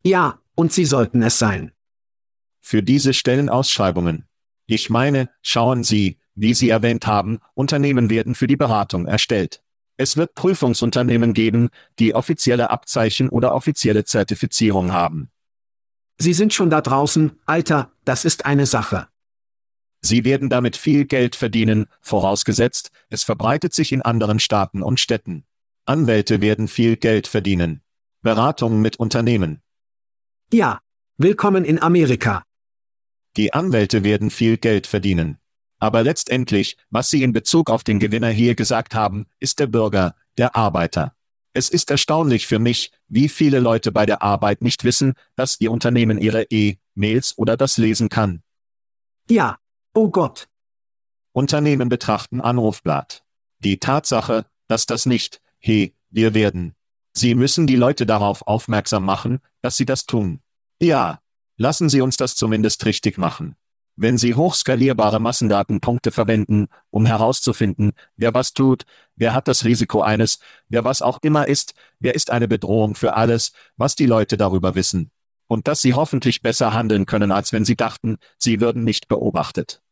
Ja, 0.05 0.39
und 0.55 0.73
sie 0.73 0.85
sollten 0.85 1.21
es 1.21 1.41
sein. 1.41 1.73
Für 2.61 2.81
diese 2.81 3.13
Stellenausschreibungen. 3.13 4.29
Ich 4.67 4.89
meine, 4.89 5.31
schauen 5.43 5.83
Sie, 5.83 6.21
wie 6.37 6.55
Sie 6.55 6.69
erwähnt 6.69 7.09
haben, 7.09 7.41
Unternehmen 7.55 8.09
werden 8.09 8.37
für 8.37 8.47
die 8.47 8.57
Beratung 8.57 9.05
erstellt. 9.07 9.65
Es 9.97 10.17
wird 10.17 10.37
Prüfungsunternehmen 10.37 11.35
geben, 11.35 11.71
die 11.99 12.15
offizielle 12.15 12.71
Abzeichen 12.71 13.29
oder 13.31 13.53
offizielle 13.53 14.05
Zertifizierung 14.05 14.93
haben. 14.93 15.33
Sie 16.19 16.35
sind 16.35 16.55
schon 16.55 16.71
da 16.71 16.83
draußen, 16.83 17.33
Alter, 17.47 17.91
das 18.05 18.25
ist 18.25 18.47
eine 18.47 18.67
Sache. 18.67 19.09
Sie 20.01 20.25
werden 20.25 20.49
damit 20.49 20.77
viel 20.77 21.05
Geld 21.05 21.37
verdienen, 21.37 21.87
vorausgesetzt, 22.01 22.91
es 23.09 23.25
verbreitet 23.25 23.75
sich 23.75 23.93
in 23.93 24.03
anderen 24.03 24.39
Staaten 24.39 24.83
und 24.83 25.01
Städten. 25.01 25.45
Anwälte 25.85 26.41
werden 26.41 26.69
viel 26.69 26.97
Geld 26.97 27.27
verdienen. 27.27 27.83
Beratung 28.23 28.81
mit 28.81 28.97
Unternehmen. 28.97 29.63
Ja. 30.53 30.81
Willkommen 31.17 31.65
in 31.65 31.83
Amerika. 31.83 32.45
Die 33.37 33.53
Anwälte 33.53 34.05
werden 34.05 34.31
viel 34.31 34.57
Geld 34.57 34.87
verdienen. 34.87 35.39
Aber 35.81 36.03
letztendlich, 36.03 36.77
was 36.91 37.11
Sie 37.11 37.23
in 37.23 37.33
Bezug 37.33 37.71
auf 37.71 37.85
den 37.85 37.99
Gewinner 37.99 38.31
hier 38.31 38.55
gesagt 38.55 38.95
haben, 38.95 39.27
ist 39.41 39.59
der 39.59 39.67
Bürger, 39.67 40.15
der 40.37 40.55
Arbeiter. 40.57 41.15
Es 41.55 41.69
ist 41.71 41.91
erstaunlich 41.91 42.47
für 42.47 42.59
mich, 42.59 42.93
wie 43.09 43.29
viele 43.29 43.59
Leute 43.59 43.91
bei 43.91 44.07
der 44.07 44.23
Arbeit 44.23 44.63
nicht 44.63 44.85
wissen, 44.85 45.15
dass 45.35 45.61
Ihr 45.61 45.73
Unternehmen 45.73 46.19
ihre 46.19 46.45
E-Mails 46.51 47.37
oder 47.37 47.57
das 47.57 47.79
lesen 47.79 48.09
kann. 48.09 48.43
Ja. 49.29 49.59
Oh 49.95 50.09
Gott. 50.11 50.49
Unternehmen 51.33 51.89
betrachten 51.89 52.41
Anrufblatt. 52.41 53.25
Die 53.61 53.79
Tatsache, 53.79 54.47
dass 54.67 54.87
das 54.87 55.07
nicht, 55.07 55.41
hey, 55.59 55.95
wir 56.11 56.35
werden. 56.35 56.75
Sie 57.13 57.35
müssen 57.35 57.67
die 57.67 57.77
Leute 57.77 58.07
darauf 58.07 58.47
aufmerksam 58.47 59.05
machen, 59.05 59.41
dass 59.61 59.77
sie 59.77 59.85
das 59.85 60.07
tun. 60.07 60.41
Ja, 60.81 61.21
lassen 61.57 61.89
Sie 61.89 62.01
uns 62.01 62.17
das 62.17 62.37
zumindest 62.37 62.87
richtig 62.87 63.19
machen. 63.19 63.57
Wenn 63.97 64.17
Sie 64.17 64.37
hochskalierbare 64.37 65.19
Massendatenpunkte 65.19 66.13
verwenden, 66.13 66.69
um 66.91 67.05
herauszufinden, 67.05 67.93
wer 68.17 68.33
was 68.33 68.55
tut, 68.55 68.85
wer 69.17 69.35
hat 69.35 69.49
das 69.49 69.65
Risiko 69.65 70.03
eines, 70.03 70.39
wer 70.69 70.85
was 70.85 71.03
auch 71.03 71.19
immer 71.23 71.49
ist, 71.49 71.75
wer 71.99 72.15
ist 72.15 72.31
eine 72.31 72.47
Bedrohung 72.47 72.95
für 72.95 73.17
alles, 73.17 73.51
was 73.77 73.97
die 73.97 74.07
Leute 74.07 74.37
darüber 74.37 74.77
wissen. 74.77 75.11
Und 75.49 75.67
dass 75.67 75.81
Sie 75.81 75.95
hoffentlich 75.95 76.43
besser 76.43 76.73
handeln 76.73 77.07
können, 77.07 77.33
als 77.33 77.53
wenn 77.53 77.65
Sie 77.65 77.77
dachten, 77.77 78.19
Sie 78.39 78.61
würden 78.61 78.85
nicht 78.85 79.09
beobachtet. 79.09 79.83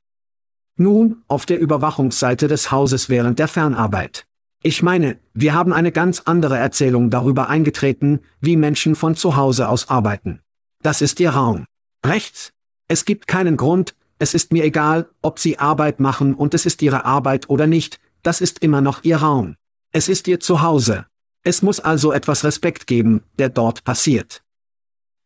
Nun, 0.77 1.23
auf 1.27 1.47
der 1.47 1.59
Überwachungsseite 1.59 2.49
des 2.49 2.71
Hauses 2.71 3.09
während 3.09 3.39
der 3.39 3.49
Fernarbeit. 3.49 4.27
Ich 4.63 4.83
meine, 4.83 5.19
wir 5.33 5.55
haben 5.55 5.73
eine 5.73 5.93
ganz 5.93 6.23
andere 6.27 6.59
Erzählung 6.59 7.09
darüber 7.09 7.49
eingetreten, 7.49 8.21
wie 8.41 8.57
Menschen 8.57 8.95
von 8.95 9.17
zu 9.17 9.37
Hause 9.37 9.69
aus 9.69 9.89
arbeiten. 9.89 10.41
Das 10.83 11.01
ist 11.01 11.19
ihr 11.21 11.31
Raum. 11.31 11.65
Rechts. 12.05 12.53
Es 12.89 13.05
gibt 13.05 13.27
keinen 13.27 13.57
Grund, 13.57 13.95
es 14.19 14.35
ist 14.35 14.53
mir 14.53 14.65
egal, 14.65 15.09
ob 15.23 15.39
sie 15.39 15.59
Arbeit 15.59 16.01
machen 16.01 16.35
und 16.35 16.55
es 16.55 16.67
ist 16.67 16.81
ihre 16.83 17.05
Arbeit 17.05 17.51
oder 17.51 17.67
nicht, 17.67 18.01
das 18.23 18.41
ist 18.41 18.61
immer 18.61 18.81
noch 18.81 19.05
ihr 19.05 19.19
Raum. 19.19 19.57
Es 19.93 20.09
ist 20.09 20.27
ihr 20.29 20.41
Zuhause. 20.41 21.07
Es 21.43 21.63
muss 21.63 21.81
also 21.81 22.13
etwas 22.13 22.45
Respekt 22.45 22.87
geben, 22.87 23.23
der 23.39 23.51
dort 23.51 23.85
passiert. 23.85 24.43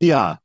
Ja, 0.00 0.40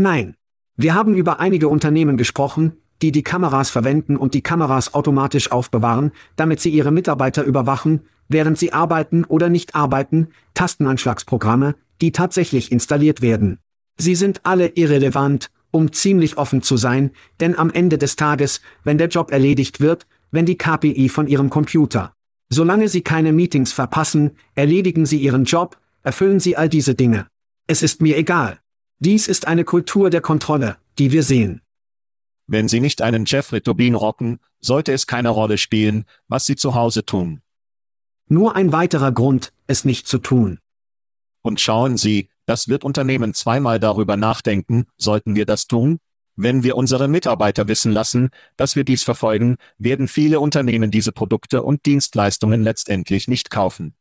Nein. 0.00 0.36
Wir 0.76 0.94
haben 0.94 1.16
über 1.16 1.40
einige 1.40 1.68
Unternehmen 1.68 2.16
gesprochen, 2.16 2.74
die 3.02 3.10
die 3.10 3.24
Kameras 3.24 3.68
verwenden 3.68 4.16
und 4.16 4.32
die 4.32 4.42
Kameras 4.42 4.94
automatisch 4.94 5.50
aufbewahren, 5.50 6.12
damit 6.36 6.60
sie 6.60 6.70
ihre 6.70 6.92
Mitarbeiter 6.92 7.42
überwachen, 7.42 8.02
während 8.28 8.58
sie 8.58 8.72
arbeiten 8.72 9.24
oder 9.24 9.48
nicht 9.48 9.74
arbeiten, 9.74 10.28
Tastenanschlagsprogramme, 10.54 11.74
die 12.00 12.12
tatsächlich 12.12 12.70
installiert 12.70 13.22
werden. 13.22 13.58
Sie 13.96 14.14
sind 14.14 14.42
alle 14.44 14.68
irrelevant, 14.68 15.50
um 15.72 15.90
ziemlich 15.90 16.38
offen 16.38 16.62
zu 16.62 16.76
sein, 16.76 17.10
denn 17.40 17.58
am 17.58 17.70
Ende 17.70 17.98
des 17.98 18.14
Tages, 18.14 18.60
wenn 18.84 18.98
der 18.98 19.08
Job 19.08 19.32
erledigt 19.32 19.80
wird, 19.80 20.06
wenn 20.30 20.46
die 20.46 20.58
KPI 20.58 21.08
von 21.08 21.26
ihrem 21.26 21.50
Computer. 21.50 22.12
Solange 22.50 22.88
sie 22.88 23.02
keine 23.02 23.32
Meetings 23.32 23.72
verpassen, 23.72 24.36
erledigen 24.54 25.06
sie 25.06 25.18
ihren 25.18 25.42
Job, 25.42 25.76
erfüllen 26.04 26.38
sie 26.38 26.56
all 26.56 26.68
diese 26.68 26.94
Dinge. 26.94 27.26
Es 27.70 27.82
ist 27.82 28.00
mir 28.00 28.16
egal. 28.16 28.60
Dies 28.98 29.28
ist 29.28 29.46
eine 29.46 29.62
Kultur 29.62 30.08
der 30.08 30.22
Kontrolle, 30.22 30.78
die 30.98 31.12
wir 31.12 31.22
sehen. 31.22 31.60
wenn 32.46 32.66
Sie 32.66 32.80
nicht 32.80 33.02
einen 33.02 33.26
Jeffrey 33.26 33.60
Tobin 33.60 33.94
rocken, 33.94 34.40
sollte 34.58 34.94
es 34.94 35.06
keine 35.06 35.28
Rolle 35.28 35.58
spielen, 35.58 36.06
was 36.28 36.46
Sie 36.46 36.56
zu 36.56 36.74
Hause 36.74 37.04
tun. 37.04 37.42
Nur 38.26 38.56
ein 38.56 38.72
weiterer 38.72 39.12
Grund, 39.12 39.52
es 39.66 39.84
nicht 39.84 40.08
zu 40.08 40.16
tun. 40.16 40.60
Und 41.42 41.60
schauen 41.60 41.98
Sie, 41.98 42.30
das 42.46 42.68
wird 42.68 42.84
Unternehmen 42.84 43.34
zweimal 43.34 43.78
darüber 43.78 44.16
nachdenken, 44.16 44.86
sollten 44.96 45.34
wir 45.36 45.44
das 45.44 45.66
tun? 45.66 45.98
Wenn 46.36 46.62
wir 46.62 46.74
unsere 46.74 47.06
Mitarbeiter 47.06 47.68
wissen 47.68 47.92
lassen, 47.92 48.30
dass 48.56 48.76
wir 48.76 48.84
dies 48.84 49.02
verfolgen, 49.02 49.56
werden 49.76 50.08
viele 50.08 50.40
Unternehmen 50.40 50.90
diese 50.90 51.12
Produkte 51.12 51.62
und 51.62 51.84
Dienstleistungen 51.84 52.62
letztendlich 52.62 53.28
nicht 53.28 53.50
kaufen. 53.50 53.94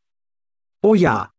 Oh 0.82 0.96
ja, 0.96 1.34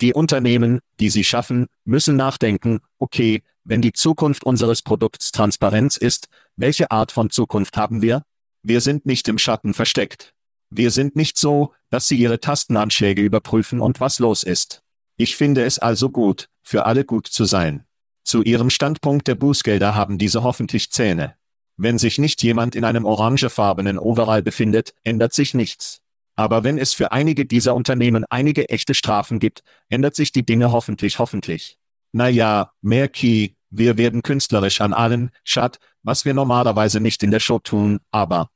Die 0.00 0.12
Unternehmen, 0.12 0.80
die 1.00 1.08
sie 1.08 1.24
schaffen, 1.24 1.66
müssen 1.84 2.16
nachdenken, 2.16 2.80
okay, 2.98 3.42
wenn 3.64 3.80
die 3.82 3.92
Zukunft 3.92 4.44
unseres 4.44 4.82
Produkts 4.82 5.32
Transparenz 5.32 5.96
ist, 5.96 6.28
welche 6.56 6.90
Art 6.90 7.12
von 7.12 7.30
Zukunft 7.30 7.76
haben 7.76 8.02
wir? 8.02 8.22
Wir 8.62 8.80
sind 8.80 9.06
nicht 9.06 9.26
im 9.28 9.38
Schatten 9.38 9.74
versteckt. 9.74 10.34
Wir 10.70 10.90
sind 10.90 11.16
nicht 11.16 11.38
so, 11.38 11.72
dass 11.90 12.08
sie 12.08 12.16
ihre 12.16 12.40
Tastenanschläge 12.40 13.22
überprüfen 13.22 13.80
und 13.80 14.00
was 14.00 14.18
los 14.18 14.42
ist. 14.42 14.82
Ich 15.16 15.36
finde 15.36 15.64
es 15.64 15.78
also 15.78 16.10
gut, 16.10 16.48
für 16.62 16.84
alle 16.84 17.04
gut 17.04 17.26
zu 17.26 17.44
sein. 17.44 17.86
Zu 18.22 18.42
ihrem 18.42 18.70
Standpunkt 18.70 19.28
der 19.28 19.36
Bußgelder 19.36 19.94
haben 19.94 20.18
diese 20.18 20.42
hoffentlich 20.42 20.90
Zähne. 20.90 21.36
Wenn 21.76 21.98
sich 21.98 22.18
nicht 22.18 22.42
jemand 22.42 22.74
in 22.74 22.84
einem 22.84 23.04
orangefarbenen 23.04 23.98
Overall 23.98 24.42
befindet, 24.42 24.94
ändert 25.04 25.32
sich 25.32 25.54
nichts. 25.54 26.02
Aber 26.36 26.64
wenn 26.64 26.78
es 26.78 26.92
für 26.92 27.12
einige 27.12 27.46
dieser 27.46 27.74
Unternehmen 27.74 28.24
einige 28.28 28.68
echte 28.68 28.94
Strafen 28.94 29.38
gibt, 29.38 29.62
ändert 29.88 30.14
sich 30.14 30.32
die 30.32 30.44
Dinge 30.44 30.70
hoffentlich 30.70 31.18
hoffentlich. 31.18 31.78
Naja, 32.12 32.72
mehr 32.82 33.08
Key, 33.08 33.54
wir 33.70 33.96
werden 33.96 34.22
künstlerisch 34.22 34.80
an 34.80 34.92
allen, 34.92 35.30
Schat, 35.44 35.78
was 36.02 36.24
wir 36.24 36.34
normalerweise 36.34 37.00
nicht 37.00 37.22
in 37.22 37.30
der 37.30 37.40
Show 37.40 37.58
tun, 37.58 38.00
aber 38.10 38.50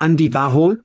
Andy 0.00 0.32
Warhol? 0.32 0.84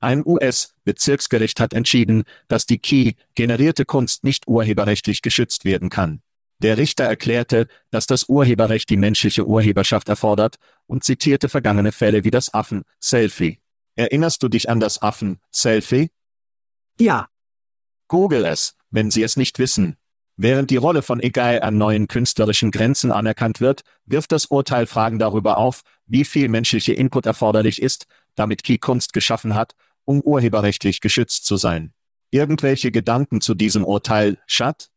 ein 0.00 0.22
US-Bezirksgericht 0.24 1.58
hat 1.58 1.72
entschieden, 1.72 2.24
dass 2.48 2.66
die 2.66 2.78
Key-generierte 2.78 3.84
Kunst 3.84 4.24
nicht 4.24 4.46
urheberrechtlich 4.46 5.22
geschützt 5.22 5.64
werden 5.64 5.88
kann. 5.88 6.20
Der 6.58 6.78
Richter 6.78 7.04
erklärte, 7.04 7.66
dass 7.90 8.06
das 8.06 8.28
Urheberrecht 8.28 8.88
die 8.88 8.96
menschliche 8.96 9.46
Urheberschaft 9.46 10.08
erfordert 10.08 10.56
und 10.86 11.04
zitierte 11.04 11.48
vergangene 11.48 11.92
Fälle 11.92 12.24
wie 12.24 12.30
das 12.30 12.54
Affen-Selfie. 12.54 13.58
Erinnerst 13.96 14.42
du 14.42 14.48
dich 14.48 14.68
an 14.70 14.80
das 14.80 15.02
Affen-Selfie? 15.02 16.10
Ja, 17.00 17.28
Google 18.08 18.44
es, 18.44 18.76
wenn 18.90 19.10
Sie 19.10 19.22
es 19.22 19.36
nicht 19.36 19.58
wissen. 19.58 19.96
Während 20.36 20.70
die 20.70 20.76
Rolle 20.76 21.02
von 21.02 21.20
Egal 21.20 21.62
an 21.62 21.78
neuen 21.78 22.08
künstlerischen 22.08 22.70
Grenzen 22.70 23.10
anerkannt 23.10 23.60
wird, 23.60 23.82
wirft 24.04 24.32
das 24.32 24.46
Urteil 24.46 24.86
Fragen 24.86 25.18
darüber 25.18 25.56
auf, 25.56 25.82
wie 26.06 26.24
viel 26.24 26.48
menschliche 26.48 26.92
Input 26.92 27.26
erforderlich 27.26 27.82
ist, 27.82 28.06
damit 28.34 28.62
Key 28.62 28.78
Kunst 28.78 29.12
geschaffen 29.14 29.54
hat, 29.54 29.74
um 30.04 30.20
urheberrechtlich 30.20 31.00
geschützt 31.00 31.46
zu 31.46 31.56
sein. 31.56 31.92
Irgendwelche 32.30 32.92
Gedanken 32.92 33.40
zu 33.40 33.54
diesem 33.54 33.84
Urteil, 33.84 34.38
Schat? 34.46 34.90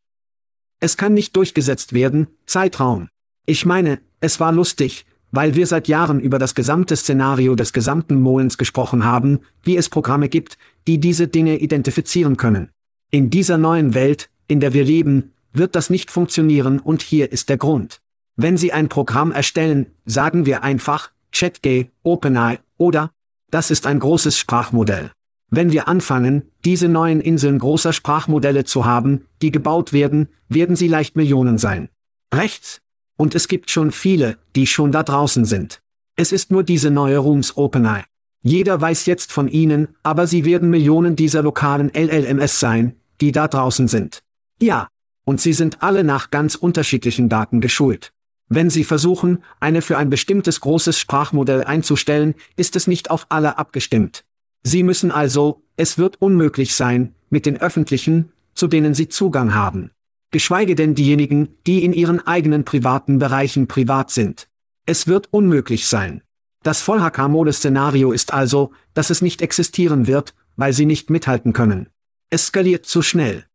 es 0.80 0.96
kann 0.96 1.14
nicht 1.14 1.36
durchgesetzt 1.36 1.92
werden, 1.92 2.26
Zeitraum. 2.46 3.10
Ich 3.46 3.66
meine, 3.66 4.00
es 4.20 4.40
war 4.40 4.50
lustig, 4.50 5.04
weil 5.32 5.54
wir 5.54 5.66
seit 5.66 5.88
Jahren 5.88 6.20
über 6.20 6.38
das 6.38 6.54
gesamte 6.54 6.96
Szenario 6.96 7.54
des 7.54 7.72
gesamten 7.72 8.20
Molens 8.20 8.58
gesprochen 8.58 9.04
haben, 9.04 9.40
wie 9.62 9.76
es 9.76 9.88
Programme 9.88 10.28
gibt, 10.28 10.58
die 10.86 10.98
diese 10.98 11.28
Dinge 11.28 11.58
identifizieren 11.58 12.36
können. 12.36 12.70
In 13.10 13.30
dieser 13.30 13.58
neuen 13.58 13.94
Welt, 13.94 14.30
in 14.48 14.60
der 14.60 14.72
wir 14.72 14.84
leben, 14.84 15.32
wird 15.52 15.74
das 15.74 15.90
nicht 15.90 16.10
funktionieren 16.10 16.78
und 16.78 17.02
hier 17.02 17.32
ist 17.32 17.48
der 17.48 17.58
Grund. 17.58 18.00
Wenn 18.36 18.56
Sie 18.56 18.72
ein 18.72 18.88
Programm 18.88 19.32
erstellen, 19.32 19.86
sagen 20.06 20.46
wir 20.46 20.62
einfach, 20.62 21.10
ChatGay, 21.32 21.90
OpenAI, 22.02 22.58
oder? 22.78 23.10
Das 23.50 23.70
ist 23.70 23.86
ein 23.86 23.98
großes 23.98 24.38
Sprachmodell. 24.38 25.10
Wenn 25.50 25.72
wir 25.72 25.88
anfangen, 25.88 26.44
diese 26.64 26.88
neuen 26.88 27.20
Inseln 27.20 27.58
großer 27.58 27.92
Sprachmodelle 27.92 28.64
zu 28.64 28.84
haben, 28.84 29.26
die 29.42 29.50
gebaut 29.50 29.92
werden, 29.92 30.28
werden 30.48 30.76
sie 30.76 30.86
leicht 30.86 31.16
Millionen 31.16 31.58
sein. 31.58 31.88
Rechts? 32.32 32.80
Und 33.20 33.34
es 33.34 33.48
gibt 33.48 33.70
schon 33.70 33.92
viele, 33.92 34.38
die 34.56 34.66
schon 34.66 34.92
da 34.92 35.02
draußen 35.02 35.44
sind. 35.44 35.82
Es 36.16 36.32
ist 36.32 36.50
nur 36.50 36.62
diese 36.64 36.90
neue 36.90 37.18
Rooms 37.18 37.54
OpenAI. 37.54 38.02
Jeder 38.42 38.80
weiß 38.80 39.04
jetzt 39.04 39.30
von 39.30 39.46
ihnen, 39.46 39.88
aber 40.02 40.26
sie 40.26 40.46
werden 40.46 40.70
Millionen 40.70 41.16
dieser 41.16 41.42
lokalen 41.42 41.90
LLMS 41.94 42.60
sein, 42.60 42.96
die 43.20 43.30
da 43.30 43.46
draußen 43.46 43.88
sind. 43.88 44.22
Ja. 44.58 44.88
Und 45.26 45.38
sie 45.38 45.52
sind 45.52 45.82
alle 45.82 46.02
nach 46.02 46.30
ganz 46.30 46.54
unterschiedlichen 46.54 47.28
Daten 47.28 47.60
geschult. 47.60 48.10
Wenn 48.48 48.70
Sie 48.70 48.84
versuchen, 48.84 49.44
eine 49.60 49.82
für 49.82 49.98
ein 49.98 50.08
bestimmtes 50.08 50.62
großes 50.62 50.98
Sprachmodell 50.98 51.62
einzustellen, 51.62 52.34
ist 52.56 52.74
es 52.74 52.86
nicht 52.86 53.10
auf 53.10 53.26
alle 53.28 53.58
abgestimmt. 53.58 54.24
Sie 54.62 54.82
müssen 54.82 55.10
also, 55.10 55.62
es 55.76 55.98
wird 55.98 56.22
unmöglich 56.22 56.74
sein, 56.74 57.14
mit 57.28 57.44
den 57.44 57.60
öffentlichen, 57.60 58.32
zu 58.54 58.66
denen 58.66 58.94
Sie 58.94 59.10
Zugang 59.10 59.52
haben. 59.52 59.90
Geschweige 60.30 60.74
denn 60.74 60.94
diejenigen, 60.94 61.56
die 61.66 61.84
in 61.84 61.92
ihren 61.92 62.24
eigenen 62.26 62.64
privaten 62.64 63.18
Bereichen 63.18 63.66
privat 63.66 64.10
sind. 64.10 64.48
Es 64.86 65.06
wird 65.06 65.28
unmöglich 65.32 65.86
sein. 65.86 66.22
Das 66.62 66.82
Vollhacker-Mode-Szenario 66.82 68.12
ist 68.12 68.32
also, 68.32 68.72
dass 68.94 69.10
es 69.10 69.22
nicht 69.22 69.42
existieren 69.42 70.06
wird, 70.06 70.34
weil 70.56 70.72
sie 70.72 70.86
nicht 70.86 71.10
mithalten 71.10 71.52
können. 71.52 71.88
Es 72.28 72.46
skaliert 72.46 72.86
zu 72.86 73.02
schnell. 73.02 73.46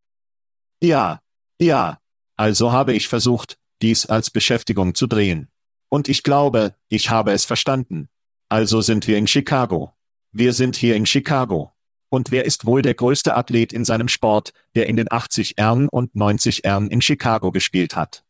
Ja, 0.81 1.21
ja. 1.59 1.99
Also 2.35 2.71
habe 2.71 2.93
ich 2.93 3.07
versucht, 3.07 3.57
dies 3.81 4.05
als 4.07 4.29
Beschäftigung 4.29 4.95
zu 4.95 5.07
drehen. 5.07 5.47
Und 5.89 6.09
ich 6.09 6.23
glaube, 6.23 6.75
ich 6.89 7.09
habe 7.09 7.31
es 7.31 7.45
verstanden. 7.45 8.09
Also 8.49 8.81
sind 8.81 9.07
wir 9.07 9.17
in 9.17 9.27
Chicago. 9.27 9.93
Wir 10.31 10.51
sind 10.51 10.75
hier 10.75 10.95
in 10.95 11.05
Chicago. 11.05 11.74
Und 12.09 12.31
wer 12.31 12.45
ist 12.45 12.65
wohl 12.65 12.81
der 12.81 12.93
größte 12.93 13.35
Athlet 13.35 13.73
in 13.73 13.85
seinem 13.85 14.07
Sport, 14.07 14.53
der 14.75 14.87
in 14.87 14.95
den 14.95 15.11
80 15.11 15.57
Ern 15.57 15.87
und 15.89 16.15
90 16.15 16.63
Ern 16.65 16.87
in 16.87 17.01
Chicago 17.01 17.51
gespielt 17.51 17.95
hat? 17.95 18.23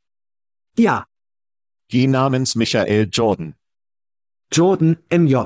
Ja. 0.77 1.05
Die 1.91 2.07
namens 2.07 2.55
Michael 2.55 3.09
Jordan. 3.11 3.55
Jordan, 4.51 4.97
MJ. 5.11 5.37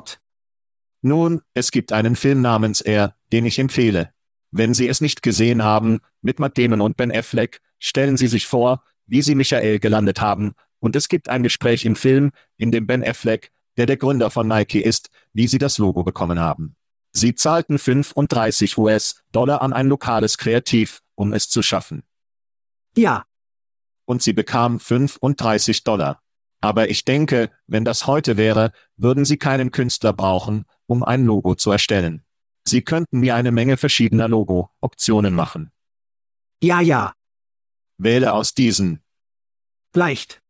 Nun, 1.02 1.42
es 1.54 1.72
gibt 1.72 1.92
einen 1.92 2.16
Film 2.16 2.42
namens 2.42 2.82
Er, 2.82 3.16
den 3.32 3.46
ich 3.46 3.60
empfehle. 3.60 4.14
Wenn 4.52 4.74
Sie 4.74 4.88
es 4.88 5.02
nicht 5.02 5.22
gesehen 5.22 5.64
haben, 5.64 6.00
mit 6.22 6.40
Matt 6.40 6.58
Damon 6.58 6.82
und 6.82 6.98
Ben 6.98 7.12
Affleck, 7.12 7.62
stellen 7.78 8.18
Sie 8.18 8.28
sich 8.28 8.48
vor, 8.48 8.84
wie 9.06 9.22
Sie 9.22 9.36
Michael 9.36 9.80
gelandet 9.80 10.22
haben, 10.22 10.56
und 10.80 10.96
es 10.96 11.10
gibt 11.10 11.30
ein 11.30 11.44
Gespräch 11.44 11.86
im 11.86 11.96
Film, 11.96 12.32
in 12.58 12.72
dem 12.72 12.88
Ben 12.88 13.04
Affleck, 13.04 13.52
der 13.78 13.86
der 13.86 13.98
Gründer 13.98 14.30
von 14.30 14.48
Nike 14.48 14.82
ist, 14.82 15.10
wie 15.34 15.48
sie 15.48 15.58
das 15.58 15.78
Logo 15.78 16.04
bekommen 16.04 16.40
haben. 16.40 16.76
Sie 17.12 17.36
zahlten 17.36 17.80
35 17.80 18.78
US-Dollar 18.78 19.62
an 19.62 19.74
ein 19.74 19.88
lokales 19.88 20.38
Kreativ, 20.38 21.02
um 21.16 21.34
es 21.34 21.50
zu 21.50 21.62
schaffen. 21.62 22.04
Ja. 22.96 23.26
Und 24.06 24.22
sie 24.22 24.34
bekamen 24.34 24.80
35 24.80 25.84
Dollar. 25.84 26.22
Aber 26.62 26.90
ich 26.90 27.06
denke, 27.06 27.52
wenn 27.68 27.86
das 27.86 28.06
heute 28.06 28.38
wäre, 28.38 28.72
würden 28.98 29.26
sie 29.26 29.38
keinen 29.38 29.72
Künstler 29.72 30.14
brauchen, 30.14 30.66
um 30.88 31.04
ein 31.04 31.26
Logo 31.26 31.56
zu 31.56 31.72
erstellen. 31.72 32.26
Sie 32.66 32.82
könnten 32.82 33.20
mir 33.20 33.36
eine 33.36 33.52
Menge 33.52 33.78
verschiedener 33.78 34.28
Logo-Optionen 34.28 35.34
machen. 35.34 35.72
Ja, 36.62 36.82
ja. 36.82 37.14
Wähle 37.98 38.34
aus 38.34 38.54
diesen. 38.54 39.02
Leicht. 39.94 40.42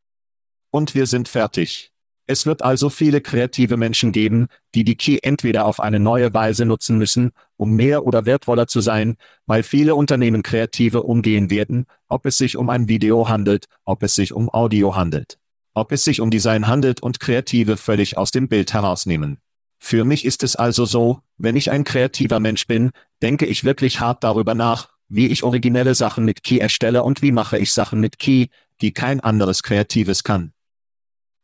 Und 0.72 0.96
wir 0.96 1.06
sind 1.06 1.28
fertig. 1.28 1.89
Es 2.32 2.46
wird 2.46 2.62
also 2.62 2.92
viele 2.92 3.22
kreative 3.22 3.76
Menschen 3.76 4.12
geben, 4.12 4.50
die 4.76 4.84
die 4.84 4.96
Key 4.96 5.18
entweder 5.24 5.66
auf 5.66 5.80
eine 5.80 6.00
neue 6.00 6.32
Weise 6.32 6.64
nutzen 6.64 7.00
müssen, 7.00 7.32
um 7.58 7.72
mehr 7.72 8.06
oder 8.06 8.28
wertvoller 8.28 8.68
zu 8.68 8.82
sein, 8.82 9.16
weil 9.48 9.64
viele 9.64 9.96
Unternehmen 9.96 10.44
Kreative 10.44 11.02
umgehen 11.02 11.50
werden, 11.50 11.88
ob 12.08 12.28
es 12.28 12.38
sich 12.38 12.56
um 12.56 12.70
ein 12.70 12.88
Video 12.88 13.28
handelt, 13.28 13.66
ob 13.84 14.04
es 14.04 14.14
sich 14.14 14.32
um 14.32 14.48
Audio 14.48 14.96
handelt, 14.96 15.40
ob 15.74 15.92
es 15.92 16.04
sich 16.04 16.22
um 16.22 16.30
Design 16.30 16.68
handelt 16.68 17.02
und 17.02 17.20
Kreative 17.20 17.78
völlig 17.78 18.16
aus 18.16 18.30
dem 18.30 18.48
Bild 18.48 18.74
herausnehmen. 18.74 19.40
Für 19.80 20.06
mich 20.06 20.24
ist 20.24 20.44
es 20.44 20.56
also 20.56 20.86
so, 20.86 21.22
wenn 21.40 21.56
ich 21.56 21.72
ein 21.72 21.84
kreativer 21.84 22.40
Mensch 22.40 22.68
bin, 22.68 22.92
denke 23.24 23.48
ich 23.48 23.64
wirklich 23.64 24.02
hart 24.02 24.24
darüber 24.24 24.54
nach, 24.54 24.90
wie 25.08 25.26
ich 25.30 25.42
originelle 25.42 25.96
Sachen 25.96 26.26
mit 26.26 26.44
Key 26.44 26.60
erstelle 26.60 27.02
und 27.02 27.24
wie 27.24 27.32
mache 27.32 27.58
ich 27.58 27.74
Sachen 27.74 28.00
mit 28.00 28.20
Key, 28.20 28.50
die 28.82 28.94
kein 28.94 29.20
anderes 29.20 29.64
Kreatives 29.64 30.24
kann. 30.24 30.54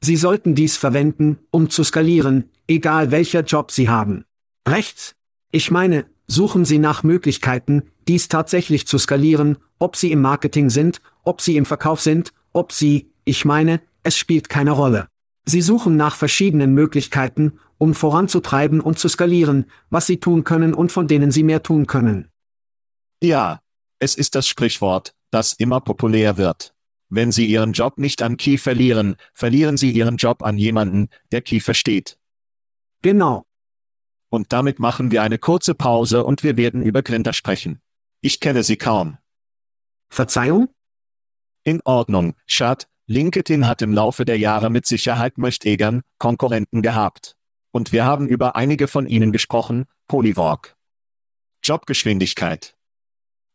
Sie 0.05 0.17
sollten 0.17 0.53
dies 0.53 0.77
verwenden, 0.77 1.39
um 1.49 1.71
zu 1.71 1.83
skalieren, 1.83 2.51
egal 2.67 3.09
welcher 3.09 3.41
Job 3.41 3.71
Sie 3.71 3.89
haben. 3.89 4.23
Rechts? 4.67 5.15
Ich 5.49 5.71
meine, 5.71 6.05
suchen 6.27 6.63
Sie 6.63 6.77
nach 6.77 7.01
Möglichkeiten, 7.01 7.89
dies 8.07 8.27
tatsächlich 8.27 8.85
zu 8.85 8.99
skalieren, 8.99 9.57
ob 9.79 9.95
Sie 9.95 10.11
im 10.11 10.21
Marketing 10.21 10.69
sind, 10.69 11.01
ob 11.23 11.41
Sie 11.41 11.57
im 11.57 11.65
Verkauf 11.65 12.01
sind, 12.01 12.33
ob 12.53 12.71
Sie, 12.71 13.09
ich 13.23 13.45
meine, 13.45 13.81
es 14.03 14.15
spielt 14.15 14.47
keine 14.47 14.73
Rolle. 14.73 15.07
Sie 15.43 15.63
suchen 15.63 15.97
nach 15.97 16.15
verschiedenen 16.15 16.75
Möglichkeiten, 16.75 17.53
um 17.79 17.95
voranzutreiben 17.95 18.81
und 18.81 18.99
zu 18.99 19.09
skalieren, 19.09 19.65
was 19.89 20.05
Sie 20.05 20.19
tun 20.19 20.43
können 20.43 20.75
und 20.75 20.91
von 20.91 21.07
denen 21.07 21.31
Sie 21.31 21.41
mehr 21.41 21.63
tun 21.63 21.87
können. 21.87 22.27
Ja, 23.23 23.59
es 23.97 24.13
ist 24.13 24.35
das 24.35 24.47
Sprichwort, 24.47 25.15
das 25.31 25.53
immer 25.53 25.81
populär 25.81 26.37
wird. 26.37 26.74
Wenn 27.09 27.31
Sie 27.31 27.45
Ihren 27.45 27.73
Job 27.73 27.97
nicht 27.97 28.21
an 28.21 28.37
Key 28.37 28.57
verlieren, 28.57 29.15
verlieren 29.33 29.77
Sie 29.77 29.91
Ihren 29.91 30.17
Job 30.17 30.43
an 30.43 30.57
jemanden, 30.57 31.09
der 31.31 31.41
Key 31.41 31.59
versteht. 31.59 32.17
Genau. 33.01 33.45
Und 34.29 34.51
damit 34.51 34.79
machen 34.79 35.11
wir 35.11 35.21
eine 35.21 35.37
kurze 35.37 35.75
Pause 35.75 36.23
und 36.25 36.43
wir 36.43 36.57
werden 36.57 36.81
über 36.81 37.03
Gründer 37.03 37.33
sprechen. 37.33 37.81
Ich 38.21 38.39
kenne 38.39 38.63
sie 38.63 38.75
kaum. 38.75 39.17
Verzeihung? 40.09 40.69
In 41.63 41.81
Ordnung, 41.85 42.35
Schad. 42.45 42.87
LinkedIn 43.07 43.67
hat 43.67 43.83
im 43.83 43.93
Laufe 43.93 44.25
der 44.25 44.39
Jahre 44.39 44.71
mit 44.71 44.87
Sicherheit 44.87 45.37
Möchtegern, 45.37 46.01
Konkurrenten 46.17 46.81
gehabt. 46.81 47.35
Und 47.71 47.91
wir 47.91 48.03
haben 48.03 48.27
über 48.27 48.55
einige 48.55 48.87
von 48.87 49.05
ihnen 49.05 49.31
gesprochen, 49.31 49.85
Polywork. 50.07 50.75
Jobgeschwindigkeit. 51.63 52.75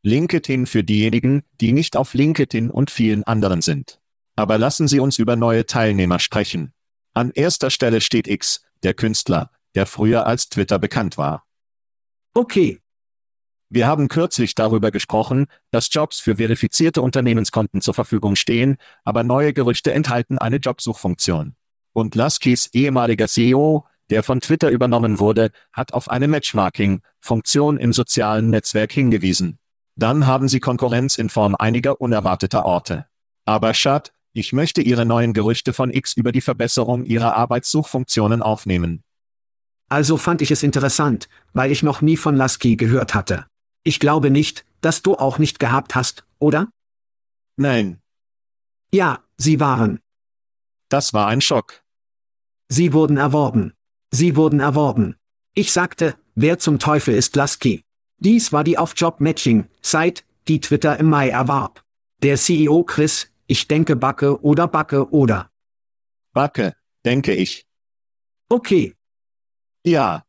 LinkedIn 0.02 0.66
für 0.66 0.82
diejenigen, 0.82 1.42
die 1.60 1.72
nicht 1.72 1.96
auf 1.96 2.14
LinkedIn 2.14 2.70
und 2.70 2.90
vielen 2.90 3.24
anderen 3.24 3.60
sind. 3.60 4.00
Aber 4.34 4.56
lassen 4.56 4.88
Sie 4.88 5.00
uns 5.00 5.18
über 5.18 5.36
neue 5.36 5.66
Teilnehmer 5.66 6.18
sprechen. 6.18 6.72
An 7.12 7.30
erster 7.34 7.70
Stelle 7.70 8.00
steht 8.00 8.26
X, 8.26 8.62
der 8.82 8.94
Künstler, 8.94 9.50
der 9.74 9.86
früher 9.86 10.26
als 10.26 10.48
Twitter 10.48 10.78
bekannt 10.78 11.18
war. 11.18 11.44
Okay. 12.34 12.80
Wir 13.68 13.86
haben 13.86 14.08
kürzlich 14.08 14.54
darüber 14.54 14.90
gesprochen, 14.90 15.46
dass 15.70 15.92
Jobs 15.92 16.18
für 16.18 16.36
verifizierte 16.36 17.02
Unternehmenskonten 17.02 17.80
zur 17.80 17.94
Verfügung 17.94 18.34
stehen, 18.34 18.78
aber 19.04 19.22
neue 19.22 19.52
Gerüchte 19.52 19.92
enthalten 19.92 20.38
eine 20.38 20.56
Jobsuchfunktion. 20.56 21.54
Und 21.92 22.14
Laskys 22.14 22.70
ehemaliger 22.72 23.28
CEO, 23.28 23.86
der 24.08 24.22
von 24.22 24.40
Twitter 24.40 24.70
übernommen 24.70 25.20
wurde, 25.20 25.50
hat 25.72 25.92
auf 25.92 26.10
eine 26.10 26.26
Matchmarking-Funktion 26.26 27.76
im 27.76 27.92
sozialen 27.92 28.50
Netzwerk 28.50 28.92
hingewiesen. 28.92 29.58
Dann 29.96 30.26
haben 30.26 30.48
Sie 30.48 30.60
Konkurrenz 30.60 31.18
in 31.18 31.28
Form 31.28 31.54
einiger 31.58 32.00
unerwarteter 32.00 32.64
Orte. 32.64 33.06
Aber 33.44 33.74
Schad, 33.74 34.12
ich 34.32 34.52
möchte 34.52 34.80
Ihre 34.80 35.04
neuen 35.04 35.32
Gerüchte 35.32 35.72
von 35.72 35.90
X 35.90 36.14
über 36.14 36.32
die 36.32 36.40
Verbesserung 36.40 37.04
Ihrer 37.04 37.36
Arbeitssuchfunktionen 37.36 38.42
aufnehmen. 38.42 39.02
Also 39.88 40.16
fand 40.16 40.40
ich 40.40 40.52
es 40.52 40.62
interessant, 40.62 41.28
weil 41.52 41.72
ich 41.72 41.82
noch 41.82 42.00
nie 42.00 42.16
von 42.16 42.36
Lasky 42.36 42.76
gehört 42.76 43.14
hatte. 43.14 43.46
Ich 43.82 43.98
glaube 43.98 44.30
nicht, 44.30 44.64
dass 44.80 45.02
du 45.02 45.16
auch 45.16 45.38
nicht 45.38 45.58
gehabt 45.58 45.94
hast, 45.96 46.24
oder? 46.38 46.68
Nein. 47.56 48.00
Ja, 48.92 49.24
sie 49.36 49.58
waren. 49.58 50.00
Das 50.88 51.12
war 51.12 51.26
ein 51.26 51.40
Schock. 51.40 51.82
Sie 52.68 52.92
wurden 52.92 53.16
erworben. 53.16 53.74
Sie 54.12 54.36
wurden 54.36 54.60
erworben. 54.60 55.16
Ich 55.54 55.72
sagte, 55.72 56.16
wer 56.36 56.58
zum 56.60 56.78
Teufel 56.78 57.14
ist 57.14 57.34
Lasky? 57.34 57.84
Dies 58.20 58.52
war 58.52 58.64
die 58.64 58.76
Off-Job-Matching-Site, 58.76 60.22
die 60.46 60.60
Twitter 60.60 60.98
im 60.98 61.08
Mai 61.08 61.30
erwarb. 61.30 61.82
Der 62.22 62.36
CEO 62.36 62.84
Chris, 62.84 63.30
ich 63.46 63.66
denke 63.66 63.96
Backe 63.96 64.42
oder 64.42 64.68
Backe 64.68 65.10
oder. 65.10 65.50
Backe, 66.34 66.74
denke 67.04 67.34
ich. 67.34 67.66
Okay. 68.50 68.94
Ja. 69.84 70.24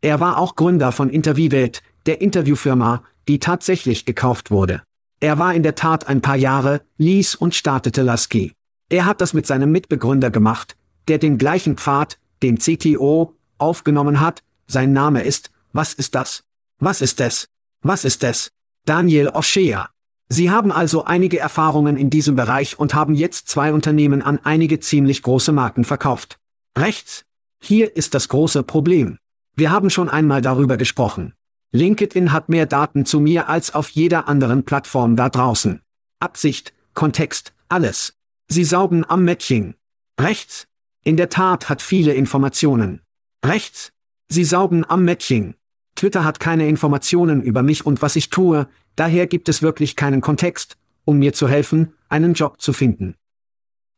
Er 0.00 0.20
war 0.20 0.38
auch 0.38 0.54
Gründer 0.54 0.92
von 0.92 1.10
Interviewelt, 1.10 1.82
der 2.06 2.20
Interviewfirma, 2.20 3.02
die 3.26 3.40
tatsächlich 3.40 4.04
gekauft 4.04 4.52
wurde. 4.52 4.82
Er 5.18 5.38
war 5.38 5.52
in 5.52 5.64
der 5.64 5.74
Tat 5.74 6.06
ein 6.06 6.22
paar 6.22 6.36
Jahre, 6.36 6.82
ließ 6.96 7.34
und 7.34 7.56
startete 7.56 8.02
Lasky. 8.02 8.52
Er 8.88 9.04
hat 9.04 9.20
das 9.20 9.34
mit 9.34 9.46
seinem 9.46 9.72
Mitbegründer 9.72 10.30
gemacht, 10.30 10.76
der 11.08 11.18
den 11.18 11.38
gleichen 11.38 11.76
Pfad, 11.76 12.18
den 12.42 12.58
CTO, 12.58 13.34
aufgenommen 13.58 14.20
hat. 14.20 14.42
Sein 14.68 14.92
Name 14.92 15.22
ist, 15.22 15.50
was 15.72 15.92
ist 15.92 16.14
das? 16.14 16.44
Was 16.82 17.02
ist 17.02 17.20
es? 17.20 17.46
Was 17.82 18.06
ist 18.06 18.24
es? 18.24 18.52
Daniel 18.86 19.28
O'Shea. 19.28 19.88
Sie 20.30 20.50
haben 20.50 20.72
also 20.72 21.04
einige 21.04 21.38
Erfahrungen 21.38 21.98
in 21.98 22.08
diesem 22.08 22.36
Bereich 22.36 22.78
und 22.78 22.94
haben 22.94 23.14
jetzt 23.14 23.48
zwei 23.48 23.74
Unternehmen 23.74 24.22
an 24.22 24.40
einige 24.44 24.80
ziemlich 24.80 25.22
große 25.22 25.52
Marken 25.52 25.84
verkauft. 25.84 26.38
Rechts. 26.78 27.26
Hier 27.62 27.94
ist 27.96 28.14
das 28.14 28.28
große 28.28 28.62
Problem. 28.62 29.18
Wir 29.56 29.70
haben 29.70 29.90
schon 29.90 30.08
einmal 30.08 30.40
darüber 30.40 30.78
gesprochen. 30.78 31.34
LinkedIn 31.72 32.32
hat 32.32 32.48
mehr 32.48 32.64
Daten 32.64 33.04
zu 33.04 33.20
mir 33.20 33.50
als 33.50 33.74
auf 33.74 33.90
jeder 33.90 34.26
anderen 34.26 34.64
Plattform 34.64 35.16
da 35.16 35.28
draußen. 35.28 35.82
Absicht, 36.18 36.72
Kontext, 36.94 37.52
alles. 37.68 38.14
Sie 38.48 38.64
saugen 38.64 39.04
am 39.06 39.24
Matching. 39.26 39.74
Rechts. 40.18 40.66
In 41.04 41.18
der 41.18 41.28
Tat 41.28 41.68
hat 41.68 41.82
viele 41.82 42.14
Informationen. 42.14 43.02
Rechts. 43.44 43.92
Sie 44.28 44.44
saugen 44.44 44.88
am 44.88 45.04
Matching. 45.04 45.56
Twitter 46.00 46.24
hat 46.24 46.40
keine 46.40 46.66
Informationen 46.66 47.42
über 47.42 47.62
mich 47.62 47.84
und 47.84 48.00
was 48.00 48.16
ich 48.16 48.30
tue, 48.30 48.66
daher 48.96 49.26
gibt 49.26 49.50
es 49.50 49.60
wirklich 49.60 49.96
keinen 49.96 50.22
Kontext, 50.22 50.78
um 51.04 51.18
mir 51.18 51.34
zu 51.34 51.46
helfen, 51.46 51.92
einen 52.08 52.32
Job 52.32 52.58
zu 52.58 52.72
finden. 52.72 53.16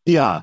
Ja. 0.04 0.42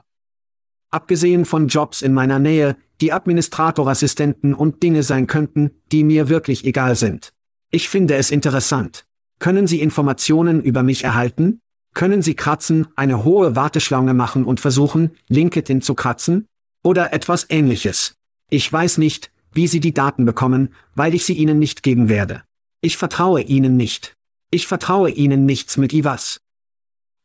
Abgesehen 0.89 1.43
von 1.43 1.67
Jobs 1.67 2.01
in 2.01 2.13
meiner 2.13 2.39
Nähe, 2.39 2.77
die 3.01 3.11
Administratorassistenten 3.11 4.53
und 4.53 4.83
Dinge 4.83 5.03
sein 5.03 5.27
könnten, 5.27 5.71
die 5.91 6.05
mir 6.05 6.29
wirklich 6.29 6.63
egal 6.63 6.95
sind. 6.95 7.33
Ich 7.71 7.89
finde 7.89 8.15
es 8.15 8.31
interessant. 8.31 9.05
Können 9.39 9.67
Sie 9.67 9.81
Informationen 9.81 10.63
über 10.63 10.81
mich 10.81 11.03
erhalten? 11.03 11.59
Können 11.93 12.21
Sie 12.21 12.35
kratzen, 12.35 12.87
eine 12.95 13.25
hohe 13.25 13.57
Warteschlange 13.57 14.13
machen 14.13 14.45
und 14.45 14.61
versuchen, 14.61 15.11
LinkedIn 15.27 15.81
zu 15.81 15.93
kratzen? 15.93 16.45
Oder 16.83 17.11
etwas 17.11 17.47
ähnliches? 17.49 18.13
Ich 18.49 18.71
weiß 18.71 18.97
nicht, 18.97 19.29
wie 19.51 19.67
Sie 19.67 19.79
die 19.79 19.93
Daten 19.93 20.25
bekommen, 20.25 20.73
weil 20.95 21.13
ich 21.13 21.25
sie 21.25 21.33
Ihnen 21.33 21.59
nicht 21.59 21.83
geben 21.83 22.09
werde. 22.09 22.43
Ich 22.81 22.97
vertraue 22.97 23.41
Ihnen 23.41 23.77
nicht. 23.77 24.15
Ich 24.51 24.67
vertraue 24.67 25.11
Ihnen 25.11 25.45
nichts 25.45 25.77
mit 25.77 25.93
IWAS. 25.93 26.41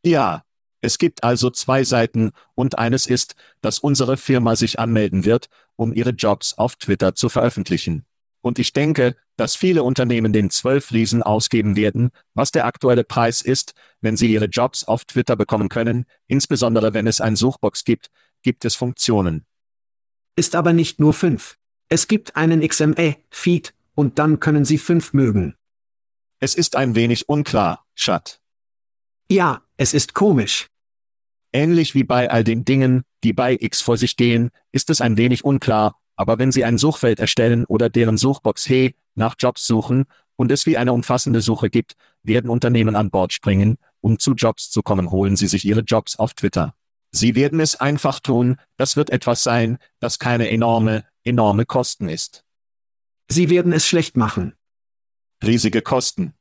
Ja. 0.03 0.43
Es 0.81 0.99
gibt 0.99 1.23
also 1.23 1.49
zwei 1.49 1.83
Seiten, 1.83 2.31
und 2.53 2.77
eines 2.77 3.07
ist, 3.07 3.33
dass 3.61 3.79
unsere 3.79 4.17
Firma 4.17 4.55
sich 4.55 4.77
anmelden 4.77 5.25
wird, 5.25 5.47
um 5.75 5.93
ihre 5.93 6.11
Jobs 6.11 6.53
auf 6.53 6.75
Twitter 6.75 7.15
zu 7.15 7.27
veröffentlichen. 7.27 8.05
Und 8.41 8.59
ich 8.59 8.71
denke, 8.71 9.15
dass 9.37 9.55
viele 9.55 9.81
Unternehmen 9.81 10.31
den 10.31 10.51
zwölf 10.51 10.91
Riesen 10.91 11.23
ausgeben 11.23 11.75
werden, 11.75 12.11
was 12.35 12.51
der 12.51 12.67
aktuelle 12.67 13.03
Preis 13.03 13.41
ist, 13.41 13.73
wenn 14.01 14.15
sie 14.15 14.31
ihre 14.31 14.45
Jobs 14.45 14.83
auf 14.83 15.05
Twitter 15.05 15.35
bekommen 15.35 15.69
können, 15.69 16.05
insbesondere 16.27 16.93
wenn 16.93 17.07
es 17.07 17.19
ein 17.19 17.35
Suchbox 17.35 17.83
gibt, 17.83 18.11
gibt 18.43 18.63
es 18.63 18.75
Funktionen. 18.75 19.45
Ist 20.35 20.55
aber 20.55 20.73
nicht 20.73 20.99
nur 20.99 21.13
fünf. 21.13 21.57
Es 21.95 22.09
gibt 22.09 22.35
einen 22.35 22.59
XME-Feed, 22.59 23.73
und 23.93 24.19
dann 24.19 24.41
können 24.41 24.65
Sie 24.65 24.77
fünf 24.77 25.13
mögen. 25.13 25.55
Es 26.41 26.53
ist 26.53 26.75
ein 26.75 26.93
wenig 26.93 27.29
unklar, 27.29 27.85
Schat. 27.95 28.41
Ja, 29.31 29.61
es 29.77 29.93
ist 29.93 30.13
komisch. 30.13 30.67
Ähnlich 31.53 31.95
wie 31.95 32.03
bei 32.03 32.29
all 32.29 32.43
den 32.43 32.65
Dingen, 32.65 33.03
die 33.23 33.31
bei 33.31 33.55
X 33.57 33.79
vor 33.79 33.95
sich 33.95 34.17
gehen, 34.17 34.49
ist 34.73 34.89
es 34.89 34.99
ein 34.99 35.15
wenig 35.15 35.45
unklar, 35.45 35.97
aber 36.17 36.37
wenn 36.37 36.51
Sie 36.51 36.65
ein 36.65 36.77
Suchfeld 36.77 37.21
erstellen 37.21 37.63
oder 37.63 37.89
deren 37.89 38.17
Suchbox 38.17 38.67
Hey 38.67 38.93
nach 39.13 39.35
Jobs 39.39 39.65
suchen 39.65 40.03
und 40.35 40.51
es 40.51 40.65
wie 40.65 40.75
eine 40.75 40.91
umfassende 40.91 41.39
Suche 41.39 41.69
gibt, 41.69 41.95
werden 42.23 42.49
Unternehmen 42.49 42.97
an 42.97 43.09
Bord 43.09 43.31
springen, 43.31 43.77
um 44.01 44.19
zu 44.19 44.33
Jobs 44.33 44.69
zu 44.69 44.81
kommen, 44.81 45.11
holen 45.11 45.37
Sie 45.37 45.47
sich 45.47 45.63
Ihre 45.63 45.79
Jobs 45.79 46.17
auf 46.17 46.33
Twitter. 46.33 46.75
Sie 47.11 47.35
werden 47.35 47.61
es 47.61 47.79
einfach 47.79 48.19
tun, 48.19 48.57
das 48.75 48.97
wird 48.97 49.11
etwas 49.11 49.43
sein, 49.43 49.77
das 50.01 50.19
keine 50.19 50.49
enorme, 50.49 51.05
enorme 51.25 51.65
Kosten 51.65 52.07
ist. 52.07 52.45
Sie 53.27 53.49
werden 53.49 53.73
es 53.73 53.85
schlecht 53.85 54.15
machen. 54.15 54.55
Riesige 55.43 55.81
Kosten. 55.81 56.33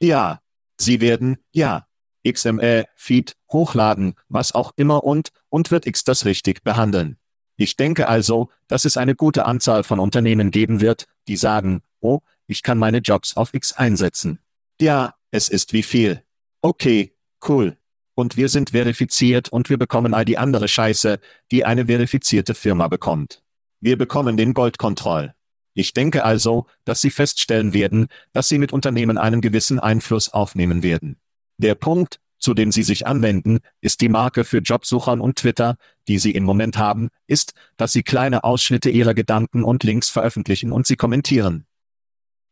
Ja. 0.00 0.40
Sie 0.78 1.00
werden, 1.00 1.38
ja, 1.52 1.86
XML-Feed 2.26 3.34
hochladen, 3.50 4.14
was 4.28 4.52
auch 4.52 4.72
immer 4.76 5.04
und, 5.04 5.30
und 5.48 5.70
wird 5.70 5.86
X 5.86 6.04
das 6.04 6.24
richtig 6.24 6.62
behandeln. 6.62 7.16
Ich 7.56 7.76
denke 7.76 8.08
also, 8.08 8.50
dass 8.68 8.84
es 8.84 8.98
eine 8.98 9.14
gute 9.14 9.46
Anzahl 9.46 9.84
von 9.84 9.98
Unternehmen 9.98 10.50
geben 10.50 10.80
wird, 10.80 11.06
die 11.28 11.36
sagen, 11.36 11.82
oh, 12.00 12.20
ich 12.46 12.62
kann 12.62 12.78
meine 12.78 12.98
Jobs 12.98 13.36
auf 13.36 13.54
X 13.54 13.72
einsetzen. 13.72 14.40
Ja, 14.80 15.14
es 15.30 15.48
ist 15.48 15.72
wie 15.72 15.82
viel. 15.82 16.22
Okay, 16.60 17.16
cool. 17.48 17.78
Und 18.14 18.36
wir 18.36 18.48
sind 18.48 18.70
verifiziert 18.70 19.48
und 19.48 19.70
wir 19.70 19.78
bekommen 19.78 20.14
all 20.14 20.24
die 20.24 20.38
andere 20.38 20.68
Scheiße, 20.68 21.18
die 21.50 21.64
eine 21.64 21.86
verifizierte 21.86 22.54
Firma 22.54 22.88
bekommt. 22.88 23.42
Wir 23.80 23.98
bekommen 23.98 24.36
den 24.36 24.54
Goldkontroll. 24.54 25.34
Ich 25.74 25.92
denke 25.92 26.24
also, 26.24 26.66
dass 26.84 27.00
Sie 27.00 27.10
feststellen 27.10 27.74
werden, 27.74 28.08
dass 28.32 28.48
Sie 28.48 28.58
mit 28.58 28.72
Unternehmen 28.72 29.18
einen 29.18 29.42
gewissen 29.42 29.78
Einfluss 29.78 30.30
aufnehmen 30.30 30.82
werden. 30.82 31.20
Der 31.58 31.74
Punkt, 31.74 32.18
zu 32.38 32.54
dem 32.54 32.72
Sie 32.72 32.82
sich 32.82 33.06
anwenden, 33.06 33.58
ist 33.80 34.00
die 34.00 34.08
Marke 34.08 34.44
für 34.44 34.58
Jobsuchern 34.58 35.20
und 35.20 35.36
Twitter, 35.36 35.76
die 36.08 36.18
Sie 36.18 36.30
im 36.30 36.44
Moment 36.44 36.78
haben, 36.78 37.08
ist, 37.26 37.52
dass 37.76 37.92
Sie 37.92 38.02
kleine 38.02 38.44
Ausschnitte 38.44 38.88
Ihrer 38.88 39.14
Gedanken 39.14 39.64
und 39.64 39.84
Links 39.84 40.08
veröffentlichen 40.08 40.72
und 40.72 40.86
sie 40.86 40.96
kommentieren. 40.96 41.66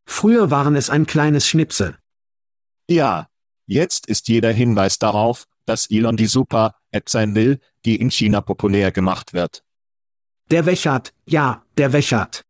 Früher 0.06 0.50
waren 0.50 0.76
es 0.76 0.90
ein 0.90 1.06
kleines 1.06 1.48
Schnipsel. 1.48 1.96
Ja. 2.88 3.28
Jetzt 3.66 4.06
ist 4.06 4.28
jeder 4.28 4.52
Hinweis 4.52 4.98
darauf, 4.98 5.46
dass 5.64 5.90
Elon 5.90 6.18
die 6.18 6.26
Super-App 6.26 7.08
sein 7.08 7.34
will, 7.34 7.60
die 7.86 7.96
in 7.96 8.10
China 8.10 8.42
populär 8.42 8.92
gemacht 8.92 9.32
wird. 9.32 9.64
Der 10.50 10.66
wächert, 10.66 11.14
ja, 11.24 11.62
der 11.78 11.92
wächert. 11.92 12.44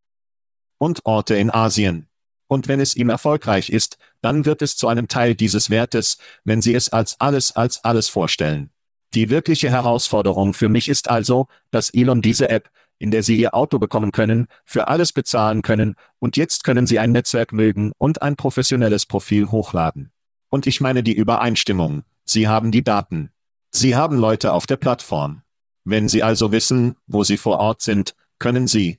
Und 0.78 1.04
Orte 1.04 1.36
in 1.36 1.50
Asien. 1.50 2.08
Und 2.48 2.68
wenn 2.68 2.80
es 2.80 2.96
ihm 2.96 3.08
erfolgreich 3.08 3.70
ist, 3.70 3.98
dann 4.20 4.44
wird 4.44 4.62
es 4.62 4.76
zu 4.76 4.88
einem 4.88 5.08
Teil 5.08 5.34
dieses 5.34 5.70
Wertes, 5.70 6.18
wenn 6.44 6.60
Sie 6.60 6.74
es 6.74 6.88
als 6.88 7.20
alles 7.20 7.54
als 7.56 7.84
alles 7.84 8.08
vorstellen. 8.08 8.70
Die 9.14 9.30
wirkliche 9.30 9.70
Herausforderung 9.70 10.54
für 10.54 10.68
mich 10.68 10.88
ist 10.88 11.08
also, 11.08 11.46
dass 11.70 11.90
Elon 11.90 12.20
diese 12.20 12.48
App, 12.48 12.68
in 12.98 13.12
der 13.12 13.22
Sie 13.22 13.36
Ihr 13.36 13.54
Auto 13.54 13.78
bekommen 13.78 14.10
können, 14.10 14.48
für 14.64 14.88
alles 14.88 15.12
bezahlen 15.12 15.62
können, 15.62 15.94
und 16.18 16.36
jetzt 16.36 16.64
können 16.64 16.88
Sie 16.88 16.98
ein 16.98 17.12
Netzwerk 17.12 17.52
mögen 17.52 17.92
und 17.96 18.22
ein 18.22 18.34
professionelles 18.34 19.06
Profil 19.06 19.52
hochladen. 19.52 20.10
Und 20.50 20.66
ich 20.66 20.80
meine 20.80 21.04
die 21.04 21.14
Übereinstimmung. 21.14 22.02
Sie 22.24 22.48
haben 22.48 22.72
die 22.72 22.82
Daten. 22.82 23.30
Sie 23.70 23.94
haben 23.94 24.18
Leute 24.18 24.52
auf 24.52 24.66
der 24.66 24.76
Plattform. 24.76 25.43
Wenn 25.84 26.08
Sie 26.08 26.22
also 26.22 26.50
wissen, 26.50 26.96
wo 27.06 27.24
Sie 27.24 27.36
vor 27.36 27.58
Ort 27.58 27.82
sind, 27.82 28.14
können 28.38 28.66
Sie. 28.66 28.98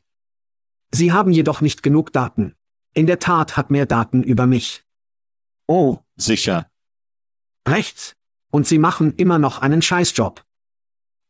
Sie 0.91 1.11
haben 1.11 1.31
jedoch 1.31 1.61
nicht 1.61 1.83
genug 1.83 2.13
Daten. 2.13 2.55
In 2.93 3.07
der 3.07 3.19
Tat 3.19 3.57
hat 3.57 3.71
mehr 3.71 3.85
Daten 3.85 4.23
über 4.23 4.47
mich. 4.47 4.83
Oh, 5.67 5.99
sicher. 6.15 6.69
Rechts. 7.67 8.15
Und 8.51 8.67
Sie 8.67 8.77
machen 8.77 9.13
immer 9.17 9.39
noch 9.39 9.59
einen 9.59 9.81
Scheißjob. 9.81 10.45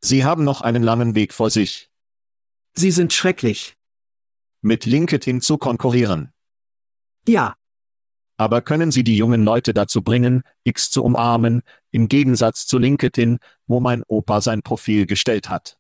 Sie 0.02 0.24
haben 0.26 0.44
noch 0.44 0.62
einen 0.62 0.84
langen 0.84 1.16
Weg 1.16 1.34
vor 1.34 1.50
sich. 1.50 1.90
Sie 2.74 2.92
sind 2.92 3.14
schrecklich. 3.14 3.76
Mit 4.62 4.86
LinkedIn 4.86 5.42
zu 5.42 5.58
konkurrieren. 5.58 6.32
Ja. 7.28 7.56
Aber 8.38 8.62
können 8.62 8.92
Sie 8.92 9.04
die 9.04 9.16
jungen 9.16 9.46
Leute 9.46 9.74
dazu 9.74 10.02
bringen, 10.02 10.44
X 10.66 10.92
zu 10.92 11.04
umarmen, 11.04 11.64
im 11.96 12.10
Gegensatz 12.10 12.68
zu 12.68 12.78
LinkedIn, 12.78 13.40
wo 13.68 13.80
mein 13.80 14.04
Opa 14.04 14.42
sein 14.42 14.62
Profil 14.62 15.06
gestellt 15.06 15.50
hat? 15.50 15.78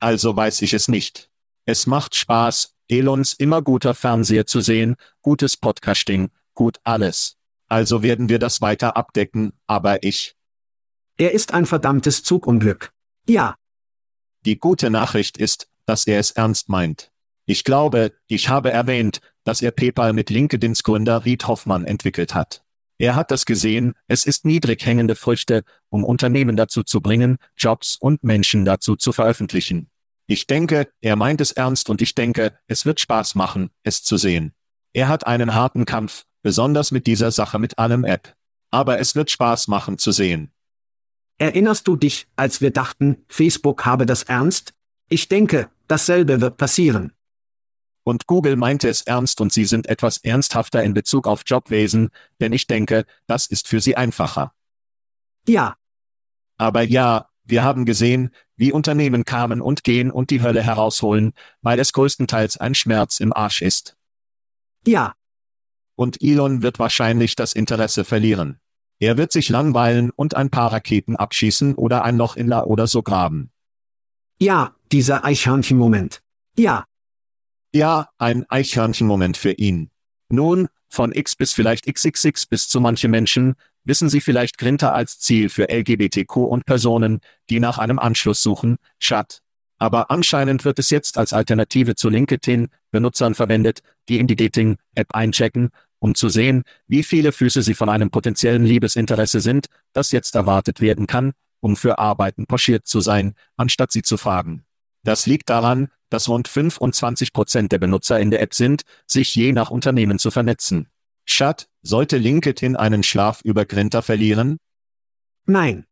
Also 0.00 0.34
weiß 0.34 0.60
ich 0.62 0.72
es 0.72 0.88
nicht. 0.88 1.30
Es 1.66 1.86
macht 1.86 2.16
Spaß, 2.16 2.74
Elons 2.88 3.34
immer 3.34 3.62
guter 3.62 3.94
Fernseher 3.94 4.46
zu 4.46 4.60
sehen, 4.60 4.96
gutes 5.22 5.56
Podcasting, 5.56 6.30
gut 6.54 6.80
alles. 6.82 7.36
Also 7.68 8.02
werden 8.02 8.28
wir 8.28 8.40
das 8.40 8.60
weiter 8.60 8.96
abdecken, 8.96 9.52
aber 9.68 10.02
ich. 10.02 10.34
Er 11.16 11.30
ist 11.30 11.54
ein 11.54 11.64
verdammtes 11.64 12.24
Zugunglück. 12.24 12.92
Ja. 13.28 13.54
Die 14.44 14.58
gute 14.58 14.90
Nachricht 14.90 15.38
ist, 15.38 15.68
dass 15.86 16.08
er 16.08 16.18
es 16.18 16.32
ernst 16.32 16.68
meint. 16.68 17.12
Ich 17.46 17.62
glaube, 17.62 18.12
ich 18.26 18.48
habe 18.48 18.72
erwähnt, 18.72 19.20
dass 19.44 19.62
er 19.62 19.70
PayPal 19.70 20.12
mit 20.12 20.28
LinkedIns 20.28 20.82
Gründer 20.82 21.24
Reid 21.24 21.46
Hoffmann 21.46 21.84
entwickelt 21.84 22.34
hat. 22.34 22.64
Er 23.00 23.14
hat 23.14 23.30
das 23.30 23.46
gesehen, 23.46 23.94
es 24.08 24.26
ist 24.26 24.44
niedrig 24.44 24.84
hängende 24.84 25.14
Früchte, 25.14 25.64
um 25.88 26.04
Unternehmen 26.04 26.54
dazu 26.54 26.82
zu 26.82 27.00
bringen, 27.00 27.38
Jobs 27.56 27.96
und 27.98 28.22
Menschen 28.24 28.66
dazu 28.66 28.94
zu 28.94 29.12
veröffentlichen. 29.12 29.88
Ich 30.26 30.46
denke, 30.46 30.86
er 31.00 31.16
meint 31.16 31.40
es 31.40 31.50
ernst 31.50 31.88
und 31.88 32.02
ich 32.02 32.14
denke, 32.14 32.58
es 32.66 32.84
wird 32.84 33.00
Spaß 33.00 33.36
machen, 33.36 33.70
es 33.84 34.02
zu 34.02 34.18
sehen. 34.18 34.52
Er 34.92 35.08
hat 35.08 35.26
einen 35.26 35.54
harten 35.54 35.86
Kampf, 35.86 36.26
besonders 36.42 36.90
mit 36.90 37.06
dieser 37.06 37.30
Sache 37.30 37.58
mit 37.58 37.78
allem 37.78 38.04
App. 38.04 38.34
Aber 38.70 38.98
es 38.98 39.14
wird 39.14 39.30
Spaß 39.30 39.68
machen 39.68 39.96
zu 39.96 40.12
sehen. 40.12 40.52
Erinnerst 41.38 41.88
du 41.88 41.96
dich, 41.96 42.26
als 42.36 42.60
wir 42.60 42.70
dachten, 42.70 43.24
Facebook 43.28 43.86
habe 43.86 44.04
das 44.04 44.24
ernst? 44.24 44.74
Ich 45.08 45.26
denke, 45.28 45.70
dasselbe 45.88 46.42
wird 46.42 46.58
passieren. 46.58 47.14
Und 48.02 48.26
Google 48.26 48.56
meinte 48.56 48.88
es 48.88 49.02
ernst 49.02 49.40
und 49.40 49.52
sie 49.52 49.64
sind 49.64 49.86
etwas 49.88 50.18
ernsthafter 50.18 50.82
in 50.82 50.94
Bezug 50.94 51.26
auf 51.26 51.42
Jobwesen, 51.46 52.10
denn 52.40 52.52
ich 52.52 52.66
denke, 52.66 53.04
das 53.26 53.46
ist 53.46 53.68
für 53.68 53.80
sie 53.80 53.96
einfacher. 53.96 54.52
Ja. 55.46 55.76
Aber 56.56 56.82
ja, 56.82 57.28
wir 57.44 57.62
haben 57.62 57.84
gesehen, 57.84 58.30
wie 58.56 58.72
Unternehmen 58.72 59.24
kamen 59.24 59.60
und 59.60 59.84
gehen 59.84 60.10
und 60.10 60.30
die 60.30 60.42
Hölle 60.42 60.62
herausholen, 60.62 61.32
weil 61.62 61.78
es 61.78 61.92
größtenteils 61.92 62.56
ein 62.56 62.74
Schmerz 62.74 63.20
im 63.20 63.32
Arsch 63.32 63.62
ist. 63.62 63.96
Ja. 64.86 65.14
Und 65.94 66.22
Elon 66.22 66.62
wird 66.62 66.78
wahrscheinlich 66.78 67.36
das 67.36 67.52
Interesse 67.52 68.04
verlieren. 68.04 68.60
Er 68.98 69.16
wird 69.16 69.32
sich 69.32 69.48
langweilen 69.48 70.10
und 70.10 70.36
ein 70.36 70.50
paar 70.50 70.72
Raketen 70.72 71.16
abschießen 71.16 71.74
oder 71.74 72.04
ein 72.04 72.16
Loch 72.16 72.36
in 72.36 72.48
La 72.48 72.64
oder 72.64 72.86
so 72.86 73.02
graben. 73.02 73.50
Ja, 74.38 74.74
dieser 74.92 75.24
Eichhörnchenmoment. 75.24 76.22
Ja, 76.56 76.84
Ja, 77.72 78.08
ein 78.18 78.44
Eichhörnchenmoment 78.48 79.36
für 79.36 79.52
ihn. 79.52 79.90
Nun, 80.28 80.68
von 80.88 81.12
X 81.12 81.36
bis 81.36 81.52
vielleicht 81.52 81.86
XXX 81.86 82.46
bis 82.46 82.68
zu 82.68 82.80
manche 82.80 83.06
Menschen, 83.06 83.54
wissen 83.84 84.08
Sie 84.08 84.20
vielleicht 84.20 84.58
Grinter 84.58 84.92
als 84.92 85.20
Ziel 85.20 85.48
für 85.48 85.68
LGBTQ 85.70 86.36
und 86.36 86.66
Personen, 86.66 87.20
die 87.48 87.60
nach 87.60 87.78
einem 87.78 88.00
Anschluss 88.00 88.42
suchen, 88.42 88.76
Chat. 88.98 89.40
Aber 89.78 90.10
anscheinend 90.10 90.64
wird 90.64 90.80
es 90.80 90.90
jetzt 90.90 91.16
als 91.16 91.32
Alternative 91.32 91.94
zu 91.94 92.08
LinkedIn 92.08 92.68
Benutzern 92.90 93.34
verwendet, 93.34 93.82
die 94.08 94.18
in 94.18 94.26
die 94.26 94.36
Dating-App 94.36 95.14
einchecken, 95.14 95.70
um 96.00 96.16
zu 96.16 96.28
sehen, 96.28 96.64
wie 96.88 97.04
viele 97.04 97.30
Füße 97.30 97.62
sie 97.62 97.74
von 97.74 97.88
einem 97.88 98.10
potenziellen 98.10 98.64
Liebesinteresse 98.64 99.40
sind, 99.40 99.66
das 99.92 100.10
jetzt 100.10 100.34
erwartet 100.34 100.80
werden 100.80 101.06
kann, 101.06 101.32
um 101.60 101.76
für 101.76 101.98
Arbeiten 101.98 102.46
pochiert 102.46 102.88
zu 102.88 103.00
sein, 103.00 103.34
anstatt 103.56 103.92
sie 103.92 104.02
zu 104.02 104.16
fragen. 104.16 104.64
Das 105.02 105.26
liegt 105.26 105.50
daran, 105.50 105.88
dass 106.10 106.28
rund 106.28 106.48
25 106.48 107.32
Prozent 107.32 107.72
der 107.72 107.78
Benutzer 107.78 108.18
in 108.20 108.30
der 108.30 108.42
App 108.42 108.54
sind, 108.54 108.82
sich 109.06 109.34
je 109.34 109.52
nach 109.52 109.70
Unternehmen 109.70 110.18
zu 110.18 110.30
vernetzen. 110.30 110.88
Chat, 111.26 111.68
sollte 111.82 112.16
LinkedIn 112.18 112.76
einen 112.76 113.02
Schlaf 113.02 113.40
über 113.42 113.64
Grinter 113.64 114.02
verlieren? 114.02 114.58
nein. 115.46 115.84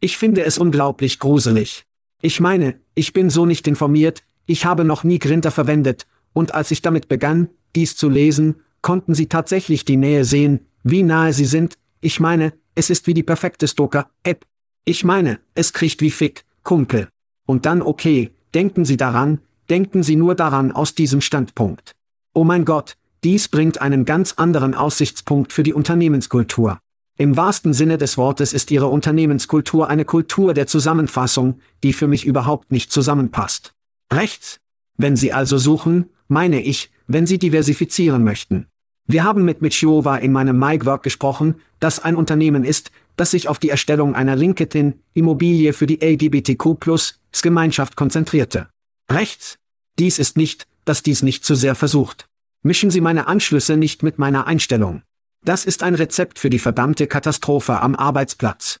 Ich 0.00 0.18
finde 0.18 0.44
es 0.44 0.58
unglaublich 0.58 1.18
gruselig. 1.18 1.84
Ich 2.20 2.40
meine, 2.40 2.78
ich 2.94 3.12
bin 3.12 3.30
so 3.30 3.46
nicht 3.46 3.66
informiert, 3.66 4.22
ich 4.44 4.66
habe 4.66 4.84
noch 4.84 5.04
nie 5.04 5.18
Grinter 5.18 5.50
verwendet, 5.50 6.06
und 6.34 6.54
als 6.54 6.70
ich 6.70 6.82
damit 6.82 7.08
begann, 7.08 7.48
dies 7.74 7.96
zu 7.96 8.10
lesen, 8.10 8.56
konnten 8.82 9.14
sie 9.14 9.26
tatsächlich 9.26 9.86
die 9.86 9.96
Nähe 9.96 10.24
sehen, 10.24 10.66
wie 10.82 11.02
nahe 11.02 11.32
sie 11.32 11.46
sind, 11.46 11.78
ich 12.00 12.20
meine, 12.20 12.52
es 12.74 12.90
ist 12.90 13.06
wie 13.06 13.14
die 13.14 13.22
perfekte 13.22 13.66
Stalker-App. 13.66 14.44
Ich 14.84 15.02
meine, 15.02 15.40
es 15.54 15.72
kriecht 15.72 16.02
wie 16.02 16.10
Fick, 16.10 16.44
Kumpel. 16.62 17.08
Und 17.46 17.64
dann 17.64 17.80
okay, 17.80 18.30
denken 18.54 18.84
Sie 18.84 18.96
daran, 18.96 19.40
denken 19.70 20.02
Sie 20.02 20.16
nur 20.16 20.34
daran 20.34 20.72
aus 20.72 20.94
diesem 20.94 21.20
Standpunkt. 21.20 21.92
Oh 22.34 22.44
mein 22.44 22.64
Gott, 22.64 22.96
dies 23.24 23.48
bringt 23.48 23.80
einen 23.80 24.04
ganz 24.04 24.34
anderen 24.34 24.74
Aussichtspunkt 24.74 25.52
für 25.52 25.62
die 25.62 25.72
Unternehmenskultur. 25.72 26.78
Im 27.18 27.36
wahrsten 27.36 27.72
Sinne 27.72 27.96
des 27.96 28.18
Wortes 28.18 28.52
ist 28.52 28.70
Ihre 28.70 28.88
Unternehmenskultur 28.88 29.88
eine 29.88 30.04
Kultur 30.04 30.52
der 30.52 30.66
Zusammenfassung, 30.66 31.60
die 31.82 31.94
für 31.94 32.08
mich 32.08 32.26
überhaupt 32.26 32.72
nicht 32.72 32.92
zusammenpasst. 32.92 33.72
Rechts? 34.12 34.60
Wenn 34.98 35.16
Sie 35.16 35.32
also 35.32 35.56
suchen, 35.56 36.10
meine 36.28 36.60
ich, 36.60 36.90
wenn 37.06 37.26
Sie 37.26 37.38
diversifizieren 37.38 38.22
möchten. 38.22 38.66
Wir 39.06 39.22
haben 39.22 39.44
mit 39.44 39.62
Michiova 39.62 40.16
in 40.16 40.32
meinem 40.32 40.58
MyGwork 40.58 41.02
gesprochen, 41.02 41.60
das 41.78 42.00
ein 42.00 42.16
Unternehmen 42.16 42.64
ist, 42.64 42.90
das 43.16 43.30
sich 43.30 43.48
auf 43.48 43.58
die 43.58 43.70
Erstellung 43.70 44.14
einer 44.14 44.34
LinkedIn-Immobilie 44.36 45.72
für 45.72 45.86
die 45.86 46.04
LGBTQ-Plus-Gemeinschaft 46.04 47.96
konzentrierte. 47.96 48.68
Rechts? 49.10 49.58
Dies 49.98 50.18
ist 50.18 50.36
nicht, 50.36 50.66
dass 50.84 51.02
dies 51.02 51.22
nicht 51.22 51.44
zu 51.44 51.54
sehr 51.54 51.74
versucht. 51.74 52.26
Mischen 52.62 52.90
Sie 52.90 53.00
meine 53.00 53.28
Anschlüsse 53.28 53.76
nicht 53.76 54.02
mit 54.02 54.18
meiner 54.18 54.46
Einstellung. 54.46 55.02
Das 55.44 55.64
ist 55.64 55.84
ein 55.84 55.94
Rezept 55.94 56.38
für 56.38 56.50
die 56.50 56.58
verdammte 56.58 57.06
Katastrophe 57.06 57.80
am 57.80 57.94
Arbeitsplatz. 57.94 58.80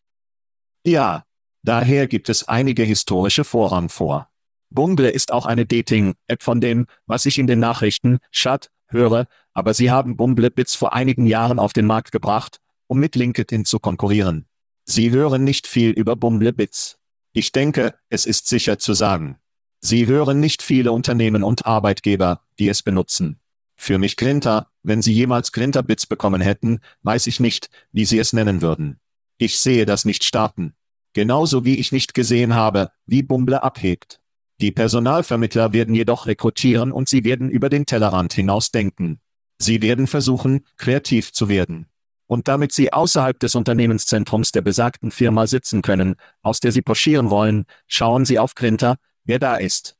Ja, 0.84 1.22
daher 1.62 2.08
gibt 2.08 2.28
es 2.28 2.48
einige 2.48 2.82
historische 2.82 3.44
Vorrang 3.44 3.88
vor. 3.88 4.28
Bumble 4.70 5.08
ist 5.08 5.32
auch 5.32 5.46
eine 5.46 5.64
Dating-App 5.64 6.42
von 6.42 6.60
dem, 6.60 6.86
was 7.06 7.24
ich 7.24 7.38
in 7.38 7.46
den 7.46 7.60
Nachrichten, 7.60 8.18
Chat, 8.32 8.70
höre, 8.88 9.26
aber 9.52 9.74
sie 9.74 9.90
haben 9.90 10.16
Bumble 10.16 10.50
Bits 10.50 10.74
vor 10.74 10.92
einigen 10.92 11.26
Jahren 11.26 11.58
auf 11.58 11.72
den 11.72 11.86
Markt 11.86 12.12
gebracht, 12.12 12.60
um 12.86 12.98
mit 12.98 13.16
LinkedIn 13.16 13.64
zu 13.64 13.78
konkurrieren. 13.78 14.46
Sie 14.84 15.10
hören 15.10 15.44
nicht 15.44 15.66
viel 15.66 15.90
über 15.90 16.16
Bumble 16.16 16.52
Bits. 16.52 16.98
Ich 17.32 17.52
denke, 17.52 17.94
es 18.08 18.24
ist 18.24 18.48
sicher 18.48 18.78
zu 18.78 18.94
sagen. 18.94 19.38
Sie 19.80 20.06
hören 20.06 20.40
nicht 20.40 20.62
viele 20.62 20.92
Unternehmen 20.92 21.42
und 21.42 21.66
Arbeitgeber, 21.66 22.42
die 22.58 22.68
es 22.68 22.82
benutzen. 22.82 23.40
Für 23.74 23.98
mich 23.98 24.16
Grinter, 24.16 24.70
wenn 24.82 25.02
Sie 25.02 25.12
jemals 25.12 25.52
Grinter 25.52 25.82
Bits 25.82 26.06
bekommen 26.06 26.40
hätten, 26.40 26.80
weiß 27.02 27.26
ich 27.26 27.40
nicht, 27.40 27.68
wie 27.92 28.04
Sie 28.04 28.18
es 28.18 28.32
nennen 28.32 28.62
würden. 28.62 29.00
Ich 29.38 29.60
sehe 29.60 29.84
das 29.84 30.04
nicht 30.04 30.24
starten. 30.24 30.74
Genauso 31.12 31.64
wie 31.64 31.76
ich 31.76 31.92
nicht 31.92 32.14
gesehen 32.14 32.54
habe, 32.54 32.90
wie 33.06 33.22
Bumble 33.22 33.62
abhebt. 33.62 34.20
Die 34.60 34.72
Personalvermittler 34.72 35.72
werden 35.72 35.94
jedoch 35.94 36.26
rekrutieren 36.26 36.92
und 36.92 37.08
sie 37.08 37.24
werden 37.24 37.50
über 37.50 37.68
den 37.68 37.84
Tellerrand 37.84 38.32
hinaus 38.32 38.70
denken. 38.70 39.20
Sie 39.58 39.82
werden 39.82 40.06
versuchen, 40.06 40.64
kreativ 40.76 41.32
zu 41.32 41.48
werden. 41.48 41.86
Und 42.26 42.48
damit 42.48 42.72
sie 42.72 42.92
außerhalb 42.92 43.38
des 43.38 43.54
Unternehmenszentrums 43.54 44.52
der 44.52 44.62
besagten 44.62 45.10
Firma 45.10 45.46
sitzen 45.46 45.82
können, 45.82 46.16
aus 46.42 46.60
der 46.60 46.72
sie 46.72 46.82
pochieren 46.82 47.30
wollen, 47.30 47.66
schauen 47.86 48.24
sie 48.24 48.38
auf 48.38 48.54
Grinter, 48.54 48.96
wer 49.24 49.38
da 49.38 49.56
ist. 49.56 49.96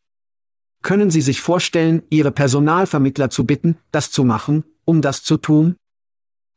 Können 0.83 1.11
Sie 1.11 1.21
sich 1.21 1.41
vorstellen, 1.41 2.03
Ihre 2.11 2.31
Personalvermittler 2.31 3.29
zu 3.29 3.45
bitten, 3.45 3.77
das 3.91 4.13
zu 4.13 4.23
machen, 4.25 4.65
um 4.85 5.03
das 5.03 5.23
zu 5.25 5.37
tun? 5.37 5.77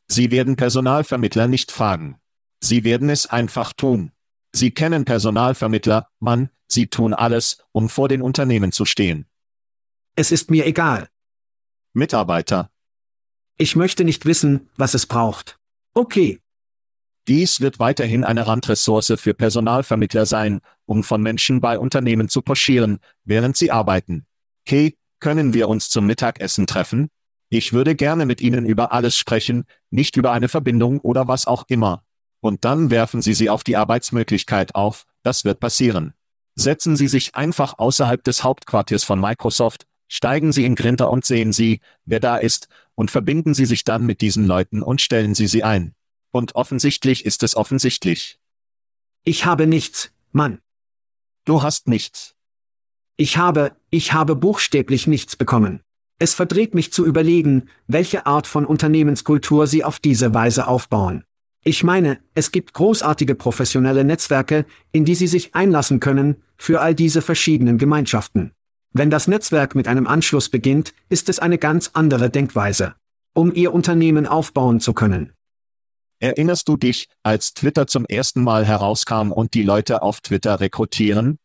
Sie 0.07 0.29
werden 0.29 0.55
Personalvermittler 0.55 1.47
nicht 1.47 1.71
fragen. 1.71 2.19
Sie 2.61 2.83
werden 2.83 3.09
es 3.09 3.25
einfach 3.25 3.73
tun. 3.73 4.11
Sie 4.53 4.71
kennen 4.71 5.05
Personalvermittler, 5.05 6.09
Mann, 6.19 6.49
sie 6.67 6.87
tun 6.87 7.13
alles, 7.13 7.59
um 7.71 7.89
vor 7.89 8.09
den 8.09 8.21
Unternehmen 8.21 8.71
zu 8.71 8.85
stehen. 8.85 9.27
Es 10.15 10.31
ist 10.31 10.49
mir 10.49 10.65
egal. 10.65 11.09
Mitarbeiter, 11.93 12.69
Ich 13.57 13.75
möchte 13.75 14.03
nicht 14.03 14.25
wissen, 14.25 14.69
was 14.77 14.93
es 14.93 15.05
braucht. 15.05 15.59
Okay, 15.93 16.39
Dies 17.29 17.61
wird 17.61 17.77
weiterhin 17.77 18.23
eine 18.23 18.47
Randressource 18.47 19.13
für 19.17 19.35
Personalvermittler 19.35 20.25
sein, 20.25 20.61
um 20.87 21.03
von 21.03 21.21
Menschen 21.21 21.61
bei 21.61 21.77
Unternehmen 21.77 22.27
zu 22.27 22.41
pochieren, 22.41 22.97
während 23.23 23.55
sie 23.55 23.69
arbeiten. 23.69 24.25
Kate, 24.65 24.97
können 25.19 25.53
wir 25.53 25.69
uns 25.69 25.91
zum 25.91 26.07
Mittagessen 26.07 26.65
treffen? 26.65 27.09
Ich 27.49 27.71
würde 27.71 27.93
gerne 27.95 28.25
mit 28.25 28.41
Ihnen 28.41 28.65
über 28.65 28.91
alles 28.93 29.15
sprechen, 29.15 29.65
nicht 29.91 30.17
über 30.17 30.31
eine 30.31 30.47
Verbindung 30.47 30.99
oder 31.01 31.27
was 31.27 31.45
auch 31.45 31.65
immer. 31.67 32.03
Und 32.41 32.65
dann 32.65 32.89
werfen 32.89 33.21
Sie 33.21 33.33
sie 33.33 33.49
auf 33.49 33.63
die 33.63 33.75
Arbeitsmöglichkeit 33.75 34.75
auf, 34.75 35.05
das 35.23 35.43
wird 35.45 35.59
passieren. 35.59 36.13
Setzen 36.55 36.95
Sie 36.95 37.07
sich 37.07 37.35
einfach 37.35 37.77
außerhalb 37.77 38.23
des 38.23 38.43
Hauptquartiers 38.43 39.03
von 39.03 39.19
Microsoft, 39.19 39.85
steigen 40.07 40.51
Sie 40.51 40.65
in 40.65 40.75
Grinter 40.75 41.09
und 41.09 41.25
sehen 41.25 41.53
Sie, 41.53 41.81
wer 42.05 42.19
da 42.19 42.37
ist, 42.37 42.67
und 42.95 43.11
verbinden 43.11 43.53
Sie 43.53 43.65
sich 43.65 43.83
dann 43.83 44.05
mit 44.05 44.21
diesen 44.21 44.45
Leuten 44.45 44.81
und 44.81 45.01
stellen 45.01 45.35
Sie 45.35 45.47
sie 45.47 45.63
ein. 45.63 45.93
Und 46.31 46.55
offensichtlich 46.55 47.25
ist 47.25 47.43
es 47.43 47.55
offensichtlich. 47.55 48.39
ich 49.23 49.45
habe 49.45 49.67
nichts, 49.67 50.11
Mann. 50.31 50.59
Du 51.45 51.63
hast 51.63 51.87
nichts. 51.87 52.35
Ich 53.15 53.37
habe, 53.37 53.75
ich 53.89 54.13
habe 54.13 54.35
buchstäblich 54.35 55.07
nichts 55.07 55.35
bekommen. 55.35 55.81
Es 56.19 56.33
verdreht 56.33 56.73
mich 56.73 56.91
zu 56.91 57.05
überlegen, 57.05 57.69
welche 57.87 58.25
Art 58.25 58.47
von 58.47 58.65
Unternehmenskultur 58.65 59.67
sie 59.67 59.83
auf 59.83 59.99
diese 59.99 60.33
Weise 60.33 60.67
aufbauen. 60.67 61.23
Ich 61.63 61.83
meine, 61.83 62.19
es 62.35 62.51
gibt 62.51 62.73
großartige 62.73 63.35
professionelle 63.35 64.03
Netzwerke, 64.03 64.65
in 64.91 65.03
die 65.03 65.15
sie 65.15 65.27
sich 65.27 65.55
einlassen 65.55 65.99
können, 65.99 66.41
für 66.57 66.81
all 66.81 66.95
diese 66.95 67.21
verschiedenen 67.21 67.77
Gemeinschaften. 67.77 68.53
Wenn 68.91 69.09
das 69.09 69.27
Netzwerk 69.27 69.75
mit 69.75 69.87
einem 69.87 70.07
Anschluss 70.07 70.49
beginnt, 70.49 70.93
ist 71.09 71.29
es 71.29 71.39
eine 71.39 71.57
ganz 71.57 71.91
andere 71.93 72.29
Denkweise. 72.29 72.95
Um 73.33 73.53
ihr 73.53 73.73
Unternehmen 73.73 74.25
aufbauen 74.25 74.79
zu 74.79 74.93
können. 74.93 75.33
Erinnerst 76.19 76.67
du 76.67 76.75
dich, 76.75 77.07
als 77.23 77.53
Twitter 77.53 77.87
zum 77.87 78.05
ersten 78.05 78.43
Mal 78.43 78.65
herauskam 78.65 79.31
und 79.31 79.53
die 79.53 79.63
Leute 79.63 80.01
auf 80.01 80.21
Twitter 80.21 80.59
rekrutieren? 80.59 81.37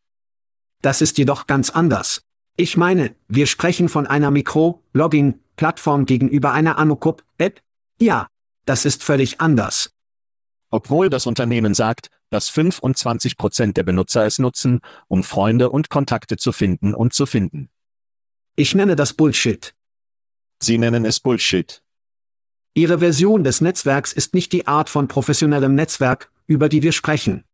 Das 0.80 1.00
ist 1.00 1.18
jedoch 1.18 1.46
ganz 1.46 1.70
anders. 1.70 2.22
Ich 2.56 2.76
meine, 2.76 3.14
wir 3.28 3.46
sprechen 3.46 3.88
von 3.88 4.06
einer 4.06 4.30
Mikro-Logging-Plattform 4.30 6.06
gegenüber 6.06 6.52
einer 6.52 6.78
Anokop-App? 6.78 7.60
Ja, 8.00 8.26
das 8.64 8.84
ist 8.84 9.04
völlig 9.04 9.40
anders. 9.40 9.93
Obwohl 10.74 11.08
das 11.08 11.26
Unternehmen 11.26 11.72
sagt, 11.72 12.10
dass 12.30 12.48
25 12.48 13.36
Prozent 13.36 13.76
der 13.76 13.84
Benutzer 13.84 14.26
es 14.26 14.40
nutzen, 14.40 14.80
um 15.06 15.22
Freunde 15.22 15.70
und 15.70 15.88
Kontakte 15.88 16.36
zu 16.36 16.50
finden 16.50 16.94
und 16.94 17.12
zu 17.12 17.26
finden. 17.26 17.70
Ich 18.56 18.74
nenne 18.74 18.96
das 18.96 19.12
Bullshit. 19.12 19.72
Sie 20.60 20.76
nennen 20.76 21.04
es 21.04 21.20
Bullshit. 21.20 21.80
Ihre 22.74 22.98
Version 22.98 23.44
des 23.44 23.60
Netzwerks 23.60 24.12
ist 24.12 24.34
nicht 24.34 24.50
die 24.50 24.66
Art 24.66 24.90
von 24.90 25.06
professionellem 25.06 25.76
Netzwerk, 25.76 26.32
über 26.48 26.68
die 26.68 26.82
wir 26.82 26.90
sprechen. 26.90 27.44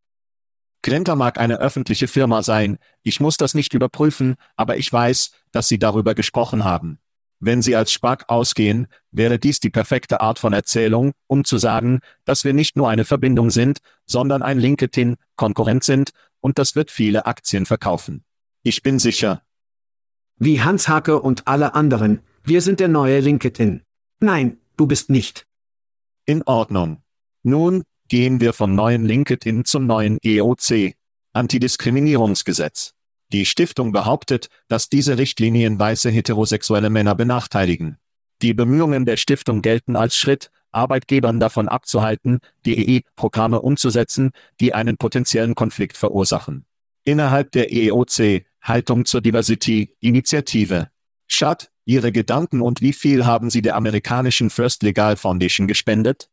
Grinter 0.80 1.14
mag 1.14 1.38
eine 1.38 1.58
öffentliche 1.58 2.08
Firma 2.08 2.42
sein, 2.42 2.78
ich 3.02 3.20
muss 3.20 3.36
das 3.36 3.52
nicht 3.52 3.74
überprüfen, 3.74 4.36
aber 4.56 4.78
ich 4.78 4.90
weiß, 4.90 5.32
dass 5.52 5.68
Sie 5.68 5.78
darüber 5.78 6.14
gesprochen 6.14 6.64
haben. 6.64 6.98
Wenn 7.40 7.62
Sie 7.62 7.74
als 7.74 7.90
Spack 7.90 8.26
ausgehen, 8.28 8.86
wäre 9.10 9.38
dies 9.38 9.60
die 9.60 9.70
perfekte 9.70 10.20
Art 10.20 10.38
von 10.38 10.52
Erzählung, 10.52 11.12
um 11.26 11.44
zu 11.44 11.56
sagen, 11.56 12.00
dass 12.26 12.44
wir 12.44 12.52
nicht 12.52 12.76
nur 12.76 12.90
eine 12.90 13.06
Verbindung 13.06 13.50
sind, 13.50 13.78
sondern 14.04 14.42
ein 14.42 14.58
LinkedIn-Konkurrent 14.58 15.82
sind, 15.82 16.10
und 16.40 16.58
das 16.58 16.76
wird 16.76 16.90
viele 16.90 17.26
Aktien 17.26 17.64
verkaufen. 17.66 18.24
Ich 18.62 18.82
bin 18.82 18.98
sicher. 18.98 19.42
Wie 20.36 20.60
Hans 20.62 20.88
Hake 20.88 21.20
und 21.20 21.46
alle 21.46 21.74
anderen, 21.74 22.20
wir 22.44 22.60
sind 22.60 22.78
der 22.78 22.88
neue 22.88 23.20
LinkedIn. 23.20 23.82
Nein, 24.20 24.58
du 24.76 24.86
bist 24.86 25.08
nicht. 25.08 25.46
In 26.26 26.42
Ordnung. 26.42 27.02
Nun, 27.42 27.84
gehen 28.08 28.40
wir 28.40 28.52
vom 28.52 28.74
neuen 28.74 29.06
LinkedIn 29.06 29.64
zum 29.64 29.86
neuen 29.86 30.18
EOC, 30.22 30.94
Antidiskriminierungsgesetz. 31.32 32.94
Die 33.32 33.46
Stiftung 33.46 33.92
behauptet, 33.92 34.48
dass 34.68 34.88
diese 34.88 35.18
Richtlinien 35.18 35.78
weiße 35.78 36.10
heterosexuelle 36.10 36.90
Männer 36.90 37.14
benachteiligen. 37.14 37.98
Die 38.42 38.54
Bemühungen 38.54 39.04
der 39.04 39.16
Stiftung 39.16 39.62
gelten 39.62 39.96
als 39.96 40.16
Schritt, 40.16 40.50
Arbeitgebern 40.72 41.40
davon 41.40 41.68
abzuhalten, 41.68 42.40
die 42.64 42.96
EE-Programme 42.96 43.60
umzusetzen, 43.60 44.30
die 44.60 44.74
einen 44.74 44.96
potenziellen 44.96 45.54
Konflikt 45.54 45.96
verursachen. 45.96 46.64
Innerhalb 47.04 47.52
der 47.52 47.72
EOC, 47.72 48.44
Haltung 48.62 49.04
zur 49.04 49.20
Diversity, 49.20 49.94
Initiative. 50.00 50.88
Schad, 51.26 51.70
Ihre 51.84 52.12
Gedanken 52.12 52.60
und 52.60 52.80
wie 52.80 52.92
viel 52.92 53.26
haben 53.26 53.50
Sie 53.50 53.62
der 53.62 53.76
amerikanischen 53.76 54.50
First 54.50 54.82
Legal 54.82 55.16
Foundation 55.16 55.66
gespendet? 55.66 56.30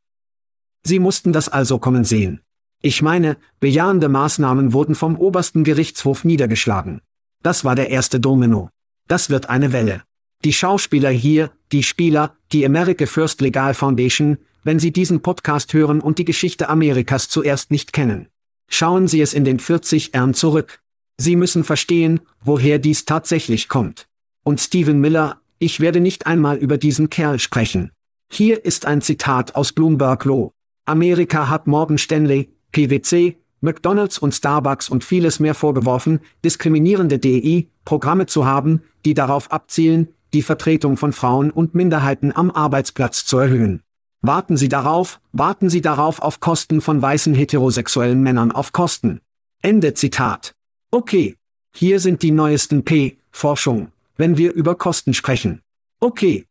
Sie 0.83 0.99
mussten 0.99 1.33
das 1.33 1.49
also 1.49 1.79
kommen 1.79 2.03
sehen. 2.03 2.41
Ich 2.81 3.01
meine, 3.01 3.37
bejahende 3.59 4.07
Maßnahmen 4.07 4.71
wurden 4.71 4.95
vom 4.95 5.17
obersten 5.17 5.63
Gerichtshof 5.63 6.23
niedergeschlagen. 6.23 7.01
Das 7.41 7.65
war 7.65 7.75
der 7.75 7.89
erste 7.89 8.19
Domino. 8.19 8.69
Das 9.07 9.29
wird 9.29 9.49
eine 9.49 9.73
Welle. 9.73 10.03
Die 10.43 10.53
Schauspieler 10.53 11.09
hier, 11.09 11.51
die 11.71 11.83
Spieler, 11.83 12.35
die 12.51 12.65
America 12.65 13.05
First 13.05 13.41
Legal 13.41 13.73
Foundation, 13.73 14.37
wenn 14.63 14.79
Sie 14.79 14.91
diesen 14.91 15.21
Podcast 15.21 15.73
hören 15.73 16.01
und 16.01 16.19
die 16.19 16.25
Geschichte 16.25 16.69
Amerikas 16.69 17.29
zuerst 17.29 17.71
nicht 17.71 17.93
kennen. 17.93 18.27
Schauen 18.69 19.07
Sie 19.07 19.21
es 19.21 19.33
in 19.33 19.45
den 19.45 19.59
40 19.59 20.13
Jahren 20.13 20.33
zurück. 20.33 20.81
Sie 21.17 21.35
müssen 21.35 21.63
verstehen, 21.63 22.19
woher 22.43 22.77
dies 22.77 23.05
tatsächlich 23.05 23.69
kommt. 23.69 24.07
Und 24.43 24.59
Stephen 24.59 24.99
Miller, 24.99 25.41
ich 25.57 25.79
werde 25.79 25.99
nicht 25.99 26.27
einmal 26.27 26.57
über 26.57 26.77
diesen 26.77 27.09
Kerl 27.09 27.39
sprechen. 27.39 27.91
Hier 28.31 28.63
ist 28.65 28.85
ein 28.85 29.01
Zitat 29.01 29.55
aus 29.55 29.71
Bloomberg 29.71 30.25
Law. 30.25 30.51
Amerika 30.85 31.49
hat 31.49 31.65
Morgan 31.65 31.97
Stanley, 31.97 32.49
PwC, 32.77 33.37
McDonald's 33.59 34.19
und 34.19 34.35
Starbucks 34.35 34.87
und 34.87 35.03
vieles 35.03 35.39
mehr 35.39 35.55
vorgeworfen, 35.55 36.19
diskriminierende 36.45 37.17
DEI-Programme 37.17 38.27
zu 38.27 38.45
haben, 38.45 38.83
die 39.03 39.15
darauf 39.15 39.51
abzielen, 39.51 40.09
die 40.33 40.43
Vertretung 40.43 40.95
von 40.95 41.11
Frauen 41.11 41.49
und 41.49 41.73
Minderheiten 41.73 42.31
am 42.35 42.51
Arbeitsplatz 42.51 43.25
zu 43.25 43.39
erhöhen. 43.39 43.81
Warten 44.21 44.57
Sie 44.57 44.69
darauf, 44.69 45.19
warten 45.31 45.71
Sie 45.71 45.81
darauf 45.81 46.21
auf 46.21 46.39
Kosten 46.39 46.79
von 46.79 47.01
weißen 47.01 47.33
heterosexuellen 47.33 48.21
Männern 48.21 48.51
auf 48.51 48.73
Kosten. 48.73 49.21
Ende 49.63 49.95
Zitat. 49.95 50.53
Okay. 50.91 51.35
Hier 51.73 51.99
sind 51.99 52.21
die 52.21 52.31
neuesten 52.31 52.85
P-Forschung, 52.85 53.91
wenn 54.17 54.37
wir 54.37 54.53
über 54.53 54.75
Kosten 54.75 55.15
sprechen. 55.15 55.61
Okay. 55.99 56.45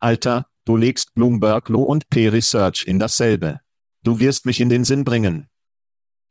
Alter, 0.00 0.46
du 0.64 0.76
legst 0.76 1.14
Bloomberg 1.14 1.68
Law 1.68 1.82
und 1.82 2.08
P-Research 2.10 2.84
in 2.86 2.98
dasselbe. 2.98 3.60
Du 4.06 4.20
wirst 4.20 4.46
mich 4.46 4.60
in 4.60 4.68
den 4.68 4.84
Sinn 4.84 5.02
bringen. 5.02 5.48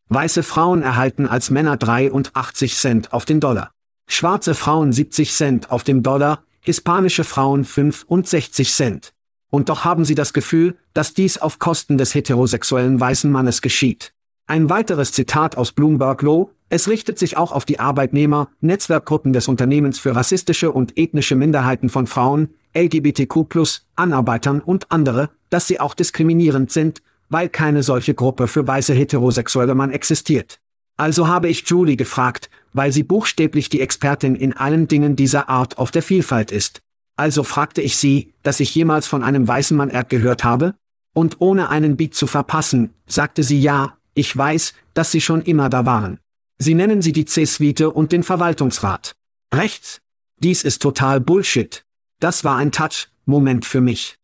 Weiße 0.08 0.44
Frauen 0.44 0.82
erhalten 0.82 1.28
als 1.28 1.50
Männer 1.50 1.76
83 1.76 2.74
Cent 2.74 3.12
auf 3.12 3.26
den 3.26 3.42
Dollar. 3.42 3.72
Schwarze 4.08 4.56
Frauen 4.56 4.94
70 4.94 5.34
Cent 5.34 5.72
auf 5.72 5.84
dem 5.84 6.02
Dollar, 6.02 6.46
hispanische 6.62 7.26
Frauen 7.26 7.66
65 7.66 8.72
Cent. 8.72 9.14
Und 9.50 9.68
doch 9.68 9.84
haben 9.84 10.06
sie 10.06 10.16
das 10.16 10.32
Gefühl, 10.32 10.78
dass 10.94 11.14
dies 11.14 11.38
auf 11.38 11.60
Kosten 11.60 11.98
des 11.98 12.16
heterosexuellen 12.16 12.98
weißen 12.98 13.30
Mannes 13.30 13.62
geschieht. 13.62 14.14
Ein 14.48 14.70
weiteres 14.70 15.12
Zitat 15.12 15.58
aus 15.58 15.74
Bloomberg 15.74 16.22
Law, 16.22 16.50
es 16.70 16.88
richtet 16.88 17.20
sich 17.20 17.36
auch 17.36 17.52
auf 17.52 17.66
die 17.66 17.82
Arbeitnehmer, 17.82 18.48
Netzwerkgruppen 18.62 19.34
des 19.34 19.50
Unternehmens 19.50 20.00
für 20.00 20.16
rassistische 20.16 20.72
und 20.72 20.98
ethnische 20.98 21.36
Minderheiten 21.36 21.90
von 21.90 22.08
Frauen, 22.08 22.54
LGBTQ+, 22.74 23.82
Anarbeitern 23.98 24.62
und 24.62 24.94
andere, 24.94 25.30
dass 25.50 25.68
sie 25.68 25.82
auch 25.82 25.94
diskriminierend 25.94 26.72
sind, 26.72 27.02
weil 27.30 27.50
keine 27.50 27.84
solche 27.84 28.14
Gruppe 28.14 28.48
für 28.48 28.68
weiße 28.68 28.94
heterosexuelle 28.94 29.76
Mann 29.76 29.92
existiert. 29.92 30.60
Also 30.98 31.28
habe 31.28 31.50
ich 31.50 31.68
Julie 31.68 31.98
gefragt, 31.98 32.50
weil 32.74 32.92
sie 32.92 33.04
buchstäblich 33.04 33.70
die 33.70 33.82
Expertin 33.82 34.36
in 34.36 34.54
allen 34.54 34.88
Dingen 34.88 35.16
dieser 35.16 35.50
Art 35.50 35.78
auf 35.78 35.92
der 35.92 36.04
Vielfalt 36.04 36.52
ist. 36.52 36.82
Also 37.18 37.44
fragte 37.44 37.82
ich 37.82 37.98
sie, 37.98 38.34
dass 38.44 38.60
ich 38.60 38.74
jemals 38.76 39.08
von 39.08 39.24
einem 39.24 39.48
weißen 39.48 39.76
Mann 39.76 39.90
Erd 39.90 40.10
gehört 40.10 40.44
habe? 40.44 40.76
Und 41.14 41.38
ohne 41.40 41.70
einen 41.70 41.96
Beat 41.96 42.14
zu 42.14 42.28
verpassen, 42.28 42.94
sagte 43.08 43.44
sie 43.44 43.60
ja, 43.60 43.98
ich 44.14 44.36
weiß, 44.36 44.74
dass 44.94 45.12
sie 45.12 45.22
schon 45.22 45.42
immer 45.42 45.70
da 45.70 45.86
waren. 45.86 46.20
Sie 46.58 46.74
nennen 46.74 47.02
sie 47.02 47.12
die 47.12 47.26
C-Suite 47.26 47.82
und 47.82 48.12
den 48.12 48.24
Verwaltungsrat. 48.24 49.16
Rechts? 49.54 50.02
Dies 50.40 50.64
ist 50.64 50.82
total 50.82 51.22
Bullshit. 51.22 51.86
Das 52.20 52.44
war 52.44 52.58
ein 52.58 52.72
Touch-Moment 52.72 53.66
für 53.66 53.82
mich. 53.82 54.18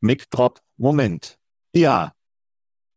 Mic 0.00 0.24
Drop, 0.30 0.60
Moment. 0.76 1.38
Ja. 1.72 2.12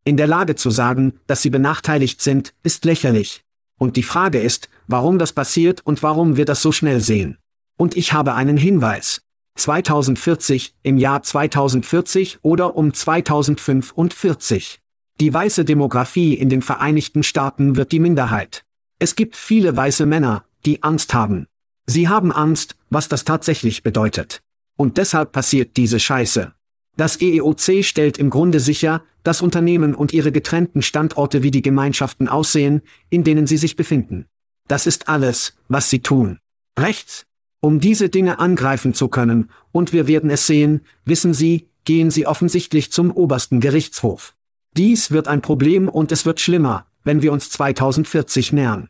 In 0.03 0.17
der 0.17 0.27
Lage 0.27 0.55
zu 0.55 0.69
sagen, 0.69 1.19
dass 1.27 1.41
sie 1.41 1.49
benachteiligt 1.49 2.21
sind, 2.21 2.53
ist 2.63 2.85
lächerlich. 2.85 3.43
Und 3.77 3.95
die 3.95 4.03
Frage 4.03 4.39
ist, 4.39 4.69
warum 4.87 5.17
das 5.17 5.33
passiert 5.33 5.81
und 5.85 6.03
warum 6.03 6.37
wir 6.37 6.45
das 6.45 6.61
so 6.61 6.71
schnell 6.71 7.01
sehen. 7.01 7.37
Und 7.77 7.97
ich 7.97 8.13
habe 8.13 8.33
einen 8.33 8.57
Hinweis. 8.57 9.21
2040, 9.55 10.75
im 10.83 10.97
Jahr 10.97 11.23
2040 11.23 12.39
oder 12.41 12.75
um 12.75 12.93
2045. 12.93 14.81
Die 15.21 15.33
weiße 15.33 15.63
Demografie 15.63 16.33
in 16.33 16.49
den 16.49 16.61
Vereinigten 16.61 17.23
Staaten 17.23 17.77
wird 17.77 17.93
die 17.93 17.99
Minderheit. 17.99 18.65
Es 18.99 19.15
gibt 19.15 19.37
viele 19.37 19.75
weiße 19.75 20.05
Männer, 20.05 20.43
die 20.65 20.83
Angst 20.83 21.13
haben. 21.13 21.47
Sie 21.85 22.09
haben 22.09 22.33
Angst, 22.33 22.75
was 22.89 23.07
das 23.07 23.23
tatsächlich 23.23 23.83
bedeutet. 23.83 24.41
Und 24.75 24.97
deshalb 24.97 25.31
passiert 25.31 25.77
diese 25.77 26.01
Scheiße. 26.01 26.54
Das 26.97 27.21
EEOC 27.21 27.83
stellt 27.83 28.17
im 28.17 28.29
Grunde 28.29 28.59
sicher, 28.59 29.03
dass 29.23 29.41
Unternehmen 29.41 29.95
und 29.95 30.13
ihre 30.13 30.31
getrennten 30.31 30.81
Standorte 30.81 31.43
wie 31.43 31.51
die 31.51 31.61
Gemeinschaften 31.61 32.27
aussehen, 32.27 32.81
in 33.09 33.23
denen 33.23 33.47
sie 33.47 33.57
sich 33.57 33.75
befinden. 33.75 34.27
Das 34.67 34.87
ist 34.87 35.09
alles, 35.09 35.55
was 35.67 35.89
sie 35.89 35.99
tun. 35.99 36.39
Rechts? 36.77 37.25
Um 37.59 37.79
diese 37.79 38.09
Dinge 38.09 38.39
angreifen 38.39 38.93
zu 38.93 39.07
können, 39.07 39.49
und 39.71 39.91
wir 39.91 40.07
werden 40.07 40.29
es 40.29 40.45
sehen, 40.45 40.81
wissen 41.03 41.33
Sie, 41.33 41.67
gehen 41.83 42.11
Sie 42.11 42.27
offensichtlich 42.27 42.91
zum 42.91 43.11
obersten 43.11 43.59
Gerichtshof. 43.59 44.35
Dies 44.77 45.11
wird 45.11 45.27
ein 45.27 45.41
Problem 45.41 45.89
und 45.89 46.11
es 46.11 46.25
wird 46.25 46.39
schlimmer, 46.39 46.85
wenn 47.03 47.21
wir 47.21 47.31
uns 47.31 47.49
2040 47.49 48.53
nähern. 48.53 48.89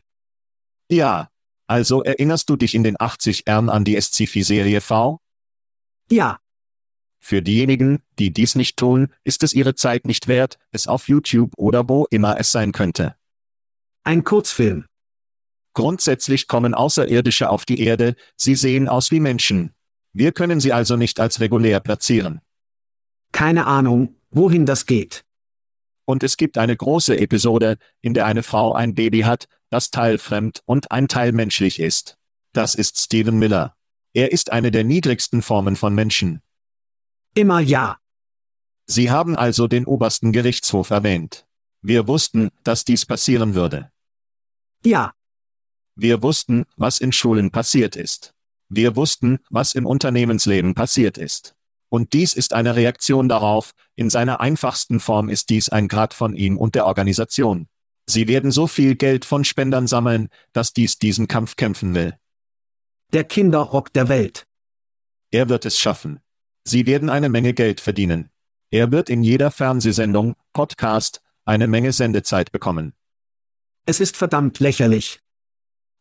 Ja. 0.90 1.28
Also 1.68 2.02
erinnerst 2.02 2.48
du 2.48 2.56
dich 2.56 2.74
in 2.76 2.84
den 2.84 2.94
80 2.98 3.46
Ern 3.46 3.68
an 3.68 3.82
die 3.84 4.00
Sci-Fi-Serie 4.00 4.80
V? 4.80 5.18
Ja, 6.10 6.38
für 7.18 7.42
diejenigen, 7.42 8.02
die 8.18 8.32
dies 8.32 8.54
nicht 8.54 8.76
tun, 8.76 9.08
ist 9.24 9.42
es 9.42 9.52
ihre 9.52 9.74
Zeit 9.74 10.06
nicht 10.06 10.28
wert, 10.28 10.58
es 10.70 10.86
auf 10.86 11.08
YouTube 11.08 11.52
oder 11.56 11.88
wo 11.88 12.06
immer 12.10 12.38
es 12.38 12.52
sein 12.52 12.72
könnte. 12.72 13.16
Ein 14.04 14.22
Kurzfilm. 14.22 14.86
Grundsätzlich 15.74 16.46
kommen 16.46 16.74
Außerirdische 16.74 17.50
auf 17.50 17.64
die 17.64 17.80
Erde, 17.80 18.16
sie 18.36 18.54
sehen 18.54 18.88
aus 18.88 19.10
wie 19.10 19.20
Menschen. 19.20 19.74
Wir 20.12 20.32
können 20.32 20.60
sie 20.60 20.72
also 20.72 20.96
nicht 20.96 21.20
als 21.20 21.40
regulär 21.40 21.80
platzieren. 21.80 22.40
Keine 23.32 23.66
Ahnung, 23.66 24.16
wohin 24.30 24.64
das 24.64 24.86
geht. 24.86 25.24
Und 26.06 26.22
es 26.22 26.36
gibt 26.36 26.56
eine 26.56 26.76
große 26.76 27.18
Episode, 27.18 27.78
in 28.00 28.14
der 28.14 28.26
eine 28.26 28.42
Frau 28.42 28.72
ein 28.72 28.94
Baby 28.94 29.22
hat, 29.22 29.48
das 29.68 29.90
teilfremd 29.90 30.62
und 30.64 30.90
ein 30.92 31.08
Teil 31.08 31.32
menschlich 31.32 31.80
ist. 31.80 32.16
Das 32.52 32.74
ist 32.74 32.98
Stephen 32.98 33.38
Miller. 33.38 33.76
Er 34.14 34.32
ist 34.32 34.52
eine 34.52 34.70
der 34.70 34.84
niedrigsten 34.84 35.42
Formen 35.42 35.76
von 35.76 35.94
Menschen. 35.94 36.40
Immer 37.36 37.60
ja. 37.60 37.98
Sie 38.86 39.10
haben 39.10 39.36
also 39.36 39.68
den 39.68 39.84
obersten 39.84 40.32
Gerichtshof 40.32 40.88
erwähnt. 40.88 41.46
Wir 41.82 42.08
wussten, 42.08 42.48
dass 42.64 42.86
dies 42.86 43.04
passieren 43.04 43.54
würde. 43.54 43.92
Ja. 44.82 45.12
Wir 45.96 46.22
wussten, 46.22 46.64
was 46.76 46.98
in 46.98 47.12
Schulen 47.12 47.50
passiert 47.50 47.94
ist. 47.94 48.32
Wir 48.70 48.96
wussten, 48.96 49.40
was 49.50 49.74
im 49.74 49.84
Unternehmensleben 49.84 50.74
passiert 50.74 51.18
ist. 51.18 51.54
Und 51.90 52.14
dies 52.14 52.32
ist 52.32 52.54
eine 52.54 52.74
Reaktion 52.74 53.28
darauf, 53.28 53.72
in 53.96 54.08
seiner 54.08 54.40
einfachsten 54.40 54.98
Form 54.98 55.28
ist 55.28 55.50
dies 55.50 55.68
ein 55.68 55.88
Grad 55.88 56.14
von 56.14 56.34
ihm 56.34 56.56
und 56.56 56.74
der 56.74 56.86
Organisation. 56.86 57.68
Sie 58.06 58.28
werden 58.28 58.50
so 58.50 58.66
viel 58.66 58.94
Geld 58.94 59.26
von 59.26 59.44
Spendern 59.44 59.86
sammeln, 59.86 60.30
dass 60.54 60.72
dies 60.72 60.98
diesen 60.98 61.28
Kampf 61.28 61.56
kämpfen 61.56 61.94
will. 61.94 62.16
Der 63.12 63.24
Kinderrock 63.24 63.92
der 63.92 64.08
Welt. 64.08 64.46
Er 65.30 65.50
wird 65.50 65.66
es 65.66 65.78
schaffen. 65.78 66.20
Sie 66.68 66.86
werden 66.86 67.10
eine 67.10 67.28
Menge 67.28 67.54
Geld 67.54 67.80
verdienen. 67.80 68.30
Er 68.70 68.90
wird 68.90 69.08
in 69.08 69.22
jeder 69.22 69.52
Fernsehsendung, 69.52 70.34
Podcast, 70.52 71.22
eine 71.44 71.68
Menge 71.68 71.92
Sendezeit 71.92 72.50
bekommen. 72.50 72.92
Es 73.84 74.00
ist 74.00 74.16
verdammt 74.16 74.58
lächerlich. 74.58 75.20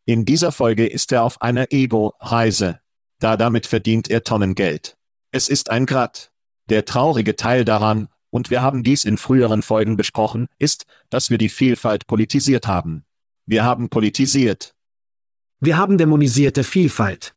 In 0.05 0.25
dieser 0.25 0.51
Folge 0.51 0.87
ist 0.87 1.11
er 1.11 1.23
auf 1.23 1.39
einer 1.39 1.71
Ego-Reise. 1.71 2.79
Da 3.19 3.37
damit 3.37 3.67
verdient 3.67 4.09
er 4.09 4.23
Tonnen 4.23 4.55
Geld. 4.55 4.97
Es 5.31 5.49
ist 5.49 5.69
ein 5.69 5.85
Grad. 5.85 6.31
Der 6.67 6.85
traurige 6.85 7.35
Teil 7.35 7.63
daran, 7.63 8.07
und 8.31 8.49
wir 8.49 8.63
haben 8.63 8.83
dies 8.83 9.05
in 9.05 9.17
früheren 9.17 9.61
Folgen 9.61 9.97
besprochen, 9.97 10.47
ist, 10.57 10.87
dass 11.11 11.29
wir 11.29 11.37
die 11.37 11.49
Vielfalt 11.49 12.07
politisiert 12.07 12.65
haben. 12.65 13.05
Wir 13.45 13.63
haben 13.63 13.89
politisiert. 13.89 14.73
Wir 15.59 15.77
haben 15.77 15.99
dämonisierte 15.99 16.63
Vielfalt. 16.63 17.35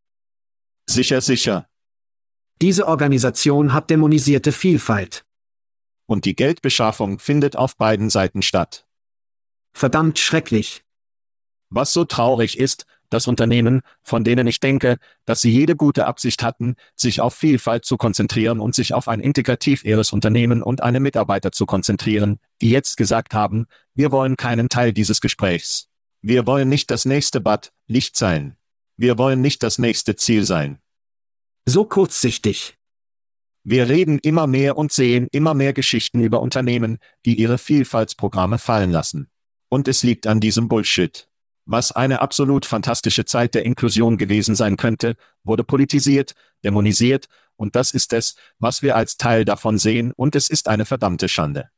Sicher, 0.89 1.21
sicher. 1.21 1.68
Diese 2.61 2.89
Organisation 2.89 3.73
hat 3.73 3.89
dämonisierte 3.89 4.51
Vielfalt. 4.51 5.25
Und 6.07 6.25
die 6.25 6.35
Geldbeschaffung 6.35 7.21
findet 7.21 7.55
auf 7.55 7.77
beiden 7.77 8.11
Seiten 8.11 8.43
statt. 8.43 8.87
Verdammt 9.73 10.19
schrecklich. 10.19 10.83
Was 11.71 11.93
so 11.93 12.05
traurig 12.05 12.59
ist, 12.59 12.87
dass 13.11 13.27
Unternehmen, 13.27 13.83
von 14.03 14.25
denen 14.25 14.47
ich 14.47 14.59
denke, 14.59 14.99
dass 15.25 15.41
sie 15.41 15.51
jede 15.51 15.77
gute 15.77 16.07
Absicht 16.07 16.43
hatten, 16.43 16.75
sich 16.97 17.21
auf 17.21 17.35
Vielfalt 17.35 17.85
zu 17.85 17.97
konzentrieren 17.97 18.59
und 18.59 18.75
sich 18.75 18.93
auf 18.93 19.07
ein 19.07 19.21
integrativ 19.21 19.85
ihres 19.85 20.13
Unternehmen 20.13 20.63
und 20.63 20.83
eine 20.83 21.01
Mitarbeiter 21.01 21.53
zu 21.53 21.65
konzentrieren, 21.65 22.39
die 22.61 22.71
jetzt 22.71 22.97
gesagt 22.97 23.35
haben, 23.35 23.67
wir 23.95 24.11
wollen 24.11 24.37
keinen 24.37 24.69
Teil 24.69 24.93
dieses 24.93 25.21
Gesprächs. 25.21 25.89
Wir 26.23 26.47
wollen 26.47 26.69
nicht 26.69 26.91
das 26.91 27.05
nächste 27.05 27.41
Bad, 27.41 27.73
Licht 27.87 28.17
sein. 28.17 28.57
Wir 28.97 29.17
wollen 29.17 29.41
nicht 29.41 29.63
das 29.63 29.79
nächste 29.79 30.17
Ziel 30.17 30.45
sein. 30.45 30.81
So 31.69 31.85
kurzsichtig. 31.85 32.79
Wir 33.63 33.91
reden 33.91 34.19
immer 34.21 34.47
mehr 34.47 34.79
und 34.79 34.91
sehen 34.91 35.29
immer 35.33 35.53
mehr 35.53 35.75
Geschichten 35.75 36.23
über 36.23 36.41
Unternehmen, 36.41 36.97
die 37.27 37.39
ihre 37.39 37.59
Vielfaltsprogramme 37.59 38.57
fallen 38.57 38.91
lassen. 38.91 39.29
Und 39.69 39.87
es 39.87 40.03
liegt 40.03 40.27
an 40.27 40.41
diesem 40.41 40.69
Bullshit. 40.69 41.29
Was 41.67 41.93
eine 41.93 42.23
absolut 42.23 42.65
fantastische 42.65 43.27
Zeit 43.27 43.55
der 43.55 43.67
Inklusion 43.67 44.17
gewesen 44.17 44.55
sein 44.55 44.79
könnte, 44.79 45.15
wurde 45.45 45.63
politisiert, 45.63 46.35
dämonisiert, 46.65 47.27
und 47.57 47.77
das 47.77 47.91
ist 47.91 48.15
es, 48.15 48.37
was 48.59 48.81
wir 48.81 48.97
als 48.97 49.19
Teil 49.19 49.45
davon 49.45 49.77
sehen, 49.77 50.13
und 50.17 50.37
es 50.37 50.49
ist 50.49 50.69
eine 50.69 50.87
verdammte 50.87 51.29
Schande. 51.29 51.69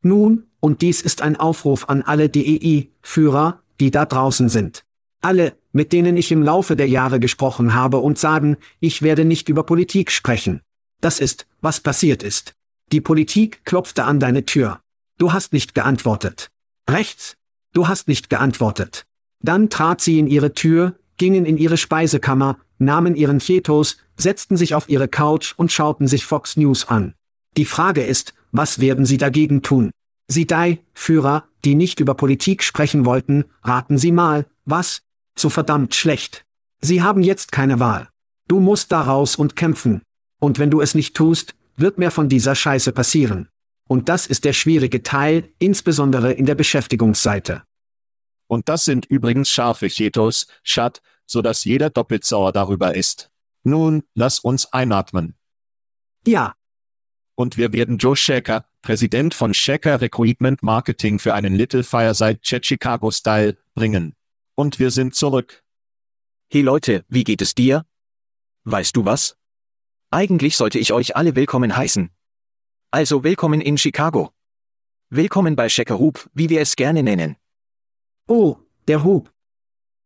Nun, 0.00 0.46
und 0.58 0.80
dies 0.80 1.02
ist 1.02 1.20
ein 1.20 1.36
Aufruf 1.36 1.86
an 1.90 2.00
alle 2.00 2.30
DEI-Führer, 2.30 3.62
die 3.78 3.90
da 3.90 4.06
draußen 4.06 4.48
sind. 4.48 4.86
Alle, 5.22 5.56
mit 5.72 5.92
denen 5.92 6.16
ich 6.16 6.30
im 6.32 6.42
Laufe 6.42 6.76
der 6.76 6.88
Jahre 6.88 7.20
gesprochen 7.20 7.74
habe 7.74 7.98
und 7.98 8.18
sagen, 8.18 8.56
ich 8.80 9.02
werde 9.02 9.24
nicht 9.24 9.48
über 9.48 9.62
Politik 9.62 10.10
sprechen. 10.10 10.60
Das 11.00 11.20
ist, 11.20 11.46
was 11.60 11.80
passiert 11.80 12.22
ist. 12.22 12.52
Die 12.92 13.00
Politik 13.00 13.64
klopfte 13.64 14.04
an 14.04 14.20
deine 14.20 14.44
Tür. 14.44 14.80
Du 15.18 15.32
hast 15.32 15.52
nicht 15.52 15.74
geantwortet. 15.74 16.50
Rechts, 16.88 17.36
Du 17.74 17.88
hast 17.88 18.06
nicht 18.06 18.28
geantwortet. 18.28 19.06
Dann 19.40 19.70
trat 19.70 20.02
sie 20.02 20.18
in 20.18 20.26
ihre 20.26 20.52
Tür, 20.52 20.94
gingen 21.16 21.46
in 21.46 21.56
ihre 21.56 21.78
Speisekammer, 21.78 22.58
nahmen 22.78 23.16
ihren 23.16 23.40
Fetus, 23.40 23.96
setzten 24.16 24.58
sich 24.58 24.74
auf 24.74 24.90
ihre 24.90 25.08
Couch 25.08 25.54
und 25.56 25.72
schauten 25.72 26.06
sich 26.06 26.26
Fox 26.26 26.56
News 26.58 26.88
an. 26.88 27.14
Die 27.56 27.64
Frage 27.64 28.02
ist, 28.02 28.34
was 28.50 28.78
werden 28.78 29.06
sie 29.06 29.16
dagegen 29.16 29.62
tun? 29.62 29.90
Sie 30.28 30.46
Dai, 30.46 30.80
Führer, 30.92 31.44
die 31.64 31.74
nicht 31.74 31.98
über 31.98 32.14
Politik 32.14 32.62
sprechen 32.62 33.06
wollten, 33.06 33.44
raten 33.62 33.96
Sie 33.96 34.12
mal, 34.12 34.46
was? 34.64 35.02
So 35.36 35.48
verdammt 35.48 35.94
schlecht. 35.94 36.44
Sie 36.80 37.02
haben 37.02 37.22
jetzt 37.22 37.52
keine 37.52 37.80
Wahl. 37.80 38.08
Du 38.48 38.60
musst 38.60 38.92
daraus 38.92 39.36
und 39.36 39.56
kämpfen. 39.56 40.02
Und 40.40 40.58
wenn 40.58 40.70
du 40.70 40.80
es 40.80 40.94
nicht 40.94 41.16
tust, 41.16 41.54
wird 41.76 41.98
mehr 41.98 42.10
von 42.10 42.28
dieser 42.28 42.54
Scheiße 42.54 42.92
passieren. 42.92 43.48
Und 43.88 44.08
das 44.08 44.26
ist 44.26 44.44
der 44.44 44.52
schwierige 44.52 45.02
Teil, 45.02 45.48
insbesondere 45.58 46.32
in 46.32 46.46
der 46.46 46.54
Beschäftigungsseite. 46.54 47.62
Und 48.46 48.68
das 48.68 48.84
sind 48.84 49.06
übrigens 49.06 49.50
scharfe 49.50 49.88
Chetos, 49.88 50.46
Schat, 50.62 51.00
so 51.26 51.40
dass 51.40 51.64
jeder 51.64 51.90
doppelt 51.90 52.24
sauer 52.24 52.52
darüber 52.52 52.94
ist. 52.94 53.30
Nun, 53.64 54.02
lass 54.14 54.40
uns 54.40 54.72
einatmen. 54.72 55.36
Ja. 56.26 56.54
Und 57.34 57.56
wir 57.56 57.72
werden 57.72 57.98
Joe 57.98 58.16
Shaker, 58.16 58.66
Präsident 58.82 59.34
von 59.34 59.54
Shaker 59.54 60.00
Recruitment 60.00 60.62
Marketing 60.62 61.18
für 61.18 61.34
einen 61.34 61.54
Little 61.54 61.84
Fireside 61.84 62.40
Chat 62.40 62.66
Chicago 62.66 63.10
Style, 63.10 63.56
bringen. 63.74 64.14
Und 64.54 64.78
wir 64.78 64.90
sind 64.90 65.14
zurück. 65.14 65.64
Hey 66.50 66.60
Leute, 66.60 67.04
wie 67.08 67.24
geht 67.24 67.40
es 67.40 67.54
dir? 67.54 67.86
Weißt 68.64 68.94
du 68.96 69.06
was? 69.06 69.36
Eigentlich 70.10 70.56
sollte 70.56 70.78
ich 70.78 70.92
euch 70.92 71.16
alle 71.16 71.34
willkommen 71.34 71.74
heißen. 71.74 72.10
Also 72.90 73.24
willkommen 73.24 73.62
in 73.62 73.78
Chicago. 73.78 74.30
Willkommen 75.08 75.56
bei 75.56 75.68
Checker 75.68 75.98
Hub, 75.98 76.28
wie 76.34 76.50
wir 76.50 76.60
es 76.60 76.76
gerne 76.76 77.02
nennen. 77.02 77.36
Oh, 78.28 78.58
der 78.88 79.02
Hub. 79.04 79.32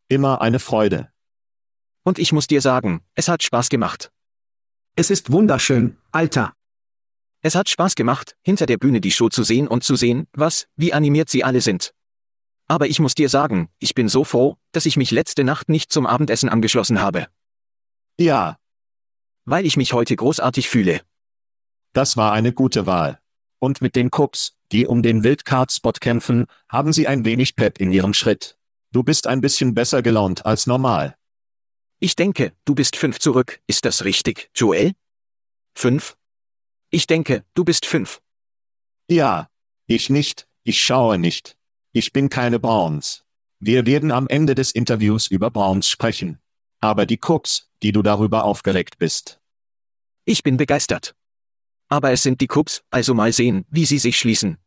Immer 0.08 0.40
eine 0.40 0.60
Freude. 0.60 1.12
Und 2.04 2.20
ich 2.20 2.32
muss 2.32 2.46
dir 2.46 2.60
sagen, 2.60 3.04
es 3.14 3.26
hat 3.26 3.42
Spaß 3.42 3.68
gemacht. 3.68 4.12
Es 4.94 5.10
ist 5.10 5.32
wunderschön, 5.32 5.98
Alter. 6.12 6.54
Es 7.42 7.56
hat 7.56 7.68
Spaß 7.68 7.96
gemacht, 7.96 8.36
hinter 8.42 8.66
der 8.66 8.78
Bühne 8.78 9.00
die 9.00 9.10
Show 9.10 9.28
zu 9.28 9.42
sehen 9.42 9.66
und 9.66 9.82
zu 9.82 9.96
sehen, 9.96 10.28
was, 10.32 10.68
wie 10.76 10.92
animiert 10.92 11.28
sie 11.28 11.42
alle 11.42 11.60
sind. 11.60 11.95
Aber 12.68 12.88
ich 12.88 12.98
muss 12.98 13.14
dir 13.14 13.28
sagen, 13.28 13.68
ich 13.78 13.94
bin 13.94 14.08
so 14.08 14.24
froh, 14.24 14.56
dass 14.72 14.86
ich 14.86 14.96
mich 14.96 15.10
letzte 15.10 15.44
Nacht 15.44 15.68
nicht 15.68 15.92
zum 15.92 16.06
Abendessen 16.06 16.48
angeschlossen 16.48 17.00
habe. 17.00 17.28
Ja. 18.18 18.58
Weil 19.44 19.66
ich 19.66 19.76
mich 19.76 19.92
heute 19.92 20.16
großartig 20.16 20.68
fühle. 20.68 21.00
Das 21.92 22.16
war 22.16 22.32
eine 22.32 22.52
gute 22.52 22.86
Wahl. 22.86 23.20
Und 23.58 23.80
mit 23.80 23.94
den 23.94 24.10
Cooks, 24.12 24.56
die 24.72 24.86
um 24.86 25.02
den 25.02 25.22
Wildcard-Spot 25.22 25.92
kämpfen, 25.92 26.46
haben 26.68 26.92
sie 26.92 27.06
ein 27.06 27.24
wenig 27.24 27.56
Pep 27.56 27.80
in 27.80 27.92
ihrem 27.92 28.14
Schritt. 28.14 28.58
Du 28.92 29.02
bist 29.02 29.26
ein 29.26 29.40
bisschen 29.40 29.74
besser 29.74 30.02
gelaunt 30.02 30.44
als 30.44 30.66
normal. 30.66 31.16
Ich 31.98 32.16
denke, 32.16 32.52
du 32.64 32.74
bist 32.74 32.96
fünf 32.96 33.18
zurück, 33.18 33.60
ist 33.66 33.84
das 33.84 34.04
richtig, 34.04 34.50
Joel? 34.54 34.92
Fünf? 35.74 36.16
Ich 36.90 37.06
denke, 37.06 37.44
du 37.54 37.64
bist 37.64 37.86
fünf. 37.86 38.20
Ja. 39.08 39.48
Ich 39.86 40.10
nicht, 40.10 40.48
ich 40.64 40.80
schaue 40.80 41.16
nicht. 41.16 41.56
Ich 41.96 42.12
bin 42.12 42.28
keine 42.28 42.58
Browns. 42.58 43.24
Wir 43.58 43.86
werden 43.86 44.12
am 44.12 44.28
Ende 44.28 44.54
des 44.54 44.70
Interviews 44.70 45.28
über 45.28 45.50
Browns 45.50 45.88
sprechen. 45.88 46.40
Aber 46.78 47.06
die 47.06 47.18
Cooks, 47.18 47.70
die 47.82 47.90
du 47.90 48.02
darüber 48.02 48.44
aufgeregt 48.44 48.98
bist. 48.98 49.40
Ich 50.26 50.42
bin 50.42 50.58
begeistert. 50.58 51.14
Aber 51.88 52.10
es 52.12 52.22
sind 52.22 52.42
die 52.42 52.48
Cups, 52.48 52.82
also 52.90 53.14
mal 53.14 53.32
sehen, 53.32 53.64
wie 53.70 53.86
sie 53.86 53.96
sich 53.96 54.18
schließen. 54.18 54.58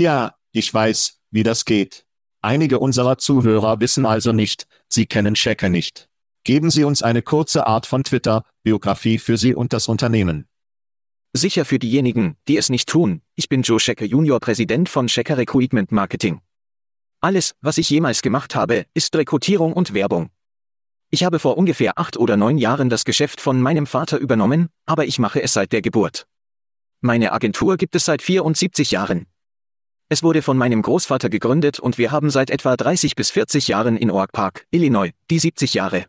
Ja, 0.00 0.36
ich 0.50 0.72
weiß, 0.72 1.20
wie 1.30 1.42
das 1.42 1.66
geht. 1.66 2.06
Einige 2.40 2.78
unserer 2.78 3.18
Zuhörer 3.18 3.80
wissen 3.80 4.06
also 4.06 4.32
nicht, 4.32 4.66
sie 4.88 5.04
kennen 5.04 5.34
Checker 5.34 5.68
nicht. 5.68 6.08
Geben 6.44 6.70
Sie 6.70 6.84
uns 6.84 7.02
eine 7.02 7.20
kurze 7.20 7.66
Art 7.66 7.84
von 7.84 8.04
Twitter-Biografie 8.04 9.18
für 9.18 9.36
Sie 9.36 9.54
und 9.54 9.74
das 9.74 9.86
Unternehmen. 9.86 10.47
Sicher 11.34 11.66
für 11.66 11.78
diejenigen, 11.78 12.36
die 12.48 12.56
es 12.56 12.70
nicht 12.70 12.88
tun, 12.88 13.20
ich 13.34 13.50
bin 13.50 13.60
Joe 13.60 13.78
Schecker 13.78 14.06
Junior 14.06 14.40
Präsident 14.40 14.88
von 14.88 15.08
Schecker 15.08 15.36
Recruitment 15.36 15.92
Marketing. 15.92 16.40
Alles, 17.20 17.54
was 17.60 17.76
ich 17.76 17.90
jemals 17.90 18.22
gemacht 18.22 18.54
habe, 18.54 18.86
ist 18.94 19.14
Rekrutierung 19.14 19.74
und 19.74 19.92
Werbung. 19.92 20.30
Ich 21.10 21.24
habe 21.24 21.38
vor 21.38 21.58
ungefähr 21.58 21.98
acht 21.98 22.16
oder 22.16 22.38
neun 22.38 22.56
Jahren 22.56 22.88
das 22.88 23.04
Geschäft 23.04 23.42
von 23.42 23.60
meinem 23.60 23.86
Vater 23.86 24.18
übernommen, 24.18 24.70
aber 24.86 25.04
ich 25.04 25.18
mache 25.18 25.42
es 25.42 25.52
seit 25.52 25.72
der 25.72 25.82
Geburt. 25.82 26.26
Meine 27.02 27.32
Agentur 27.32 27.76
gibt 27.76 27.94
es 27.94 28.06
seit 28.06 28.22
74 28.22 28.90
Jahren. 28.90 29.26
Es 30.08 30.22
wurde 30.22 30.40
von 30.40 30.56
meinem 30.56 30.80
Großvater 30.80 31.28
gegründet 31.28 31.78
und 31.78 31.98
wir 31.98 32.10
haben 32.10 32.30
seit 32.30 32.48
etwa 32.48 32.74
30 32.74 33.14
bis 33.16 33.30
40 33.30 33.68
Jahren 33.68 33.98
in 33.98 34.10
Oak 34.10 34.32
Park, 34.32 34.66
Illinois, 34.70 35.10
die 35.30 35.38
70 35.38 35.74
Jahre. 35.74 36.06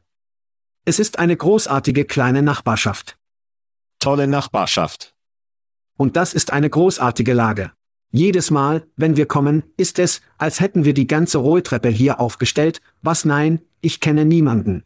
Es 0.85 0.97
ist 0.97 1.19
eine 1.19 1.35
großartige 1.35 2.05
kleine 2.05 2.41
Nachbarschaft. 2.41 3.18
Tolle 3.99 4.27
Nachbarschaft. 4.27 5.13
Und 5.97 6.15
das 6.15 6.33
ist 6.33 6.51
eine 6.51 6.69
großartige 6.69 7.33
Lage. 7.33 7.71
Jedes 8.11 8.49
Mal, 8.49 8.87
wenn 8.95 9.17
wir 9.17 9.27
kommen, 9.27 9.63
ist 9.77 9.99
es, 9.99 10.21
als 10.37 10.59
hätten 10.59 10.83
wir 10.85 10.93
die 10.93 11.07
ganze 11.07 11.37
Rolltreppe 11.37 11.89
hier 11.89 12.19
aufgestellt, 12.19 12.81
was 13.01 13.25
nein, 13.25 13.61
ich 13.81 13.99
kenne 13.99 14.25
niemanden. 14.25 14.83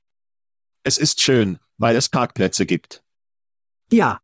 Es 0.84 0.98
ist 0.98 1.22
schön, 1.22 1.60
weil 1.78 1.96
es 1.96 2.10
Parkplätze 2.10 2.66
gibt. 2.66 3.04
Ja, 3.92 4.20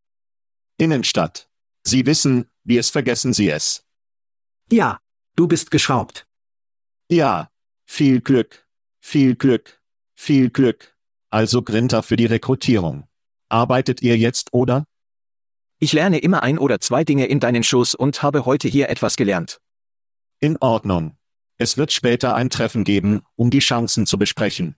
Innenstadt. 0.79 1.49
Sie 1.83 2.05
wissen, 2.05 2.49
wie 2.63 2.77
es 2.77 2.89
vergessen 2.89 3.33
Sie 3.33 3.49
es. 3.49 3.83
ja, 4.71 4.99
du 5.35 5.47
bist 5.47 5.71
geschraubt. 5.71 6.25
Ja. 7.09 7.49
Viel 7.85 8.21
Glück. 8.21 8.65
Viel 9.01 9.35
Glück. 9.35 9.81
Viel 10.15 10.49
Glück. 10.51 10.95
Also 11.31 11.63
Grinter 11.63 12.01
für 12.03 12.15
die 12.15 12.27
Rekrutierung. 12.27 13.08
Arbeitet 13.49 14.01
ihr 14.01 14.17
jetzt 14.17 14.53
oder? 14.53 14.85
Ich 15.79 15.93
lerne 15.93 16.19
immer 16.19 16.43
ein 16.43 16.59
oder 16.59 16.79
zwei 16.79 17.03
Dinge 17.03 17.25
in 17.25 17.39
deinen 17.39 17.63
Shows 17.63 17.95
und 17.95 18.21
habe 18.21 18.45
heute 18.45 18.67
hier 18.67 18.89
etwas 18.89 19.15
gelernt. 19.15 19.59
In 20.39 20.57
Ordnung. 20.57 21.17
Es 21.57 21.75
wird 21.77 21.91
später 21.91 22.35
ein 22.35 22.49
Treffen 22.49 22.83
geben, 22.83 23.21
um 23.35 23.49
die 23.49 23.59
Chancen 23.59 24.05
zu 24.05 24.17
besprechen. 24.17 24.75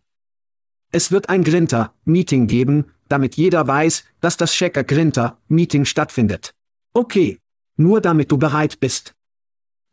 Es 0.91 1.11
wird 1.11 1.29
ein 1.29 1.43
Grinter-Meeting 1.43 2.47
geben, 2.47 2.91
damit 3.07 3.35
jeder 3.35 3.67
weiß, 3.67 4.03
dass 4.19 4.37
das 4.37 4.53
Checker 4.53 4.83
Grinter-Meeting 4.83 5.85
stattfindet. 5.85 6.53
Okay. 6.93 7.39
Nur 7.77 8.01
damit 8.01 8.31
du 8.31 8.37
bereit 8.37 8.79
bist. 8.79 9.13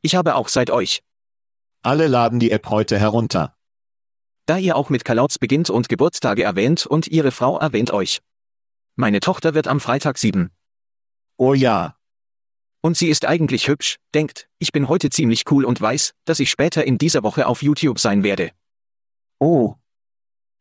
Ich 0.03 0.15
habe 0.15 0.35
auch 0.35 0.49
seit 0.49 0.71
euch. 0.71 1.03
Alle 1.83 2.07
laden 2.07 2.41
die 2.41 2.51
App 2.51 2.69
heute 2.71 2.99
herunter. 2.99 3.55
Da 4.47 4.59
ihr 4.59 4.77
auch 4.77 4.91
mit 4.91 5.05
Kalauts 5.05 5.39
beginnt 5.39 5.71
und 5.71 5.89
Geburtstage 5.89 6.43
erwähnt 6.43 6.87
und 6.87 7.07
ihre 7.07 7.31
Frau 7.31 7.59
erwähnt 7.59 7.93
euch. 7.93 8.21
Meine 9.01 9.21
Tochter 9.21 9.55
wird 9.55 9.69
am 9.69 9.79
Freitag 9.79 10.19
sieben. 10.19 10.51
Oh 11.37 11.55
ja. 11.55 11.95
Und 12.81 12.97
sie 12.97 13.07
ist 13.07 13.27
eigentlich 13.27 13.69
hübsch, 13.69 13.99
denkt, 14.13 14.49
ich 14.59 14.73
bin 14.73 14.89
heute 14.89 15.09
ziemlich 15.09 15.45
cool 15.53 15.65
und 15.65 15.81
weiß, 15.81 16.15
dass 16.25 16.41
ich 16.41 16.51
später 16.51 16.85
in 16.85 16.99
dieser 16.99 17.23
Woche 17.23 17.47
auf 17.47 17.63
YouTube 17.63 18.01
sein 18.01 18.25
werde. 18.25 18.51
Oh. 19.39 19.77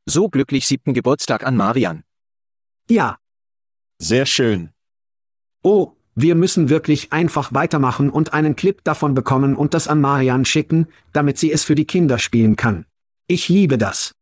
So 0.05 0.29
glücklich 0.29 0.67
siebten 0.67 0.93
Geburtstag 0.93 1.47
an 1.47 1.55
Marian. 1.55 2.03
Ja. 2.87 3.17
Sehr 3.97 4.27
schön. 4.27 4.69
Oh, 5.63 5.93
Wir 6.13 6.35
müssen 6.35 6.69
wirklich 6.69 7.11
einfach 7.11 7.55
weitermachen 7.55 8.11
und 8.11 8.33
einen 8.33 8.55
Clip 8.55 8.83
davon 8.83 9.15
bekommen 9.15 9.55
und 9.55 9.73
das 9.73 9.87
an 9.87 9.99
Marian 9.99 10.45
schicken, 10.45 10.85
damit 11.11 11.39
sie 11.39 11.51
es 11.51 11.63
für 11.63 11.73
die 11.73 11.85
Kinder 11.85 12.19
spielen 12.19 12.55
kann. 12.55 12.85
Ich 13.25 13.49
liebe 13.49 13.79
das. 13.79 14.13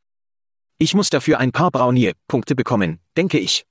Ich 0.78 0.93
muss 0.93 1.09
dafür 1.09 1.39
ein 1.39 1.51
paar 1.51 1.70
Brownie-Punkte 1.70 2.55
bekommen, 2.55 2.99
denke 3.18 3.39
ich. 3.39 3.66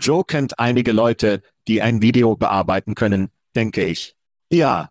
Joe 0.00 0.24
kennt 0.24 0.58
einige 0.58 0.92
Leute, 0.92 1.42
die 1.66 1.82
ein 1.82 2.02
Video 2.02 2.36
bearbeiten 2.36 2.94
können, 2.94 3.30
denke 3.56 3.84
ich. 3.84 4.16
Ja. 4.50 4.90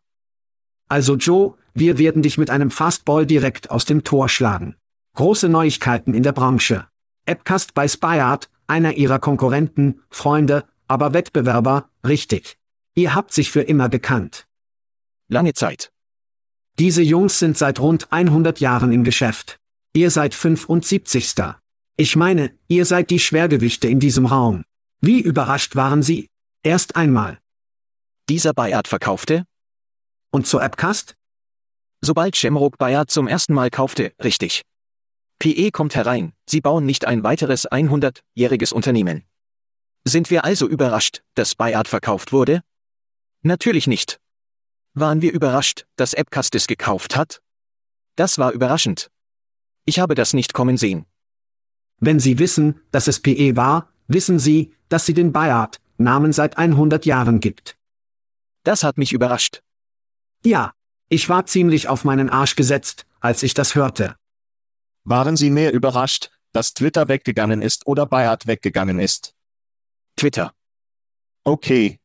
Also 0.87 1.15
Joe, 1.15 1.55
wir 1.73 1.97
werden 1.97 2.21
dich 2.21 2.37
mit 2.37 2.49
einem 2.49 2.71
Fastball 2.71 3.25
direkt 3.25 3.71
aus 3.71 3.85
dem 3.85 4.03
Tor 4.03 4.29
schlagen. 4.29 4.75
Große 5.15 5.49
Neuigkeiten 5.49 6.13
in 6.13 6.23
der 6.23 6.31
Branche. 6.31 6.87
Appcast 7.25 7.73
bei 7.73 7.87
Spyart, 7.87 8.49
einer 8.67 8.93
ihrer 8.93 9.19
Konkurrenten, 9.19 10.01
Freunde, 10.09 10.65
aber 10.87 11.13
Wettbewerber, 11.13 11.89
richtig. 12.05 12.57
Ihr 12.95 13.15
habt 13.15 13.33
sich 13.33 13.51
für 13.51 13.61
immer 13.61 13.89
gekannt. 13.89 14.47
Lange 15.27 15.53
Zeit. 15.53 15.91
Diese 16.79 17.01
Jungs 17.01 17.39
sind 17.39 17.57
seit 17.57 17.79
rund 17.79 18.11
100 18.11 18.59
Jahren 18.59 18.91
im 18.91 19.03
Geschäft. 19.03 19.59
Ihr 19.93 20.11
seid 20.11 20.35
75. 20.35 21.35
Ich 21.95 22.15
meine, 22.15 22.51
ihr 22.67 22.85
seid 22.85 23.09
die 23.09 23.19
Schwergewichte 23.19 23.87
in 23.87 23.99
diesem 23.99 24.27
Raum. 24.27 24.63
Wie 24.99 25.21
überrascht 25.21 25.75
waren 25.75 26.01
Sie? 26.01 26.29
Erst 26.63 26.95
einmal. 26.95 27.39
Dieser 28.29 28.53
Bayard 28.53 28.87
verkaufte? 28.87 29.45
Und 30.31 30.47
zur 30.47 30.63
Appcast? 30.63 31.15
Sobald 32.01 32.35
Shemrock 32.35 32.77
Bayard 32.77 33.11
zum 33.11 33.27
ersten 33.27 33.53
Mal 33.53 33.69
kaufte, 33.69 34.13
richtig. 34.23 34.63
PE 35.39 35.69
kommt 35.71 35.95
herein, 35.95 36.33
sie 36.49 36.61
bauen 36.61 36.85
nicht 36.85 37.05
ein 37.05 37.23
weiteres 37.23 37.69
100-jähriges 37.69 38.73
Unternehmen. 38.73 39.23
Sind 40.03 40.31
wir 40.31 40.45
also 40.45 40.67
überrascht, 40.67 41.21
dass 41.35 41.55
Bayard 41.55 41.87
verkauft 41.87 42.31
wurde? 42.31 42.63
Natürlich 43.43 43.85
nicht. 43.85 44.19
Waren 44.93 45.21
wir 45.21 45.31
überrascht, 45.31 45.85
dass 45.95 46.15
Appcast 46.15 46.55
es 46.55 46.65
gekauft 46.65 47.15
hat? 47.15 47.41
Das 48.15 48.39
war 48.39 48.51
überraschend. 48.51 49.11
Ich 49.85 49.99
habe 49.99 50.15
das 50.15 50.33
nicht 50.33 50.53
kommen 50.53 50.77
sehen. 50.77 51.05
Wenn 51.99 52.19
Sie 52.19 52.39
wissen, 52.39 52.81
dass 52.91 53.07
es 53.07 53.21
PE 53.21 53.55
war, 53.55 53.93
wissen 54.07 54.39
Sie, 54.39 54.73
dass 54.89 55.05
sie 55.05 55.13
den 55.13 55.31
Bayard-Namen 55.31 56.33
seit 56.33 56.57
100 56.57 57.05
Jahren 57.05 57.39
gibt. 57.39 57.77
Das 58.63 58.83
hat 58.83 58.97
mich 58.97 59.13
überrascht. 59.13 59.61
Ja, 60.43 60.73
ich 61.09 61.29
war 61.29 61.45
ziemlich 61.45 61.87
auf 61.87 62.03
meinen 62.03 62.29
Arsch 62.29 62.55
gesetzt, 62.55 63.05
als 63.19 63.43
ich 63.43 63.53
das 63.53 63.75
hörte. 63.75 64.15
Waren 65.03 65.37
Sie 65.37 65.49
mehr 65.49 65.73
überrascht, 65.73 66.31
dass 66.51 66.73
Twitter 66.73 67.07
weggegangen 67.07 67.61
ist 67.61 67.87
oder 67.87 68.05
Bayard 68.05 68.47
weggegangen 68.47 68.99
ist? 68.99 69.35
Twitter. 70.15 70.53
Okay. 71.43 71.99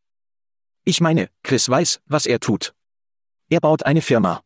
Ich 0.85 1.01
meine, 1.01 1.29
Chris 1.43 1.69
weiß, 1.69 2.01
was 2.07 2.27
er 2.27 2.39
tut. 2.39 2.75
Er 3.49 3.61
baut 3.61 3.85
eine 3.85 4.03
Firma. 4.03 4.43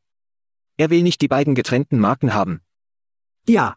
Er 0.76 0.90
will 0.90 1.02
nicht 1.02 1.20
die 1.20 1.28
beiden 1.28 1.54
getrennten 1.54 1.98
Marken 1.98 2.34
haben. 2.34 2.60
Ja. 3.46 3.76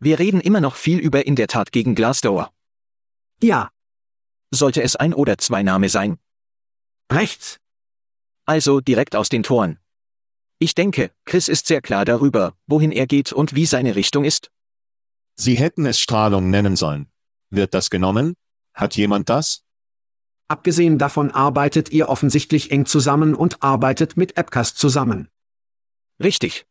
Wir 0.00 0.18
reden 0.18 0.40
immer 0.40 0.60
noch 0.60 0.76
viel 0.76 0.98
über 0.98 1.26
in 1.26 1.34
der 1.34 1.48
Tat 1.48 1.72
gegen 1.72 1.94
Glassdoor. 1.94 2.52
Ja. 3.42 3.70
Sollte 4.50 4.82
es 4.82 4.96
ein 4.96 5.14
oder 5.14 5.38
zwei 5.38 5.62
Name 5.62 5.88
sein? 5.88 6.18
Rechts. 7.10 7.58
Also 8.46 8.80
direkt 8.80 9.14
aus 9.14 9.28
den 9.28 9.42
Toren. 9.42 9.78
Ich 10.58 10.74
denke, 10.74 11.12
Chris 11.24 11.48
ist 11.48 11.66
sehr 11.66 11.80
klar 11.80 12.04
darüber, 12.04 12.54
wohin 12.66 12.90
er 12.90 13.06
geht 13.06 13.32
und 13.32 13.54
wie 13.54 13.66
seine 13.66 13.94
Richtung 13.94 14.24
ist. 14.24 14.50
Sie 15.36 15.54
hätten 15.54 15.86
es 15.86 16.00
Strahlung 16.00 16.50
nennen 16.50 16.74
sollen. 16.74 17.08
Wird 17.50 17.74
das 17.74 17.90
genommen? 17.90 18.34
Hat 18.74 18.96
jemand 18.96 19.28
das? 19.28 19.62
Abgesehen 20.48 20.98
davon 20.98 21.30
arbeitet 21.30 21.90
ihr 21.90 22.08
offensichtlich 22.08 22.70
eng 22.70 22.86
zusammen 22.86 23.34
und 23.34 23.62
arbeitet 23.62 24.16
mit 24.16 24.36
Appcast 24.36 24.78
zusammen. 24.78 25.28
Richtig. 26.22 26.66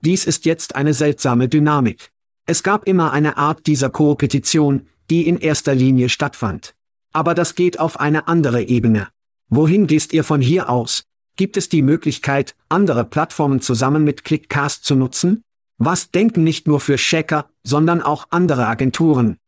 Dies 0.00 0.26
ist 0.26 0.44
jetzt 0.44 0.76
eine 0.76 0.94
seltsame 0.94 1.48
Dynamik. 1.48 2.12
Es 2.46 2.62
gab 2.62 2.86
immer 2.86 3.12
eine 3.12 3.36
Art 3.36 3.66
dieser 3.66 3.90
Koopetition, 3.90 4.86
die 5.10 5.26
in 5.26 5.38
erster 5.38 5.74
Linie 5.74 6.08
stattfand. 6.08 6.74
Aber 7.12 7.34
das 7.34 7.54
geht 7.54 7.78
auf 7.80 7.98
eine 7.98 8.28
andere 8.28 8.62
Ebene. 8.62 9.08
Wohin 9.48 9.86
gehst 9.86 10.12
ihr 10.12 10.24
von 10.24 10.40
hier 10.40 10.70
aus? 10.70 11.04
Gibt 11.36 11.56
es 11.56 11.68
die 11.68 11.82
Möglichkeit, 11.82 12.54
andere 12.68 13.04
Plattformen 13.04 13.60
zusammen 13.60 14.04
mit 14.04 14.24
Clickcast 14.24 14.84
zu 14.84 14.94
nutzen? 14.94 15.42
Was 15.78 16.10
denken 16.10 16.44
nicht 16.44 16.68
nur 16.68 16.80
für 16.80 16.96
Checker, 16.96 17.50
sondern 17.64 18.02
auch 18.02 18.28
andere 18.30 18.66
Agenturen? 18.66 19.38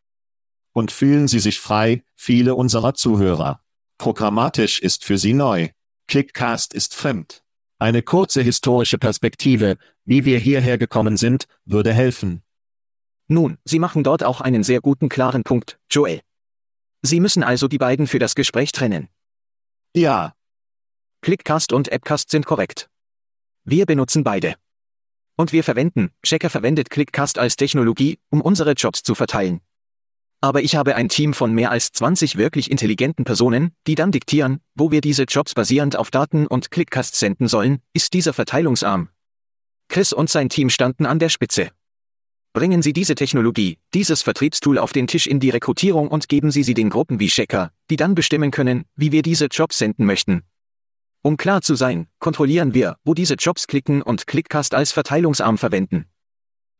Und 0.72 0.90
fühlen 0.90 1.28
Sie 1.28 1.38
sich 1.38 1.60
frei, 1.60 2.02
viele 2.14 2.54
unserer 2.54 2.94
Zuhörer. 2.94 3.60
Programmatisch 3.98 4.80
ist 4.80 5.04
für 5.04 5.18
Sie 5.18 5.34
neu. 5.34 5.68
Clickcast 6.08 6.74
ist 6.74 6.94
fremd. 6.94 7.42
Eine 7.78 8.02
kurze 8.02 8.42
historische 8.42 8.98
Perspektive, 8.98 9.76
wie 10.04 10.24
wir 10.24 10.38
hierher 10.38 10.78
gekommen 10.78 11.16
sind, 11.16 11.46
würde 11.64 11.92
helfen. 11.92 12.42
Nun, 13.28 13.58
Sie 13.64 13.78
machen 13.78 14.04
dort 14.04 14.24
auch 14.24 14.40
einen 14.40 14.62
sehr 14.62 14.80
guten 14.80 15.08
klaren 15.08 15.42
Punkt, 15.42 15.78
Joel. 15.90 16.20
Sie 17.02 17.20
müssen 17.20 17.42
also 17.42 17.68
die 17.68 17.78
beiden 17.78 18.06
für 18.06 18.18
das 18.18 18.34
Gespräch 18.34 18.72
trennen. 18.72 19.08
Ja, 19.94 20.34
Clickcast 21.24 21.72
und 21.72 21.88
Appcast 21.88 22.30
sind 22.30 22.46
korrekt. 22.46 22.88
Wir 23.64 23.86
benutzen 23.86 24.24
beide. 24.24 24.56
Und 25.36 25.52
wir 25.52 25.62
verwenden, 25.62 26.10
Checker 26.24 26.50
verwendet 26.50 26.90
Clickcast 26.90 27.38
als 27.38 27.54
Technologie, 27.54 28.18
um 28.28 28.40
unsere 28.40 28.72
Jobs 28.72 29.04
zu 29.04 29.14
verteilen. 29.14 29.60
Aber 30.40 30.62
ich 30.62 30.74
habe 30.74 30.96
ein 30.96 31.08
Team 31.08 31.32
von 31.32 31.54
mehr 31.54 31.70
als 31.70 31.92
20 31.92 32.38
wirklich 32.38 32.72
intelligenten 32.72 33.24
Personen, 33.24 33.70
die 33.86 33.94
dann 33.94 34.10
diktieren, 34.10 34.58
wo 34.74 34.90
wir 34.90 35.00
diese 35.00 35.22
Jobs 35.22 35.54
basierend 35.54 35.94
auf 35.94 36.10
Daten 36.10 36.48
und 36.48 36.72
Clickcast 36.72 37.14
senden 37.14 37.46
sollen, 37.46 37.80
ist 37.92 38.14
dieser 38.14 38.32
Verteilungsarm. 38.32 39.08
Chris 39.88 40.12
und 40.12 40.28
sein 40.28 40.48
Team 40.48 40.70
standen 40.70 41.06
an 41.06 41.20
der 41.20 41.28
Spitze. 41.28 41.70
Bringen 42.54 42.82
Sie 42.82 42.92
diese 42.92 43.14
Technologie, 43.14 43.78
dieses 43.94 44.20
Vertriebstool 44.20 44.76
auf 44.76 44.92
den 44.92 45.06
Tisch 45.06 45.26
in 45.26 45.40
die 45.40 45.48
Rekrutierung 45.48 46.08
und 46.08 46.28
geben 46.28 46.50
Sie 46.50 46.62
sie 46.62 46.74
den 46.74 46.90
Gruppen 46.90 47.18
wie 47.18 47.28
Checker, 47.28 47.72
die 47.88 47.96
dann 47.96 48.14
bestimmen 48.14 48.50
können, 48.50 48.84
wie 48.94 49.10
wir 49.10 49.22
diese 49.22 49.46
Jobs 49.46 49.78
senden 49.78 50.04
möchten. 50.04 50.42
Um 51.22 51.38
klar 51.38 51.62
zu 51.62 51.76
sein, 51.76 52.08
kontrollieren 52.18 52.74
wir, 52.74 52.96
wo 53.04 53.14
diese 53.14 53.34
Jobs 53.34 53.66
klicken 53.66 54.02
und 54.02 54.26
Clickcast 54.26 54.74
als 54.74 54.92
Verteilungsarm 54.92 55.56
verwenden. 55.56 56.04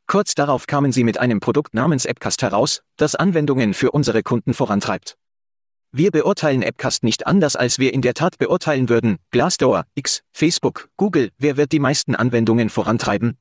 Kurz 0.07 0.35
darauf 0.35 0.67
kamen 0.67 0.93
sie 0.93 1.05
mit 1.05 1.17
einem 1.17 1.41
Produkt 1.41 1.73
namens 1.73 2.05
Appcast 2.05 2.43
heraus, 2.43 2.83
das 2.99 3.15
Anwendungen 3.15 3.73
für 3.73 3.93
unsere 3.93 4.23
Kunden 4.23 4.53
vorantreibt. 4.53 5.17
Wir 5.91 6.11
beurteilen 6.11 6.63
Appcast 6.63 7.03
nicht 7.03 7.27
anders, 7.27 7.57
als 7.57 7.79
wir 7.79 7.95
in 7.95 8.03
der 8.03 8.13
Tat 8.13 8.37
beurteilen 8.37 8.91
würden, 8.91 9.17
Glassdoor, 9.31 9.85
X, 9.95 10.23
Facebook, 10.33 10.91
Google, 10.99 11.31
wer 11.39 11.57
wird 11.57 11.73
die 11.73 11.81
meisten 11.81 12.15
Anwendungen 12.15 12.69
vorantreiben? 12.69 13.39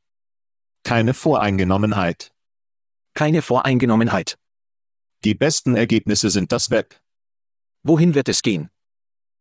Keine 0.84 1.14
Voreingenommenheit. 1.14 2.32
Keine 3.14 3.42
Voreingenommenheit. 3.42 4.38
Die 5.24 5.36
besten 5.36 5.76
Ergebnisse 5.76 6.30
sind 6.30 6.52
das 6.52 6.72
Web. 6.72 7.00
Wohin 7.84 8.16
wird 8.16 8.30
es 8.30 8.42
gehen? 8.42 8.70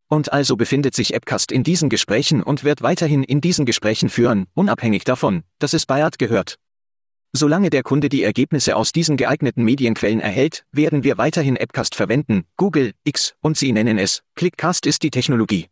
Und 0.09 0.33
also 0.33 0.57
befindet 0.57 0.95
sich 0.95 1.15
Appcast 1.15 1.53
in 1.53 1.63
diesen 1.63 1.89
Gesprächen 1.89 2.43
und 2.43 2.65
wird 2.65 2.83
weiterhin 2.83 3.23
in 3.23 3.41
diesen 3.41 3.65
Gesprächen 3.65 4.09
führen, 4.09 4.47
unabhängig 4.55 5.05
davon, 5.05 5.45
dass 5.59 5.73
es 5.73 5.87
Bayard 5.87 6.19
gehört. 6.19 6.59
Solange 7.33 7.71
der 7.71 7.85
Kunde 7.85 8.09
die 8.09 8.25
Ergebnisse 8.25 8.75
aus 8.75 8.91
diesen 8.91 9.17
geeigneten 9.17 9.63
Medienquellen 9.63 10.19
erhält, 10.19 10.65
werden 10.73 11.05
wir 11.05 11.17
weiterhin 11.17 11.57
Appcast 11.57 11.95
verwenden, 11.95 12.45
Google, 12.57 12.93
X, 13.05 13.35
und 13.41 13.57
Sie 13.57 13.71
nennen 13.71 13.99
es, 13.99 14.23
Clickcast 14.35 14.85
ist 14.85 15.05
die 15.05 15.11
Technologie. 15.11 15.69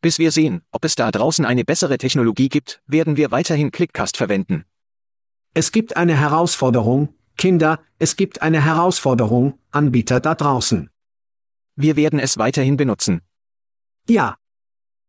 Bis 0.00 0.20
wir 0.20 0.30
sehen, 0.30 0.62
ob 0.70 0.84
es 0.84 0.94
da 0.94 1.10
draußen 1.10 1.44
eine 1.44 1.64
bessere 1.64 1.98
Technologie 1.98 2.48
gibt, 2.48 2.80
werden 2.86 3.16
wir 3.16 3.32
weiterhin 3.32 3.72
Clickcast 3.72 4.16
verwenden. 4.16 4.64
Es 5.56 5.72
gibt 5.72 5.96
eine 5.96 6.14
Herausforderung, 6.14 7.14
Kinder, 7.38 7.80
es 7.98 8.16
gibt 8.16 8.42
eine 8.42 8.62
Herausforderung, 8.62 9.58
Anbieter 9.70 10.20
da 10.20 10.34
draußen. 10.34 10.90
Wir 11.76 11.96
werden 11.96 12.18
es 12.18 12.36
weiterhin 12.36 12.76
benutzen. 12.76 13.22
Ja, 14.06 14.36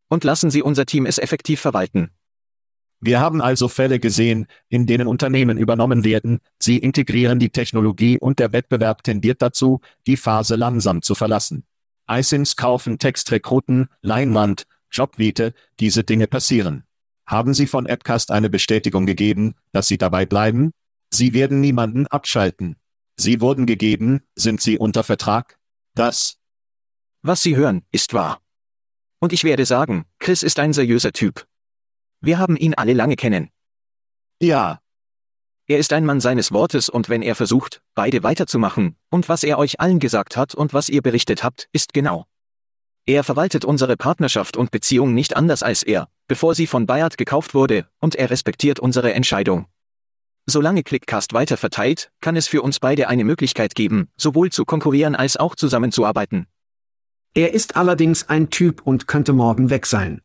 Und 0.07 0.23
lassen 0.23 0.49
Sie 0.49 0.61
unser 0.61 0.85
Team 0.85 1.05
es 1.05 1.17
effektiv 1.17 1.59
verwalten. 1.59 2.11
Wir 3.01 3.19
haben 3.19 3.41
also 3.41 3.67
Fälle 3.67 3.99
gesehen, 3.99 4.47
in 4.69 4.85
denen 4.85 5.09
Unternehmen 5.09 5.57
übernommen 5.57 6.05
werden, 6.05 6.39
sie 6.59 6.77
integrieren 6.77 7.39
die 7.39 7.49
Technologie 7.49 8.17
und 8.17 8.39
der 8.39 8.53
Wettbewerb 8.53 9.03
tendiert 9.03 9.41
dazu, 9.41 9.81
die 10.07 10.15
Phase 10.15 10.55
langsam 10.55 11.01
zu 11.01 11.13
verlassen. 11.13 11.65
iSIMs 12.09 12.55
kaufen 12.55 12.99
Textrekruten, 12.99 13.89
Leinwand, 14.01 14.65
Jobvite, 14.93 15.53
diese 15.81 16.05
Dinge 16.05 16.27
passieren. 16.27 16.86
Haben 17.27 17.53
Sie 17.53 17.67
von 17.67 17.85
Appcast 17.85 18.31
eine 18.31 18.49
Bestätigung 18.49 19.05
gegeben, 19.05 19.55
dass 19.73 19.87
Sie 19.87 19.97
dabei 19.97 20.25
bleiben? 20.25 20.71
Sie 21.11 21.33
werden 21.33 21.59
niemanden 21.59 22.07
abschalten. 22.07 22.77
Sie 23.17 23.41
wurden 23.41 23.65
gegeben, 23.65 24.21
sind 24.35 24.61
Sie 24.61 24.77
unter 24.77 25.03
Vertrag? 25.03 25.57
Das, 25.93 26.37
Was 27.21 27.41
Sie 27.43 27.55
hören, 27.55 27.83
ist 27.91 28.13
wahr. 28.13 28.41
Und 29.19 29.33
ich 29.33 29.43
werde 29.43 29.65
sagen, 29.65 30.05
Chris 30.19 30.43
ist 30.43 30.59
ein 30.59 30.73
seriöser 30.73 31.11
Typ. 31.11 31.47
Wir 32.21 32.37
haben 32.39 32.55
ihn 32.55 32.75
alle 32.75 32.93
lange 32.93 33.15
kennen. 33.15 33.49
ja, 34.41 34.79
Er 35.65 35.79
ist 35.79 35.91
ein 35.91 36.05
Mann 36.05 36.21
seines 36.21 36.51
Wortes 36.51 36.87
und 36.87 37.09
wenn 37.09 37.21
er 37.21 37.35
versucht, 37.35 37.81
beide 37.93 38.23
weiterzumachen, 38.23 38.95
und 39.09 39.27
was 39.27 39.43
er 39.43 39.57
euch 39.57 39.81
allen 39.81 39.99
gesagt 39.99 40.37
hat 40.37 40.55
und 40.55 40.73
was 40.73 40.87
ihr 40.87 41.01
berichtet 41.01 41.43
habt, 41.43 41.67
ist 41.73 41.93
genau. 41.93 42.25
Er 43.05 43.23
verwaltet 43.23 43.65
unsere 43.65 43.97
Partnerschaft 43.97 44.55
und 44.55 44.71
Beziehung 44.71 45.13
nicht 45.13 45.35
anders 45.35 45.63
als 45.63 45.83
er, 45.83 46.09
bevor 46.27 46.55
sie 46.55 46.67
von 46.67 46.85
Bayard 46.85 47.17
gekauft 47.17 47.53
wurde, 47.53 47.87
und 47.99 48.15
er 48.15 48.29
respektiert 48.29 48.79
unsere 48.79 49.13
Entscheidung. 49.13 49.65
Solange 50.45 50.83
Clickcast 50.83 51.33
weiter 51.33 51.57
verteilt, 51.57 52.09
kann 52.21 52.37
es 52.37 52.47
für 52.47 52.61
uns 52.61 52.79
beide 52.79 53.09
eine 53.09 53.25
Möglichkeit 53.25 53.75
geben, 53.75 54.09
sowohl 54.15 54.49
zu 54.49 54.63
konkurrieren 54.63 55.15
als 55.15 55.35
auch 55.35 55.55
zusammenzuarbeiten. 55.55 56.47
Er 57.33 57.53
ist 57.53 57.75
allerdings 57.75 58.29
ein 58.29 58.49
Typ 58.49 58.81
und 58.85 59.07
könnte 59.07 59.33
morgen 59.33 59.69
weg 59.69 59.85
sein. 59.85 60.21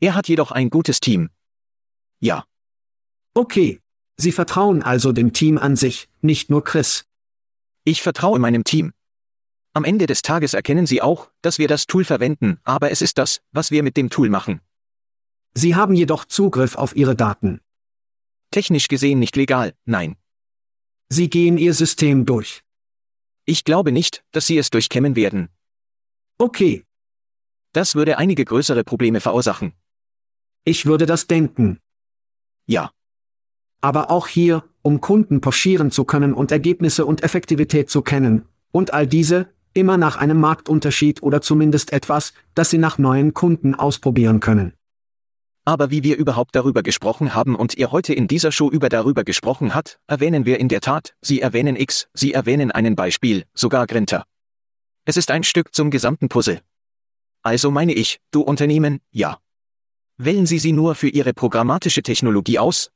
Er 0.00 0.14
hat 0.14 0.28
jedoch 0.28 0.52
ein 0.52 0.70
gutes 0.70 1.00
Team. 1.00 1.30
Ja. 2.18 2.44
Okay. 3.34 3.80
Sie 4.16 4.32
vertrauen 4.32 4.82
also 4.82 5.12
dem 5.12 5.34
Team 5.34 5.58
an 5.58 5.76
sich, 5.76 6.08
nicht 6.22 6.48
nur 6.48 6.64
Chris. 6.64 7.04
Ich 7.84 8.00
vertraue 8.00 8.38
meinem 8.38 8.64
Team. 8.64 8.94
Am 9.74 9.84
Ende 9.84 10.06
des 10.06 10.22
Tages 10.22 10.54
erkennen 10.54 10.86
Sie 10.86 11.02
auch, 11.02 11.30
dass 11.42 11.58
wir 11.58 11.68
das 11.68 11.86
Tool 11.86 12.04
verwenden, 12.04 12.58
aber 12.64 12.90
es 12.90 13.02
ist 13.02 13.18
das, 13.18 13.42
was 13.52 13.70
wir 13.70 13.82
mit 13.82 13.98
dem 13.98 14.08
Tool 14.08 14.30
machen. 14.30 14.62
Sie 15.58 15.74
haben 15.74 15.94
jedoch 15.94 16.26
Zugriff 16.26 16.74
auf 16.74 16.94
Ihre 16.94 17.16
Daten. 17.16 17.62
Technisch 18.50 18.88
gesehen 18.88 19.18
nicht 19.18 19.36
legal, 19.36 19.72
nein. 19.86 20.16
Sie 21.08 21.30
gehen 21.30 21.56
Ihr 21.56 21.72
System 21.72 22.26
durch. 22.26 22.60
Ich 23.46 23.64
glaube 23.64 23.90
nicht, 23.90 24.22
dass 24.32 24.46
Sie 24.46 24.58
es 24.58 24.68
durchkämmen 24.68 25.16
werden. 25.16 25.48
Okay. 26.36 26.84
Das 27.72 27.94
würde 27.94 28.18
einige 28.18 28.44
größere 28.44 28.84
Probleme 28.84 29.20
verursachen. 29.20 29.72
Ich 30.64 30.84
würde 30.84 31.06
das 31.06 31.26
denken. 31.26 31.80
Ja. 32.66 32.90
Aber 33.80 34.10
auch 34.10 34.26
hier, 34.26 34.62
um 34.82 35.00
Kunden 35.00 35.40
pochieren 35.40 35.90
zu 35.90 36.04
können 36.04 36.34
und 36.34 36.52
Ergebnisse 36.52 37.06
und 37.06 37.22
Effektivität 37.22 37.88
zu 37.88 38.02
kennen, 38.02 38.46
und 38.72 38.92
all 38.92 39.06
diese, 39.06 39.48
immer 39.72 39.96
nach 39.96 40.16
einem 40.16 40.38
Marktunterschied 40.38 41.22
oder 41.22 41.40
zumindest 41.40 41.94
etwas, 41.94 42.34
das 42.54 42.68
Sie 42.68 42.78
nach 42.78 42.98
neuen 42.98 43.32
Kunden 43.32 43.74
ausprobieren 43.74 44.40
können. 44.40 44.75
Aber 45.68 45.90
wie 45.90 46.04
wir 46.04 46.16
überhaupt 46.16 46.54
darüber 46.54 46.84
gesprochen 46.84 47.34
haben 47.34 47.56
und 47.56 47.74
ihr 47.74 47.90
heute 47.90 48.14
in 48.14 48.28
dieser 48.28 48.52
Show 48.52 48.70
über 48.70 48.88
darüber 48.88 49.24
gesprochen 49.24 49.74
hat, 49.74 49.98
erwähnen 50.06 50.46
wir 50.46 50.60
in 50.60 50.68
der 50.68 50.80
Tat, 50.80 51.16
Sie 51.20 51.40
erwähnen 51.40 51.74
X, 51.74 52.08
Sie 52.14 52.32
erwähnen 52.32 52.70
einen 52.70 52.94
Beispiel, 52.94 53.46
sogar 53.52 53.88
Grinter. 53.88 54.24
Es 55.06 55.16
ist 55.16 55.32
ein 55.32 55.42
Stück 55.42 55.74
zum 55.74 55.90
gesamten 55.90 56.28
Puzzle. 56.28 56.62
Also 57.42 57.72
meine 57.72 57.94
ich, 57.94 58.20
du 58.30 58.42
Unternehmen, 58.42 59.00
ja. 59.10 59.40
Wählen 60.18 60.46
Sie 60.46 60.60
sie 60.60 60.72
nur 60.72 60.94
für 60.94 61.08
Ihre 61.08 61.34
programmatische 61.34 62.04
Technologie 62.04 62.60
aus? 62.60 62.92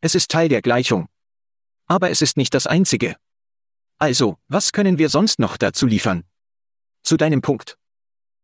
Es 0.00 0.16
ist 0.16 0.28
Teil 0.28 0.48
der 0.48 0.60
Gleichung. 0.60 1.06
Aber 1.86 2.10
es 2.10 2.20
ist 2.20 2.36
nicht 2.36 2.52
das 2.52 2.66
einzige. 2.66 3.14
Also, 3.98 4.38
was 4.48 4.72
können 4.72 4.98
wir 4.98 5.08
sonst 5.08 5.38
noch 5.38 5.56
dazu 5.56 5.86
liefern? 5.86 6.24
Zu 7.04 7.16
deinem 7.16 7.42
Punkt. 7.42 7.78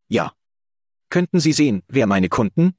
Ja. 0.07 0.33
Könnten 1.11 1.41
Sie 1.41 1.53
sehen, 1.53 1.83
wer 1.89 2.07
meine 2.07 2.29
Kunden? 2.29 2.77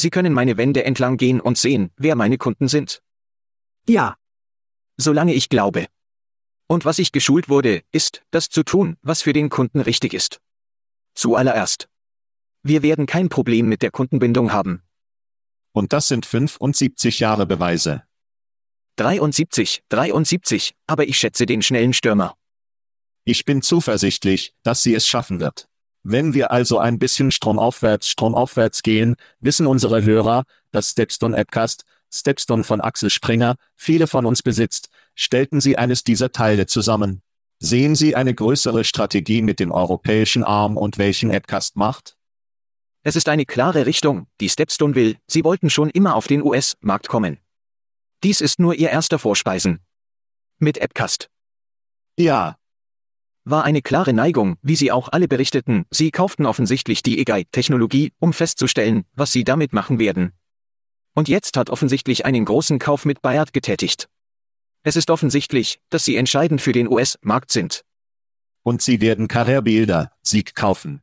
Sie 0.00 0.08
können 0.08 0.32
meine 0.32 0.56
Wände 0.56 0.82
entlang 0.84 1.18
gehen 1.18 1.42
und 1.42 1.58
sehen, 1.58 1.90
wer 1.98 2.16
meine 2.16 2.38
Kunden 2.38 2.68
sind. 2.68 3.02
Ja. 3.86 4.16
Solange 4.96 5.34
ich 5.34 5.50
glaube. 5.50 5.88
Und 6.68 6.86
was 6.86 6.98
ich 6.98 7.12
geschult 7.12 7.50
wurde, 7.50 7.82
ist, 7.92 8.22
das 8.30 8.48
zu 8.48 8.62
tun, 8.62 8.96
was 9.02 9.20
für 9.20 9.34
den 9.34 9.50
Kunden 9.50 9.78
richtig 9.78 10.14
ist. 10.14 10.40
Zuallererst. 11.14 11.90
Wir 12.62 12.82
werden 12.82 13.04
kein 13.04 13.28
Problem 13.28 13.68
mit 13.68 13.82
der 13.82 13.90
Kundenbindung 13.90 14.52
haben. 14.52 14.82
Und 15.72 15.92
das 15.92 16.08
sind 16.08 16.24
75 16.24 17.20
Jahre 17.20 17.44
Beweise. 17.44 18.02
73, 18.96 19.82
73, 19.90 20.74
aber 20.86 21.06
ich 21.06 21.18
schätze 21.18 21.44
den 21.44 21.60
schnellen 21.60 21.92
Stürmer. 21.92 22.36
Ich 23.24 23.44
bin 23.44 23.60
zuversichtlich, 23.60 24.54
dass 24.62 24.82
sie 24.82 24.94
es 24.94 25.06
schaffen 25.06 25.40
wird. 25.40 25.69
Wenn 26.02 26.32
wir 26.32 26.50
also 26.50 26.78
ein 26.78 26.98
bisschen 26.98 27.30
stromaufwärts, 27.30 28.08
stromaufwärts 28.08 28.82
gehen, 28.82 29.16
wissen 29.40 29.66
unsere 29.66 30.02
Hörer, 30.02 30.44
dass 30.70 30.90
Stepstone 30.90 31.36
Appcast, 31.36 31.84
Stepstone 32.12 32.64
von 32.64 32.80
Axel 32.80 33.10
Springer, 33.10 33.56
viele 33.76 34.06
von 34.06 34.26
uns 34.26 34.42
besitzt, 34.42 34.88
stellten 35.14 35.60
sie 35.60 35.76
eines 35.76 36.02
dieser 36.02 36.32
Teile 36.32 36.66
zusammen. 36.66 37.22
Sehen 37.62 37.94
Sie 37.94 38.16
eine 38.16 38.34
größere 38.34 38.84
Strategie 38.84 39.42
mit 39.42 39.60
dem 39.60 39.70
europäischen 39.70 40.44
Arm 40.44 40.78
und 40.78 40.96
welchen 40.96 41.30
Appcast 41.30 41.76
macht? 41.76 42.16
Es 43.02 43.16
ist 43.16 43.28
eine 43.28 43.44
klare 43.44 43.84
Richtung, 43.84 44.26
die 44.40 44.48
Stepstone 44.48 44.94
will, 44.94 45.16
sie 45.26 45.44
wollten 45.44 45.68
schon 45.68 45.90
immer 45.90 46.14
auf 46.14 46.26
den 46.26 46.42
US-Markt 46.42 47.08
kommen. 47.08 47.38
Dies 48.22 48.40
ist 48.40 48.60
nur 48.60 48.74
ihr 48.74 48.88
erster 48.88 49.18
Vorspeisen. 49.18 49.80
Mit 50.58 50.78
Appcast. 50.78 51.28
Ja. 52.18 52.56
War 53.44 53.64
eine 53.64 53.82
klare 53.82 54.12
Neigung, 54.12 54.56
wie 54.62 54.76
sie 54.76 54.92
auch 54.92 55.08
alle 55.08 55.26
berichteten, 55.26 55.86
sie 55.90 56.10
kauften 56.10 56.46
offensichtlich 56.46 57.02
die 57.02 57.18
EGI-Technologie, 57.20 58.12
um 58.18 58.32
festzustellen, 58.32 59.04
was 59.14 59.32
sie 59.32 59.44
damit 59.44 59.72
machen 59.72 59.98
werden. 59.98 60.32
Und 61.14 61.28
jetzt 61.28 61.56
hat 61.56 61.70
offensichtlich 61.70 62.24
einen 62.24 62.44
großen 62.44 62.78
Kauf 62.78 63.04
mit 63.04 63.22
Bayard 63.22 63.52
getätigt. 63.52 64.08
Es 64.82 64.96
ist 64.96 65.10
offensichtlich, 65.10 65.80
dass 65.88 66.04
sie 66.04 66.16
entscheidend 66.16 66.60
für 66.60 66.72
den 66.72 66.88
US-Markt 66.88 67.50
sind. 67.50 67.84
Und 68.62 68.82
sie 68.82 69.00
werden 69.00 69.26
Carrère-Bilder, 69.26 70.12
Sieg 70.22 70.54
kaufen. 70.54 71.02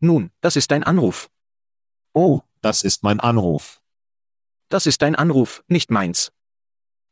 Nun, 0.00 0.30
das 0.40 0.56
ist 0.56 0.70
dein 0.70 0.82
Anruf. 0.82 1.30
Oh, 2.12 2.40
das 2.60 2.82
ist 2.82 3.02
mein 3.02 3.20
Anruf. 3.20 3.80
Das 4.68 4.86
ist 4.86 5.02
dein 5.02 5.14
Anruf, 5.14 5.62
nicht 5.68 5.90
meins. 5.90 6.32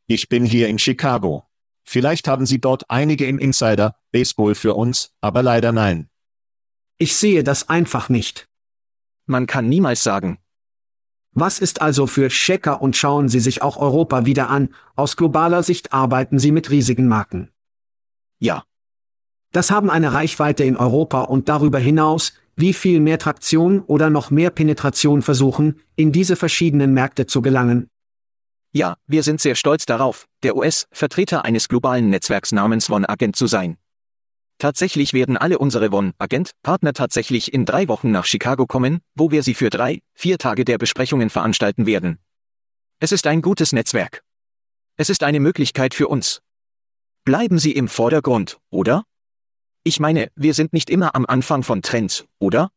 Ich 0.07 0.27
bin 0.27 0.45
hier 0.45 0.67
in 0.67 0.79
Chicago. 0.79 1.45
Vielleicht 1.83 2.27
haben 2.27 2.45
Sie 2.45 2.59
dort 2.59 2.89
einige 2.89 3.25
im 3.25 3.39
Insider, 3.39 3.95
Baseball 4.11 4.55
für 4.55 4.73
uns, 4.73 5.11
aber 5.21 5.43
leider 5.43 5.71
nein. 5.71 6.09
Ich 6.97 7.15
sehe 7.15 7.43
das 7.43 7.69
einfach 7.69 8.09
nicht. 8.09 8.47
Man 9.25 9.47
kann 9.47 9.69
niemals 9.69 10.03
sagen. 10.03 10.39
Was 11.35 11.59
ist 11.59 11.81
also 11.81 12.05
für 12.05 12.29
Checker 12.29 12.81
und 12.81 12.95
schauen 12.95 13.27
Sie 13.27 13.39
sich 13.39 13.61
auch 13.61 13.77
Europa 13.77 14.25
wieder 14.25 14.49
an, 14.49 14.69
aus 14.95 15.17
globaler 15.17 15.63
Sicht 15.63 15.91
arbeiten 15.91 16.37
Sie 16.37 16.51
mit 16.51 16.69
riesigen 16.69 17.07
Marken. 17.07 17.49
Ja. 18.39 18.63
Das 19.51 19.71
haben 19.71 19.89
eine 19.89 20.13
Reichweite 20.13 20.63
in 20.63 20.77
Europa 20.77 21.21
und 21.21 21.49
darüber 21.49 21.79
hinaus, 21.79 22.33
wie 22.55 22.73
viel 22.73 22.99
mehr 22.99 23.17
Traktion 23.17 23.81
oder 23.81 24.09
noch 24.09 24.29
mehr 24.29 24.51
Penetration 24.51 25.21
versuchen, 25.21 25.81
in 25.95 26.11
diese 26.11 26.35
verschiedenen 26.35 26.93
Märkte 26.93 27.25
zu 27.25 27.41
gelangen. 27.41 27.89
Ja, 28.75 28.97
wir 29.05 29.21
sind 29.21 29.39
sehr 29.39 29.53
stolz 29.53 29.85
darauf, 29.85 30.25
der 30.41 30.55
US-Vertreter 30.55 31.45
eines 31.45 31.67
globalen 31.67 32.09
Netzwerks 32.09 32.51
namens 32.51 32.89
One 32.89 33.07
Agent 33.07 33.35
zu 33.35 33.45
sein. 33.45 33.77
Tatsächlich 34.57 35.13
werden 35.13 35.37
alle 35.37 35.59
unsere 35.59 35.91
One 35.91 36.13
Agent 36.17 36.53
Partner 36.63 36.93
tatsächlich 36.93 37.53
in 37.53 37.65
drei 37.65 37.87
Wochen 37.87 38.09
nach 38.09 38.25
Chicago 38.25 38.65
kommen, 38.65 39.01
wo 39.13 39.29
wir 39.29 39.43
sie 39.43 39.53
für 39.53 39.69
drei, 39.69 39.99
vier 40.15 40.39
Tage 40.39 40.65
der 40.65 40.79
Besprechungen 40.79 41.29
veranstalten 41.29 41.85
werden. 41.85 42.17
Es 42.99 43.11
ist 43.11 43.27
ein 43.27 43.43
gutes 43.43 43.73
Netzwerk. 43.73 44.23
Es 44.97 45.11
ist 45.11 45.21
eine 45.21 45.39
Möglichkeit 45.39 45.93
für 45.93 46.07
uns. 46.07 46.41
Bleiben 47.25 47.59
Sie 47.59 47.73
im 47.73 47.87
Vordergrund, 47.87 48.57
oder? 48.71 49.03
Ich 49.83 49.99
meine, 49.99 50.31
wir 50.35 50.55
sind 50.55 50.73
nicht 50.73 50.89
immer 50.89 51.13
am 51.13 51.27
Anfang 51.27 51.61
von 51.61 51.83
Trends, 51.83 52.25
oder? 52.39 52.71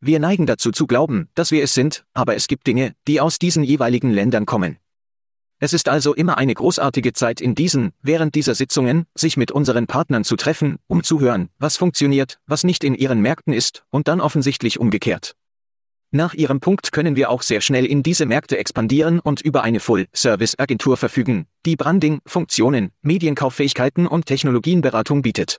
Wir 0.00 0.18
neigen 0.18 0.44
dazu 0.44 0.70
zu 0.70 0.86
glauben, 0.86 1.30
dass 1.34 1.50
wir 1.50 1.62
es 1.62 1.72
sind, 1.72 2.04
aber 2.12 2.36
es 2.36 2.46
gibt 2.46 2.66
Dinge, 2.66 2.94
die 3.08 3.22
aus 3.22 3.38
diesen 3.38 3.64
jeweiligen 3.64 4.10
Ländern 4.10 4.44
kommen. 4.44 4.78
Es 5.60 5.72
ist 5.72 5.88
also 5.88 6.14
immer 6.14 6.36
eine 6.36 6.54
großartige 6.54 7.12
Zeit 7.12 7.40
in 7.40 7.54
diesen, 7.54 7.92
während 8.02 8.34
dieser 8.34 8.54
Sitzungen, 8.54 9.06
sich 9.14 9.36
mit 9.36 9.52
unseren 9.52 9.86
Partnern 9.86 10.24
zu 10.24 10.36
treffen, 10.36 10.78
um 10.86 11.02
zu 11.02 11.20
hören, 11.20 11.48
was 11.58 11.76
funktioniert, 11.76 12.38
was 12.46 12.64
nicht 12.64 12.84
in 12.84 12.94
ihren 12.94 13.20
Märkten 13.20 13.52
ist, 13.52 13.84
und 13.90 14.08
dann 14.08 14.20
offensichtlich 14.20 14.80
umgekehrt. 14.80 15.36
Nach 16.10 16.32
Ihrem 16.32 16.60
Punkt 16.60 16.92
können 16.92 17.16
wir 17.16 17.28
auch 17.28 17.42
sehr 17.42 17.60
schnell 17.60 17.84
in 17.86 18.04
diese 18.04 18.24
Märkte 18.24 18.56
expandieren 18.56 19.18
und 19.18 19.40
über 19.40 19.64
eine 19.64 19.80
Full-Service-Agentur 19.80 20.96
verfügen, 20.96 21.46
die 21.66 21.74
Branding, 21.74 22.20
Funktionen, 22.24 22.92
Medienkauffähigkeiten 23.02 24.06
und 24.06 24.26
Technologienberatung 24.26 25.22
bietet. 25.22 25.58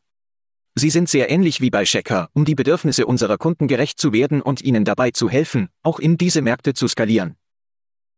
Sie 0.76 0.90
sind 0.90 1.10
sehr 1.10 1.30
ähnlich 1.30 1.60
wie 1.60 1.70
bei 1.70 1.84
Checker, 1.84 2.30
um 2.34 2.46
die 2.46 2.56
Bedürfnisse 2.56 3.06
unserer 3.06 3.38
Kunden 3.38 3.68
gerecht 3.68 4.00
zu 4.00 4.14
werden 4.14 4.42
und 4.42 4.62
ihnen 4.62 4.86
dabei 4.86 5.12
zu 5.12 5.30
helfen, 5.30 5.68
auch 5.84 6.00
in 6.00 6.18
diese 6.18 6.42
Märkte 6.42 6.74
zu 6.74 6.88
skalieren. 6.88 7.36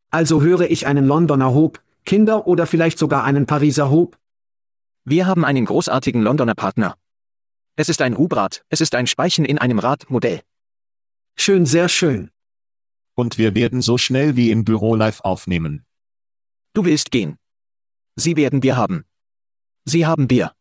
Also 0.09 0.41
höre 0.41 0.69
ich 0.69 0.87
einen 0.87 1.05
Londoner 1.05 1.53
Hob, 1.53 1.81
Kinder 2.05 2.47
oder 2.47 2.65
vielleicht 2.65 2.97
sogar 2.97 3.23
einen 3.23 3.45
Pariser 3.45 3.89
Hob? 3.89 4.17
Wir 5.03 5.25
haben 5.25 5.45
einen 5.45 5.65
großartigen 5.65 6.21
Londoner 6.21 6.55
Partner. 6.55 6.95
Es 7.75 7.89
ist 7.89 8.01
ein 8.01 8.17
Hubrad, 8.17 8.63
es 8.69 8.81
ist 8.81 8.95
ein 8.95 9.07
Speichen 9.07 9.45
in 9.45 9.57
einem 9.57 9.79
Radmodell. 9.79 10.41
Schön, 11.35 11.65
sehr 11.65 11.89
schön. 11.89 12.31
Und 13.13 13.37
wir 13.37 13.55
werden 13.55 13.81
so 13.81 13.97
schnell 13.97 14.35
wie 14.35 14.51
im 14.51 14.63
Büro 14.63 14.95
live 14.95 15.21
aufnehmen. 15.21 15.85
Du 16.73 16.85
willst 16.85 17.11
gehen. 17.11 17.37
Sie 18.15 18.35
werden 18.35 18.61
Bier 18.61 18.77
haben. 18.77 19.05
Sie 19.85 20.05
haben 20.05 20.27
Bier 20.27 20.53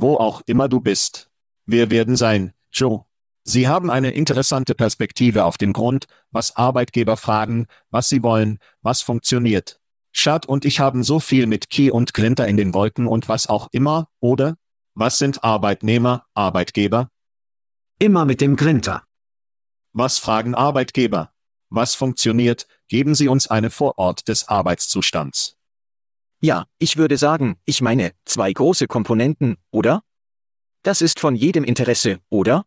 wo 0.00 0.16
auch 0.16 0.42
immer 0.46 0.68
du 0.68 0.80
bist. 0.80 1.30
Wir 1.66 1.90
werden 1.90 2.16
sein, 2.16 2.52
Joe. 2.72 3.04
Sie 3.50 3.66
haben 3.66 3.90
eine 3.90 4.12
interessante 4.12 4.76
Perspektive 4.76 5.44
auf 5.44 5.58
den 5.58 5.72
Grund, 5.72 6.06
was 6.30 6.54
Arbeitgeber 6.54 7.16
fragen, 7.16 7.66
was 7.90 8.08
sie 8.08 8.22
wollen, 8.22 8.60
was 8.80 9.02
funktioniert. 9.02 9.80
Schad 10.12 10.46
und 10.46 10.64
ich 10.64 10.78
haben 10.78 11.02
so 11.02 11.18
viel 11.18 11.48
mit 11.48 11.68
Key 11.68 11.90
und 11.90 12.14
Glinter 12.14 12.46
in 12.46 12.56
den 12.56 12.74
Wolken 12.74 13.08
und 13.08 13.28
was 13.28 13.48
auch 13.48 13.66
immer, 13.72 14.06
oder? 14.20 14.56
Was 14.94 15.18
sind 15.18 15.42
Arbeitnehmer, 15.42 16.26
Arbeitgeber? 16.32 17.10
Immer 17.98 18.24
mit 18.24 18.40
dem 18.40 18.54
Grinter. 18.54 19.02
Was 19.92 20.18
fragen 20.18 20.54
Arbeitgeber? 20.54 21.32
Was 21.70 21.96
funktioniert? 21.96 22.68
Geben 22.86 23.16
Sie 23.16 23.26
uns 23.26 23.48
eine 23.48 23.70
Vorort 23.70 24.28
des 24.28 24.46
Arbeitszustands. 24.46 25.56
Ja, 26.40 26.66
ich 26.78 26.98
würde 26.98 27.16
sagen, 27.16 27.56
ich 27.64 27.82
meine, 27.82 28.12
zwei 28.24 28.52
große 28.52 28.86
Komponenten, 28.86 29.56
oder? 29.72 30.04
Das 30.84 31.00
ist 31.00 31.18
von 31.18 31.34
jedem 31.34 31.64
Interesse, 31.64 32.20
oder? 32.28 32.64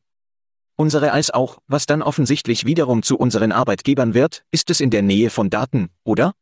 Unsere 0.76 1.12
als 1.12 1.30
auch, 1.30 1.60
was 1.68 1.86
dann 1.86 2.02
offensichtlich 2.02 2.66
wiederum 2.66 3.04
zu 3.04 3.18
unseren 3.18 3.52
Arbeitgebern 3.52 4.14
wird, 4.14 4.44
ist 4.52 4.70
es 4.72 4.80
in 4.80 4.90
der 4.90 5.04
Nähe 5.04 5.30
von 5.30 5.50
Daten, 5.50 5.90
oder? 6.04 6.34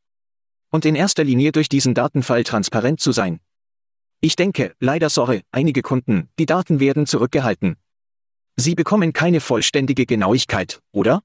Und 0.69 0.85
in 0.85 0.95
erster 0.95 1.25
Linie 1.25 1.51
durch 1.51 1.67
diesen 1.67 1.93
Datenfall 1.93 2.43
transparent 2.43 3.01
zu 3.01 3.11
sein. 3.11 3.41
Ich 4.21 4.37
denke, 4.37 4.73
leider 4.79 5.09
sorry, 5.09 5.41
einige 5.51 5.81
Kunden, 5.81 6.29
die 6.39 6.45
Daten 6.45 6.79
werden 6.79 7.07
zurückgehalten. 7.07 7.75
Sie 8.55 8.75
bekommen 8.75 9.11
keine 9.11 9.41
vollständige 9.41 10.05
Genauigkeit, 10.05 10.81
oder? 10.91 11.23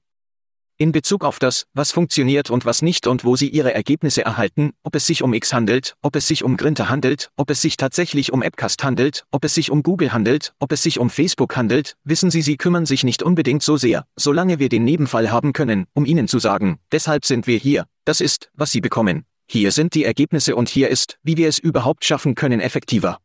In 0.79 0.91
Bezug 0.91 1.25
auf 1.25 1.39
das, 1.39 1.65
was 1.73 1.91
funktioniert 1.91 2.51
und 2.51 2.63
was 2.63 2.83
nicht 2.83 3.07
und 3.07 3.23
wo 3.25 3.35
Sie 3.35 3.49
Ihre 3.49 3.73
Ergebnisse 3.73 4.23
erhalten, 4.23 4.73
ob 4.83 4.93
es 4.93 5.07
sich 5.07 5.23
um 5.23 5.33
X 5.33 5.51
handelt, 5.51 5.95
ob 6.03 6.15
es 6.15 6.27
sich 6.27 6.43
um 6.43 6.55
Grinter 6.55 6.87
handelt, 6.87 7.31
ob 7.35 7.49
es 7.49 7.63
sich 7.63 7.77
tatsächlich 7.77 8.31
um 8.31 8.43
Appcast 8.43 8.83
handelt, 8.83 9.25
ob 9.31 9.43
es 9.43 9.55
sich 9.55 9.71
um 9.71 9.81
Google 9.81 10.13
handelt, 10.13 10.53
ob 10.59 10.71
es 10.71 10.83
sich 10.83 10.99
um 10.99 11.09
Facebook 11.09 11.57
handelt, 11.57 11.95
wissen 12.03 12.29
Sie, 12.29 12.43
Sie 12.43 12.57
kümmern 12.57 12.85
sich 12.85 13.03
nicht 13.03 13.23
unbedingt 13.23 13.63
so 13.63 13.75
sehr, 13.75 14.05
solange 14.15 14.59
wir 14.59 14.69
den 14.69 14.83
Nebenfall 14.83 15.31
haben 15.31 15.51
können, 15.51 15.87
um 15.95 16.05
Ihnen 16.05 16.27
zu 16.27 16.37
sagen, 16.37 16.77
deshalb 16.91 17.25
sind 17.25 17.47
wir 17.47 17.57
hier, 17.57 17.87
das 18.05 18.21
ist, 18.21 18.51
was 18.53 18.71
Sie 18.71 18.81
bekommen. 18.81 19.25
Hier 19.47 19.71
sind 19.71 19.95
die 19.95 20.03
Ergebnisse 20.03 20.55
und 20.55 20.69
hier 20.69 20.89
ist, 20.89 21.17
wie 21.23 21.37
wir 21.37 21.47
es 21.47 21.57
überhaupt 21.57 22.05
schaffen 22.05 22.35
können, 22.35 22.59
effektiver. 22.59 23.17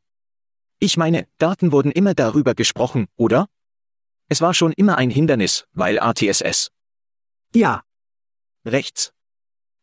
Ich 0.79 0.97
meine, 0.97 1.27
Daten 1.37 1.71
wurden 1.71 1.93
immer 1.93 2.15
darüber 2.15 2.55
gesprochen, 2.55 3.09
oder? 3.17 3.47
Es 4.31 4.41
war 4.41 4.55
schon 4.55 4.73
immer 4.73 4.97
ein 4.97 5.11
Hindernis, 5.11 5.67
weil 5.75 5.99
ATSS, 6.01 6.71
Ja, 7.55 7.83
Rechts. 8.65 9.13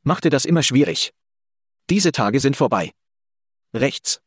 Machte 0.03 0.29
das 0.29 0.45
immer 0.45 0.63
schwierig. 0.63 1.11
Diese 1.89 2.13
Tage 2.13 2.39
sind 2.39 2.55
vorbei. 2.55 2.91
Rechts. 3.73 4.21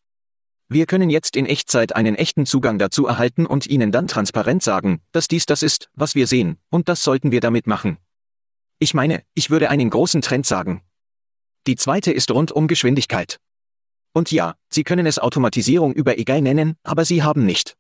Wir 0.69 0.85
können 0.85 1.09
jetzt 1.09 1.37
in 1.37 1.47
Echtzeit 1.47 1.97
einen 1.97 2.17
echten 2.17 2.45
Zugang 2.45 2.79
dazu 2.79 3.07
erhalten 3.07 3.47
und 3.47 3.67
Ihnen 3.67 3.91
dann 3.91 4.09
transparent 4.09 4.63
sagen, 4.63 5.01
dass 5.11 5.29
dies 5.29 5.47
das 5.47 5.63
ist, 5.63 5.89
was 5.95 6.15
wir 6.15 6.27
sehen, 6.27 6.59
und 6.69 6.91
das 6.91 7.03
sollten 7.03 7.31
wir 7.31 7.41
damit 7.41 7.67
machen. 7.67 7.97
Ich 8.79 8.93
meine, 8.93 9.23
ich 9.33 9.49
würde 9.49 9.71
einen 9.71 9.89
großen 9.89 10.21
Trend 10.21 10.47
sagen. 10.47 10.83
Die 11.67 11.77
zweite 11.77 12.13
ist 12.13 12.31
rund 12.31 12.53
um 12.53 12.69
Geschwindigkeit. 12.69 13.39
Und 14.13 14.33
ja, 14.33 14.55
Sie 14.69 14.85
können 14.85 15.07
es 15.07 15.19
Automatisierung 15.19 15.95
über 15.95 16.19
egal 16.19 16.43
nennen, 16.43 16.77
aber 16.83 17.07
Sie 17.07 17.23
haben 17.23 17.47
nicht. 17.47 17.77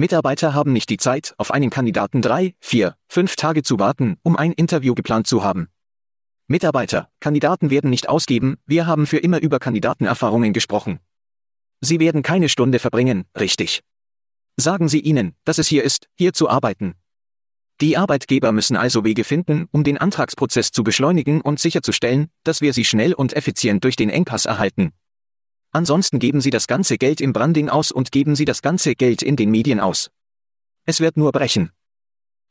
Mitarbeiter 0.00 0.54
haben 0.54 0.72
nicht 0.72 0.90
die 0.90 0.96
Zeit, 0.96 1.34
auf 1.38 1.50
einen 1.50 1.70
Kandidaten 1.70 2.22
drei, 2.22 2.54
vier, 2.60 2.94
fünf 3.08 3.34
Tage 3.34 3.64
zu 3.64 3.80
warten, 3.80 4.16
um 4.22 4.36
ein 4.36 4.52
Interview 4.52 4.94
geplant 4.94 5.26
zu 5.26 5.42
haben. 5.42 5.66
Mitarbeiter, 6.46 7.10
Kandidaten 7.18 7.68
werden 7.70 7.90
nicht 7.90 8.08
ausgeben, 8.08 8.58
wir 8.64 8.86
haben 8.86 9.08
für 9.08 9.18
immer 9.18 9.40
über 9.40 9.58
Kandidatenerfahrungen 9.58 10.52
gesprochen. 10.52 11.00
Sie 11.80 11.98
werden 11.98 12.22
keine 12.22 12.48
Stunde 12.48 12.78
verbringen, 12.78 13.24
richtig. 13.36 13.82
Sagen 14.56 14.88
Sie 14.88 15.00
ihnen, 15.00 15.34
dass 15.42 15.58
es 15.58 15.66
hier 15.66 15.82
ist, 15.82 16.06
hier 16.14 16.32
zu 16.32 16.48
arbeiten. 16.48 16.94
Die 17.80 17.96
Arbeitgeber 17.96 18.52
müssen 18.52 18.76
also 18.76 19.02
Wege 19.02 19.24
finden, 19.24 19.66
um 19.72 19.82
den 19.82 19.98
Antragsprozess 19.98 20.70
zu 20.70 20.84
beschleunigen 20.84 21.40
und 21.40 21.58
sicherzustellen, 21.58 22.30
dass 22.44 22.60
wir 22.60 22.72
sie 22.72 22.84
schnell 22.84 23.14
und 23.14 23.34
effizient 23.34 23.82
durch 23.82 23.96
den 23.96 24.10
Engpass 24.10 24.46
erhalten. 24.46 24.92
Ansonsten 25.72 26.18
geben 26.18 26.40
sie 26.40 26.50
das 26.50 26.66
ganze 26.66 26.96
Geld 26.96 27.20
im 27.20 27.32
Branding 27.32 27.68
aus 27.68 27.92
und 27.92 28.10
geben 28.10 28.34
sie 28.34 28.44
das 28.44 28.62
ganze 28.62 28.94
Geld 28.94 29.22
in 29.22 29.36
den 29.36 29.50
Medien 29.50 29.80
aus. 29.80 30.10
Es 30.86 31.00
wird 31.00 31.16
nur 31.16 31.32
brechen. 31.32 31.70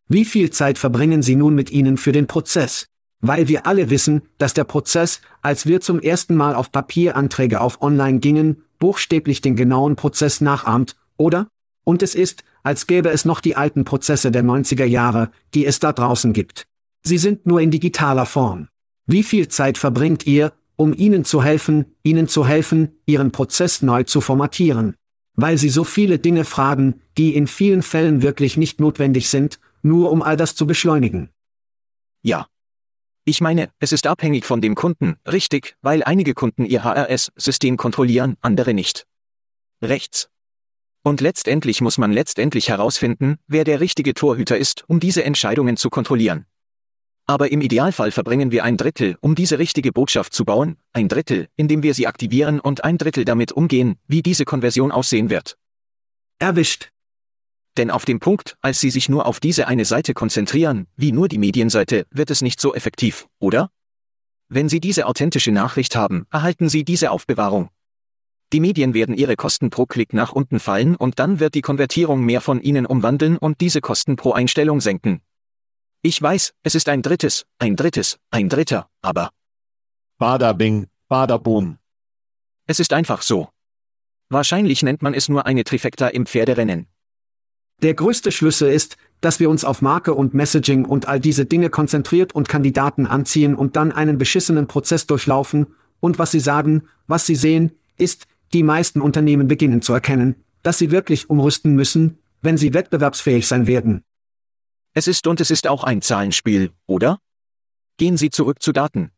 wie 0.10 0.26
viel 0.26 0.52
Zeit 0.52 0.78
verbringen 0.78 1.22
Sie 1.22 1.36
nun 1.36 1.56
mit 1.56 1.72
ihnen 1.72 1.98
für 1.98 2.12
den 2.12 2.28
Prozess? 2.28 2.88
Weil 3.20 3.48
wir 3.48 3.66
alle 3.66 3.90
wissen, 3.90 4.22
dass 4.38 4.54
der 4.54 4.64
Prozess, 4.64 5.22
als 5.42 5.66
wir 5.66 5.82
zum 5.82 6.00
ersten 6.00 6.36
Mal 6.36 6.54
auf 6.54 6.72
Papieranträge 6.72 7.60
auf 7.60 7.82
Online 7.82 8.20
gingen, 8.20 8.64
buchstäblich 8.78 9.42
den 9.42 9.56
genauen 9.56 9.96
Prozess 9.96 10.40
nachahmt, 10.40 10.96
oder? 11.18 11.48
Und 11.84 12.04
es 12.04 12.14
ist, 12.14 12.44
als 12.62 12.86
gäbe 12.86 13.10
es 13.10 13.26
noch 13.26 13.42
die 13.42 13.56
alten 13.56 13.86
Prozesse 13.86 14.30
der 14.30 14.44
90er 14.44 14.86
Jahre, 14.86 15.32
die 15.56 15.66
es 15.66 15.80
da 15.80 15.94
draußen 15.94 16.32
gibt. 16.34 16.68
Sie 17.04 17.18
sind 17.18 17.48
nur 17.48 17.60
in 17.60 17.72
digitaler 17.72 18.26
Form. 18.26 18.68
Wie 19.08 19.24
viel 19.24 19.48
Zeit 19.48 19.78
verbringt 19.78 20.28
ihr, 20.28 20.54
um 20.78 20.94
ihnen 20.94 21.26
zu 21.26 21.44
helfen, 21.44 21.98
ihnen 22.04 22.30
zu 22.30 22.48
helfen, 22.48 22.94
ihren 23.06 23.34
Prozess 23.34 23.82
neu 23.82 24.04
zu 24.04 24.22
formatieren? 24.22 24.96
Weil 25.34 25.58
sie 25.58 25.70
so 25.70 25.84
viele 25.84 26.18
Dinge 26.18 26.46
fragen, 26.46 27.02
die 27.18 27.36
in 27.36 27.48
vielen 27.48 27.82
Fällen 27.82 28.22
wirklich 28.22 28.56
nicht 28.56 28.80
notwendig 28.80 29.30
sind, 29.30 29.60
nur 29.84 30.12
um 30.12 30.22
all 30.22 30.38
das 30.38 30.56
zu 30.56 30.66
beschleunigen. 30.66 31.30
Ja. 32.22 32.48
Ich 33.26 33.42
meine, 33.42 33.70
es 33.80 33.92
ist 33.92 34.08
abhängig 34.08 34.46
von 34.46 34.62
dem 34.62 34.74
Kunden, 34.74 35.18
richtig, 35.30 35.76
weil 35.82 36.02
einige 36.04 36.34
Kunden 36.34 36.66
ihr 36.66 36.86
HRS-System 36.86 37.76
kontrollieren, 37.76 38.38
andere 38.42 38.74
nicht. 38.74 39.06
Rechts. 39.82 40.30
Und 41.04 41.22
letztendlich 41.22 41.82
muss 41.82 41.98
man 41.98 42.12
letztendlich 42.12 42.70
herausfinden, 42.70 43.38
wer 43.48 43.64
der 43.64 43.80
richtige 43.80 44.14
Torhüter 44.14 44.58
ist, 44.58 44.86
um 44.88 45.00
diese 45.00 45.24
Entscheidungen 45.24 45.78
zu 45.78 45.90
kontrollieren. 45.90 46.46
Aber 47.30 47.52
im 47.52 47.60
Idealfall 47.60 48.12
verbringen 48.12 48.52
wir 48.52 48.64
ein 48.64 48.78
Drittel, 48.78 49.18
um 49.20 49.36
diese 49.36 49.60
richtige 49.60 49.92
Botschaft 49.92 50.34
zu 50.34 50.46
bauen, 50.46 50.78
ein 50.94 51.10
Drittel, 51.10 51.50
indem 51.58 51.84
wir 51.84 51.94
sie 51.94 52.08
aktivieren 52.08 52.62
und 52.62 52.86
ein 52.86 52.98
Drittel 52.98 53.26
damit 53.26 53.52
umgehen, 53.52 53.98
wie 54.08 54.24
diese 54.24 54.46
Konversion 54.46 54.94
aussehen 54.94 55.30
wird. 55.30 55.58
Erwischt. 56.40 56.92
Denn 57.76 57.92
auf 57.92 58.06
dem 58.06 58.22
Punkt, 58.22 58.58
als 58.62 58.80
Sie 58.80 58.90
sich 58.90 59.10
nur 59.10 59.26
auf 59.26 59.42
diese 59.42 59.68
eine 59.68 59.84
Seite 59.84 60.14
konzentrieren, 60.14 60.88
wie 60.96 61.12
nur 61.12 61.28
die 61.28 61.38
Medienseite, 61.38 62.08
wird 62.10 62.32
es 62.32 62.42
nicht 62.42 62.62
so 62.62 62.74
effektiv, 62.74 63.28
oder? 63.40 63.70
Wenn 64.48 64.70
Sie 64.70 64.80
diese 64.80 65.06
authentische 65.06 65.52
Nachricht 65.52 65.98
haben, 65.98 66.26
erhalten 66.32 66.70
Sie 66.70 66.86
diese 66.86 67.12
Aufbewahrung. 67.12 67.70
Die 68.54 68.62
Medien 68.62 68.94
werden 68.94 69.14
ihre 69.14 69.36
Kosten 69.36 69.70
pro 69.70 69.86
Klick 69.86 70.14
nach 70.14 70.32
unten 70.32 70.62
fallen 70.62 70.96
und 70.96 71.20
dann 71.20 71.42
wird 71.42 71.54
die 71.54 71.62
Konvertierung 71.62 72.24
mehr 72.24 72.40
von 72.40 72.62
Ihnen 72.62 72.86
umwandeln 72.86 73.38
und 73.38 73.60
diese 73.60 73.82
Kosten 73.82 74.16
pro 74.16 74.32
Einstellung 74.32 74.80
senken. 74.80 75.22
Ich 76.10 76.22
weiß, 76.22 76.54
es 76.64 76.74
ist 76.74 76.88
ein 76.88 77.02
drittes, 77.02 77.46
ein 77.60 77.76
drittes, 77.76 78.18
ein 78.32 78.48
dritter, 78.48 78.88
aber 79.02 79.30
Bada 80.18 80.54
bing, 80.54 80.88
bada 81.10 81.36
boom. 81.36 81.80
es 82.66 82.80
ist 82.80 82.94
einfach 82.94 83.22
so. 83.22 83.50
Wahrscheinlich 84.30 84.84
nennt 84.84 85.02
man 85.02 85.14
es 85.14 85.28
nur 85.28 85.46
eine 85.46 85.66
Trifecta 85.66 86.08
im 86.08 86.26
Pferderennen. 86.26 86.88
Der 87.82 87.94
größte 87.94 88.32
Schlüssel 88.32 88.72
ist, 88.72 88.96
dass 89.20 89.42
wir 89.42 89.50
uns 89.50 89.66
auf 89.66 89.82
Marke 89.82 90.14
und 90.14 90.34
Messaging 90.34 90.86
und 90.86 91.10
all 91.10 91.20
diese 91.20 91.46
Dinge 91.46 91.70
konzentriert 91.70 92.34
und 92.34 92.48
Kandidaten 92.48 93.06
anziehen 93.06 93.54
und 93.54 93.76
dann 93.76 93.92
einen 93.92 94.18
beschissenen 94.18 94.68
Prozess 94.68 95.08
durchlaufen, 95.08 95.76
und 96.00 96.20
was 96.20 96.32
sie 96.32 96.40
sagen, 96.40 96.88
was 97.08 97.26
sie 97.26 97.36
sehen, 97.36 97.74
ist, 97.98 98.28
die 98.54 98.64
meisten 98.64 99.02
Unternehmen 99.02 99.50
beginnen 99.50 99.82
zu 99.82 99.92
erkennen, 99.92 100.36
dass 100.64 100.78
sie 100.78 100.90
wirklich 100.90 101.30
umrüsten 101.30 101.76
müssen, 101.76 102.20
wenn 102.42 102.56
sie 102.56 102.74
wettbewerbsfähig 102.74 103.46
sein 103.46 103.68
werden. 103.68 104.06
Es 104.98 105.06
ist 105.06 105.28
und 105.28 105.40
es 105.40 105.52
ist 105.52 105.68
auch 105.68 105.84
ein 105.84 106.02
Zahlenspiel, 106.02 106.72
oder? 106.88 107.20
Gehen 107.98 108.18
Sie 108.18 108.32
zurück 108.32 108.64
zu 108.64 108.72
Daten. 108.72 109.12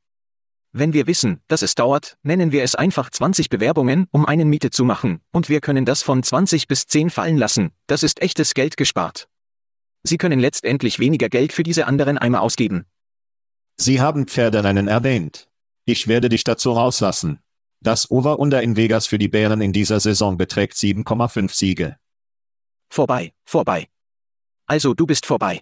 Wenn 0.74 0.92
wir 0.92 1.08
wissen, 1.08 1.40
dass 1.48 1.62
es 1.62 1.74
dauert, 1.74 2.18
nennen 2.22 2.52
wir 2.52 2.64
es 2.64 2.76
einfach 2.76 3.10
20 3.10 3.48
Bewerbungen, 3.48 4.06
um 4.12 4.26
einen 4.26 4.50
Miete 4.50 4.72
zu 4.72 4.84
machen, 4.84 5.22
und 5.32 5.48
wir 5.48 5.62
können 5.62 5.86
das 5.86 6.04
von 6.04 6.22
20 6.22 6.68
bis 6.68 6.86
10 6.88 7.10
fallen 7.10 7.38
lassen, 7.38 7.72
das 7.88 8.04
ist 8.04 8.22
echtes 8.22 8.56
Geld 8.56 8.76
gespart. 8.76 9.30
Sie 10.04 10.18
können 10.18 10.42
letztendlich 10.42 11.00
weniger 11.00 11.30
Geld 11.30 11.54
für 11.54 11.64
diese 11.64 11.88
anderen 11.88 12.18
Eimer 12.18 12.42
ausgeben. 12.42 12.86
Sie 13.78 14.02
haben 14.02 14.28
Pferderennen 14.28 14.90
erwähnt. 14.90 15.48
Ich 15.86 16.10
werde 16.10 16.28
dich 16.28 16.44
dazu 16.44 16.74
rauslassen. 16.74 17.40
Das 17.80 18.12
Over-Under 18.12 18.62
in 18.62 18.76
Vegas 18.76 19.08
für 19.08 19.18
die 19.18 19.30
Bären 19.30 19.62
in 19.62 19.72
dieser 19.72 20.02
Saison 20.02 20.36
beträgt 20.36 20.74
7,5 20.74 21.54
Siege. 21.54 21.98
Vorbei, 22.90 23.32
vorbei. 23.46 23.88
Also 24.66 24.94
du 24.94 25.08
bist 25.08 25.26
vorbei. 25.26 25.62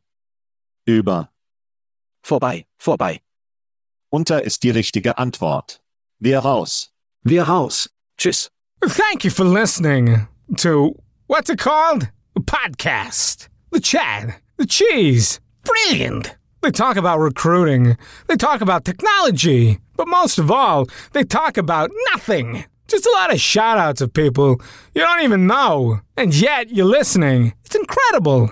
Über. 0.87 1.29
Vorbei, 2.23 2.65
vorbei. 2.77 3.19
Unter 4.09 4.43
ist 4.43 4.63
die 4.63 4.69
richtige 4.69 5.17
Antwort. 5.17 5.81
Wir 6.19 6.39
raus. 6.39 6.91
Wir 7.23 7.43
raus. 7.43 7.89
Tschüss. 8.17 8.49
Thank 8.81 9.25
you 9.25 9.29
for 9.29 9.43
listening 9.45 10.27
to 10.57 10.95
what's 11.27 11.49
it 11.49 11.59
called? 11.59 12.09
A 12.35 12.39
podcast. 12.39 13.49
The 13.71 13.81
chat. 13.81 14.39
The 14.57 14.65
cheese. 14.65 15.41
Brilliant. 15.65 16.37
They 16.61 16.71
talk 16.71 16.95
about 16.95 17.19
recruiting. 17.19 17.97
They 18.27 18.37
talk 18.37 18.61
about 18.61 18.85
technology. 18.85 19.79
But 19.97 20.07
most 20.07 20.39
of 20.39 20.49
all, 20.49 20.87
they 21.11 21.23
talk 21.25 21.57
about 21.57 21.91
nothing. 22.13 22.63
Just 22.87 23.05
a 23.05 23.11
lot 23.11 23.33
of 23.33 23.41
shout 23.41 23.77
outs 23.77 23.99
of 23.99 24.13
people 24.13 24.61
you 24.95 25.01
don't 25.01 25.23
even 25.23 25.47
know. 25.47 25.99
And 26.15 26.33
yet 26.33 26.69
you're 26.71 26.85
listening. 26.85 27.53
It's 27.65 27.75
incredible. 27.75 28.51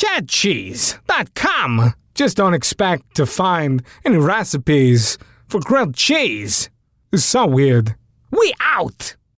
www.chatcheese.com. 0.00 1.94
Just 2.14 2.36
don't 2.36 2.54
expect 2.54 3.14
to 3.16 3.26
find 3.26 3.82
any 4.04 4.16
recipes 4.16 5.18
for 5.48 5.60
grilled 5.60 5.94
cheese. 5.94 6.70
It's 7.12 7.24
so 7.24 7.46
weird. 7.46 7.94
We 8.30 8.52
out! 8.60 9.16